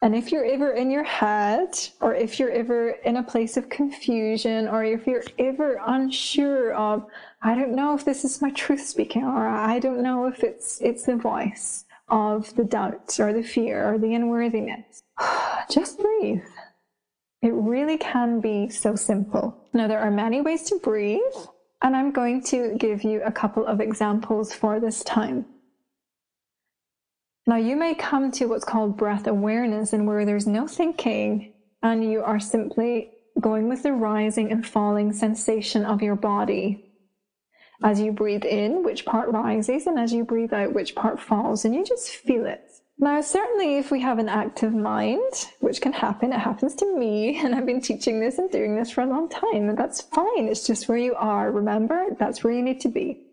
[0.01, 3.69] And if you're ever in your head, or if you're ever in a place of
[3.69, 7.07] confusion, or if you're ever unsure of,
[7.41, 10.79] I don't know if this is my truth speaking, or I don't know if it's,
[10.81, 15.03] it's the voice of the doubt or the fear or the unworthiness,
[15.69, 16.43] just breathe.
[17.41, 19.57] It really can be so simple.
[19.73, 21.21] Now, there are many ways to breathe.
[21.81, 25.45] And I'm going to give you a couple of examples for this time.
[27.45, 32.03] Now, you may come to what's called breath awareness, and where there's no thinking, and
[32.03, 36.83] you are simply going with the rising and falling sensation of your body.
[37.83, 41.63] As you breathe in, which part rises, and as you breathe out, which part falls,
[41.63, 42.66] and you just feel it.
[42.99, 47.37] Now, certainly, if we have an active mind, which can happen, it happens to me,
[47.43, 50.47] and I've been teaching this and doing this for a long time, and that's fine.
[50.47, 51.51] It's just where you are.
[51.51, 53.23] Remember, that's where you need to be.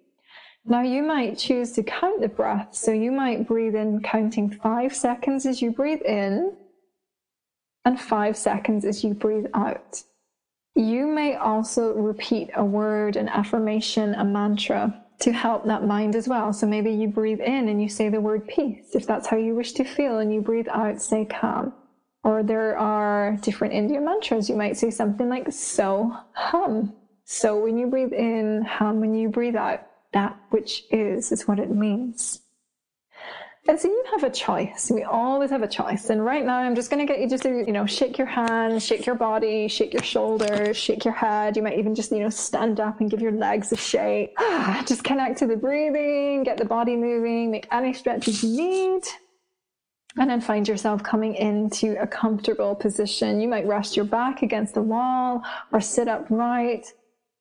[0.67, 4.95] Now, you might choose to count the breath, so you might breathe in counting five
[4.95, 6.55] seconds as you breathe in,
[7.87, 10.03] and five seconds as you breathe out.
[10.75, 16.29] You may also repeat a word, an affirmation, a mantra to help that mind as
[16.29, 16.53] well.
[16.53, 19.55] So maybe you breathe in and you say the word peace, if that's how you
[19.55, 21.73] wish to feel, and you breathe out, say calm.
[22.23, 24.49] Or there are different Indian mantras.
[24.49, 26.95] You might say something like so hum.
[27.25, 29.87] So when you breathe in, hum when you breathe out.
[30.13, 32.41] That which is is what it means.
[33.67, 34.91] And so you have a choice.
[34.91, 36.11] We always have a choice.
[36.11, 38.27] And right now, I'm just going to get you just to, you know, shake your
[38.27, 41.57] hands, shake your body, shake your shoulders, shake your head.
[41.57, 44.37] You might even just, you know, stand up and give your legs a shake.
[44.87, 49.03] just connect to the breathing, get the body moving, make any stretches you need.
[50.19, 53.41] And then find yourself coming into a comfortable position.
[53.41, 55.43] You might rest your back against the wall
[55.73, 56.93] or sit upright.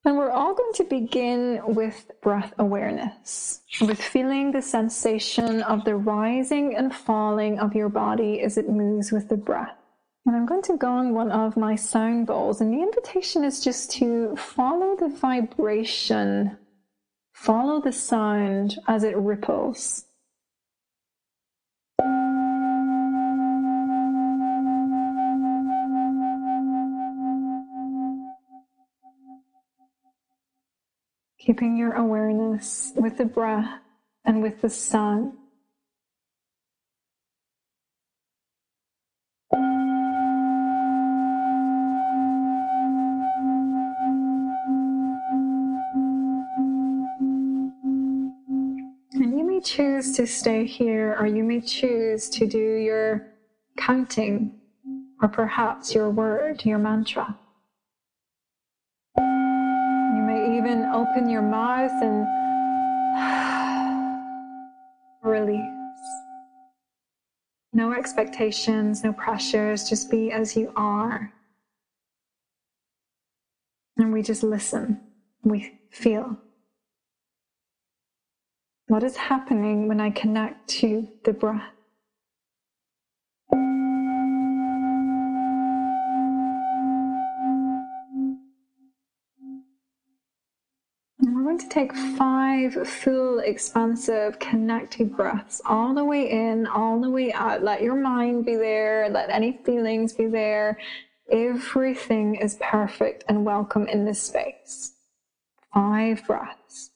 [0.06, 5.96] And we're all going to begin with breath awareness, with feeling the sensation of the
[5.96, 9.78] rising and falling of your body as it moves with the breath.
[10.26, 13.64] And I'm going to go on one of my sound bowls, and the invitation is
[13.64, 16.58] just to follow the vibration,
[17.34, 20.06] follow the sound as it ripples.
[31.45, 33.82] keeping your awareness with the breath
[34.24, 35.34] and with the sun.
[49.11, 53.28] And you may choose to stay here, or you may choose to do your
[53.76, 54.61] counting,
[55.22, 57.38] or perhaps your word, your mantra.
[60.64, 62.26] Even open your mouth and
[65.23, 65.60] release.
[67.73, 71.34] No expectations, no pressures, just be as you are.
[73.98, 75.02] And we just listen,
[75.44, 76.38] we feel.
[78.88, 81.64] What is happening when I connect to the breath?
[91.44, 97.10] We're going to take five full, expansive, connected breaths all the way in, all the
[97.10, 97.61] way out.
[97.61, 100.78] Let your mind be there, let any feelings be there.
[101.30, 104.94] Everything is perfect and welcome in this space.
[105.74, 106.91] Five breaths.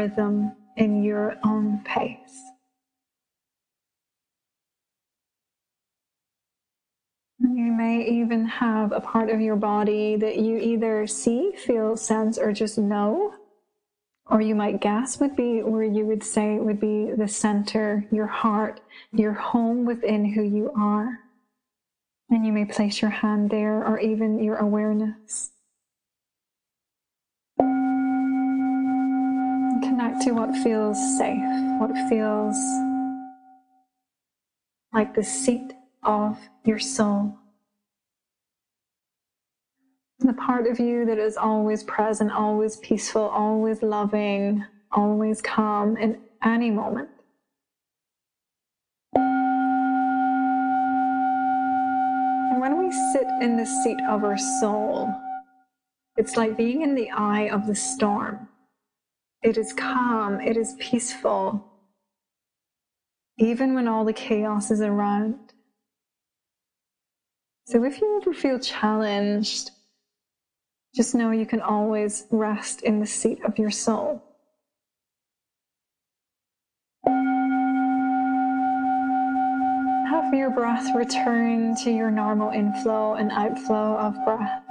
[0.00, 2.40] Rhythm, in your own pace.
[7.38, 12.38] You may even have a part of your body that you either see, feel, sense,
[12.38, 13.34] or just know.
[14.26, 18.26] Or you might guess would be where you would say would be the center, your
[18.26, 18.80] heart,
[19.12, 21.18] your home within who you are.
[22.30, 25.50] And you may place your hand there or even your awareness.
[29.82, 31.40] Connect to what feels safe,
[31.78, 32.56] what feels
[34.92, 35.72] like the seat
[36.02, 37.38] of your soul.
[40.18, 46.18] The part of you that is always present, always peaceful, always loving, always calm in
[46.44, 47.08] any moment.
[52.50, 55.08] And when we sit in the seat of our soul,
[56.18, 58.49] it's like being in the eye of the storm.
[59.42, 61.64] It is calm, it is peaceful,
[63.38, 65.38] even when all the chaos is around.
[67.64, 69.70] So if you ever feel challenged,
[70.94, 74.22] just know you can always rest in the seat of your soul.
[80.10, 84.64] Have your breath return to your normal inflow and outflow of breath.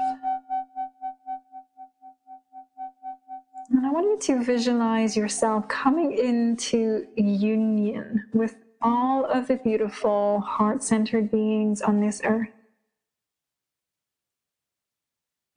[3.90, 10.84] I want you to visualize yourself coming into union with all of the beautiful heart
[10.84, 12.52] centered beings on this earth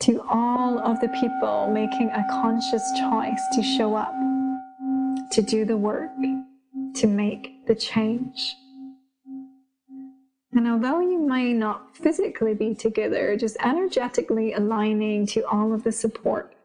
[0.00, 4.14] to all of the people making a conscious choice to show up,
[5.32, 6.10] to do the work,
[6.94, 8.54] to make the change.
[10.54, 15.92] And although you may not physically be together, just energetically aligning to all of the
[15.92, 16.56] support.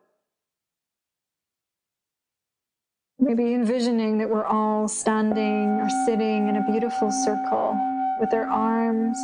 [3.28, 7.78] Maybe envisioning that we're all standing or sitting in a beautiful circle
[8.22, 9.18] with our arms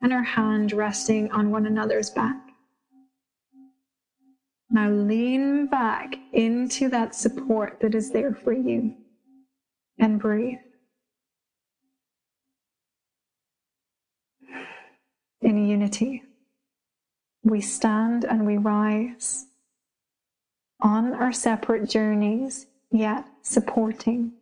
[0.00, 2.34] and our hand resting on one another's back.
[4.70, 8.94] Now lean back into that support that is there for you
[9.98, 10.56] and breathe.
[15.42, 16.22] In unity,
[17.44, 19.44] we stand and we rise
[20.80, 24.32] on our separate journeys, yet supporting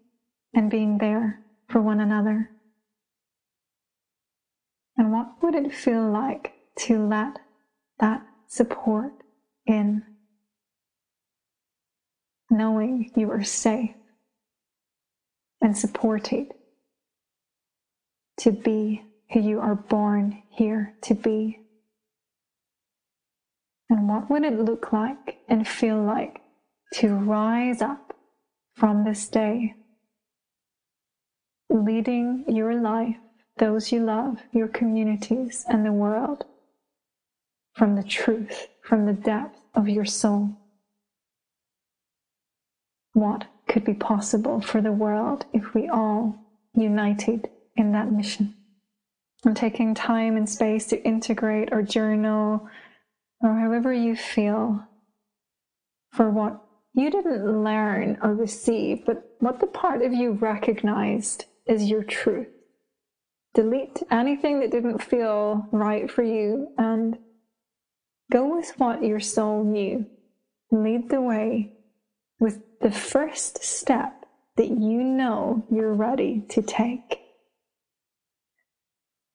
[0.55, 2.51] and being there for one another.
[4.97, 7.39] And what would it feel like to let
[7.99, 9.13] that support
[9.67, 10.03] in?
[12.55, 13.95] knowing you are safe
[15.61, 16.53] and supported
[18.39, 19.03] to be
[19.33, 21.59] who you are born here to be.
[23.91, 26.41] And what would it look like and feel like
[26.95, 28.04] to rise up
[28.75, 29.75] from this day,
[31.71, 33.17] leading your life,
[33.59, 36.45] those you love, your communities, and the world
[37.75, 40.57] from the truth, from the depth of your soul?
[43.15, 46.37] what could be possible for the world if we all
[46.75, 48.55] united in that mission.
[49.45, 52.69] And taking time and space to integrate or journal
[53.41, 54.87] or however you feel
[56.13, 56.64] for what
[56.95, 62.49] you didn't learn or receive, but what the part of you recognized is your truth.
[63.53, 67.19] Delete anything that didn't feel right for you and
[68.33, 70.07] go with what your soul knew.
[70.71, 71.73] Lead the way
[72.39, 74.27] with the first step
[74.57, 77.24] that you know you're ready to take.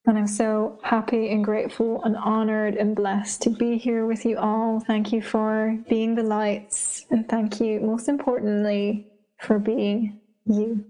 [0.06, 4.38] And I'm so happy and grateful and honored and blessed to be here with you
[4.38, 4.80] all.
[4.80, 7.04] Thank you for being the lights.
[7.10, 9.08] And thank you, most importantly,
[9.38, 10.84] for being you.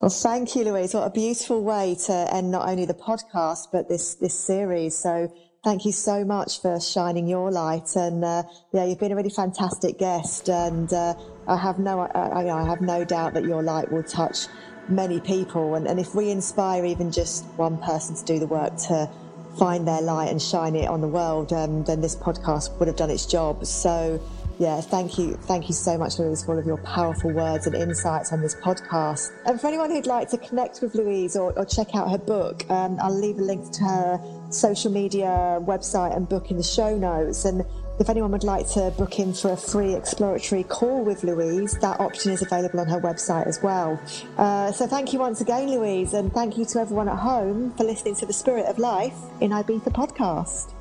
[0.00, 0.94] Well, thank you, Louise.
[0.94, 4.96] What a beautiful way to end not only the podcast, but this, this series.
[4.96, 5.32] So
[5.64, 7.96] thank you so much for shining your light.
[7.96, 10.48] And, uh, yeah, you've been a really fantastic guest.
[10.48, 11.14] And, uh,
[11.48, 14.46] I have no, I, I have no doubt that your light will touch
[14.88, 15.74] many people.
[15.74, 19.10] And, and if we inspire even just one person to do the work to
[19.58, 22.96] find their light and shine it on the world, um, then this podcast would have
[22.96, 23.66] done its job.
[23.66, 24.20] So,
[24.58, 25.34] yeah, thank you.
[25.34, 28.54] Thank you so much, Louise, for all of your powerful words and insights on this
[28.56, 29.30] podcast.
[29.46, 32.68] And for anyone who'd like to connect with Louise or, or check out her book,
[32.70, 34.20] um, I'll leave a link to her
[34.50, 37.44] social media, website, and book in the show notes.
[37.44, 37.64] And
[37.98, 41.98] if anyone would like to book in for a free exploratory call with Louise, that
[41.98, 44.00] option is available on her website as well.
[44.36, 47.84] Uh, so thank you once again, Louise, and thank you to everyone at home for
[47.84, 50.72] listening to the Spirit of Life in Ibiza podcast.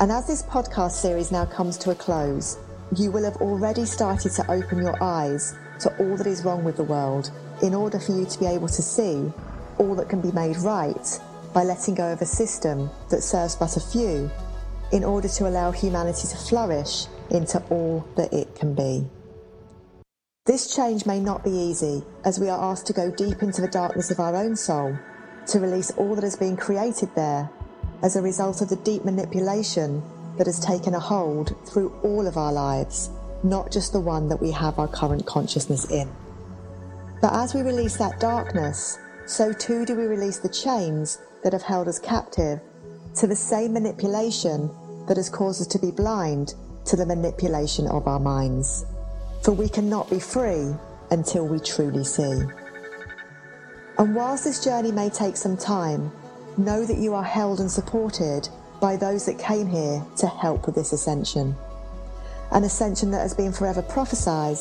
[0.00, 2.58] And as this podcast series now comes to a close,
[2.96, 6.76] you will have already started to open your eyes to all that is wrong with
[6.76, 7.30] the world
[7.62, 9.32] in order for you to be able to see
[9.78, 11.20] all that can be made right
[11.54, 14.30] by letting go of a system that serves but a few
[14.92, 19.06] in order to allow humanity to flourish into all that it can be.
[20.46, 23.68] This change may not be easy, as we are asked to go deep into the
[23.68, 24.96] darkness of our own soul,
[25.48, 27.50] to release all that has been created there
[28.02, 30.02] as a result of the deep manipulation
[30.38, 33.10] that has taken a hold through all of our lives,
[33.42, 36.08] not just the one that we have our current consciousness in.
[37.20, 41.62] But as we release that darkness, so too do we release the chains that have
[41.62, 42.60] held us captive
[43.16, 44.70] to the same manipulation
[45.08, 48.84] that has caused us to be blind to the manipulation of our minds.
[49.42, 50.74] For we cannot be free
[51.10, 52.42] until we truly see.
[53.98, 56.12] And whilst this journey may take some time,
[56.58, 58.48] know that you are held and supported
[58.80, 61.56] by those that came here to help with this ascension.
[62.52, 64.58] An ascension that has been forever prophesied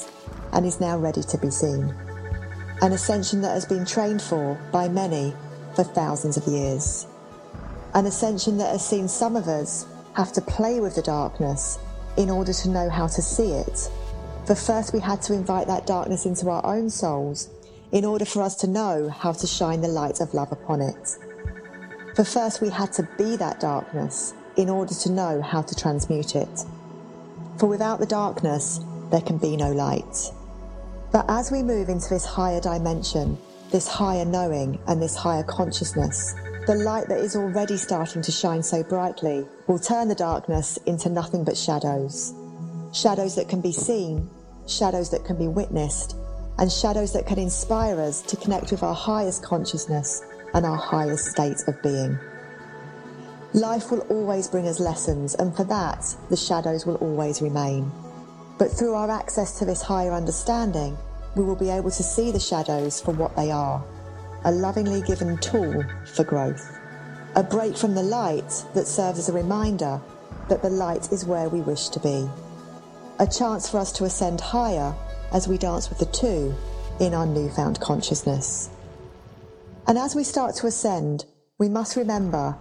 [0.54, 1.94] and is now ready to be seen.
[2.82, 5.34] An ascension that has been trained for by many
[5.76, 7.08] for thousands of years
[7.96, 11.80] an ascension that has seen some of us have to play with the darkness
[12.18, 13.90] in order to know how to see it.
[14.46, 17.50] For first, we had to invite that darkness into our own souls
[17.92, 21.18] in order for us to know how to shine the light of love upon it.
[22.16, 26.36] For first, we had to be that darkness in order to know how to transmute
[26.36, 26.66] it.
[27.58, 30.32] For without the darkness, there can be no light.
[31.12, 33.38] But as we move into this higher dimension,
[33.72, 36.36] this higher knowing, and this higher consciousness,
[36.66, 41.10] the light that is already starting to shine so brightly will turn the darkness into
[41.10, 42.34] nothing but shadows.
[42.92, 44.28] Shadows that can be seen,
[44.68, 46.16] shadows that can be witnessed,
[46.58, 50.24] and shadows that can inspire us to connect with our highest consciousness
[50.56, 52.18] and our highest state of being.
[53.54, 57.92] Life will always bring us lessons, and for that, the shadows will always remain.
[58.58, 60.98] But through our access to this higher understanding,
[61.36, 63.86] we will be able to see the shadows for what they are
[64.46, 66.80] a lovingly given tool for growth.
[67.36, 70.00] A break from the light that serves as a reminder
[70.50, 72.30] that the light is where we wish to be.
[73.20, 74.96] A chance for us to ascend higher
[75.34, 76.54] as we dance with the two
[77.00, 78.70] in our newfound consciousness.
[79.88, 81.26] And as we start to ascend,
[81.58, 82.56] we must remember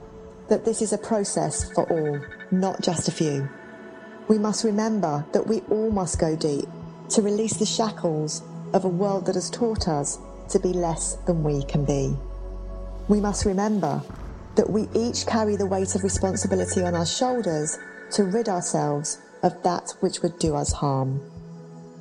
[0.48, 2.20] that this is a process for all,
[2.50, 3.48] not just a few.
[4.28, 6.66] We must remember that we all must go deep
[7.10, 8.42] to release the shackles
[8.72, 10.18] of a world that has taught us
[10.50, 12.16] to be less than we can be.
[13.08, 14.02] We must remember
[14.56, 17.78] that we each carry the weight of responsibility on our shoulders
[18.12, 21.20] to rid ourselves of that which would do us harm.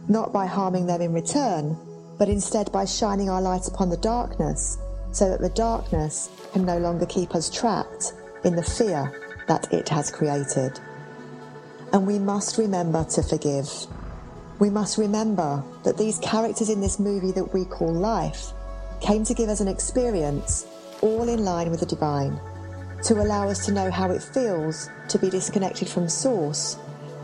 [0.08, 1.78] Not by harming them in return,
[2.18, 4.78] but instead by shining our light upon the darkness
[5.12, 8.14] so that the darkness can no longer keep us trapped
[8.44, 10.80] in the fear that it has created.
[11.92, 13.70] And we must remember to forgive.
[14.60, 18.54] We must remember that these characters in this movie that we call life
[19.02, 20.66] came to give us an experience
[21.02, 22.40] all in line with the divine,
[23.04, 26.78] to allow us to know how it feels to be disconnected from Source,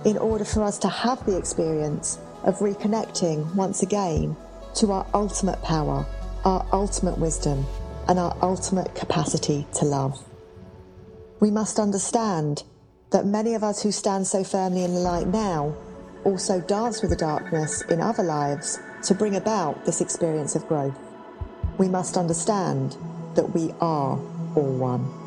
[0.05, 4.35] in order for us to have the experience of reconnecting once again
[4.75, 6.05] to our ultimate power,
[6.45, 7.65] our ultimate wisdom,
[8.07, 10.17] and our ultimate capacity to love.
[11.39, 12.63] We must understand
[13.11, 15.75] that many of us who stand so firmly in the light now
[16.23, 20.97] also dance with the darkness in other lives to bring about this experience of growth.
[21.77, 22.97] we must understand
[23.35, 24.19] that we are
[24.55, 25.18] all one.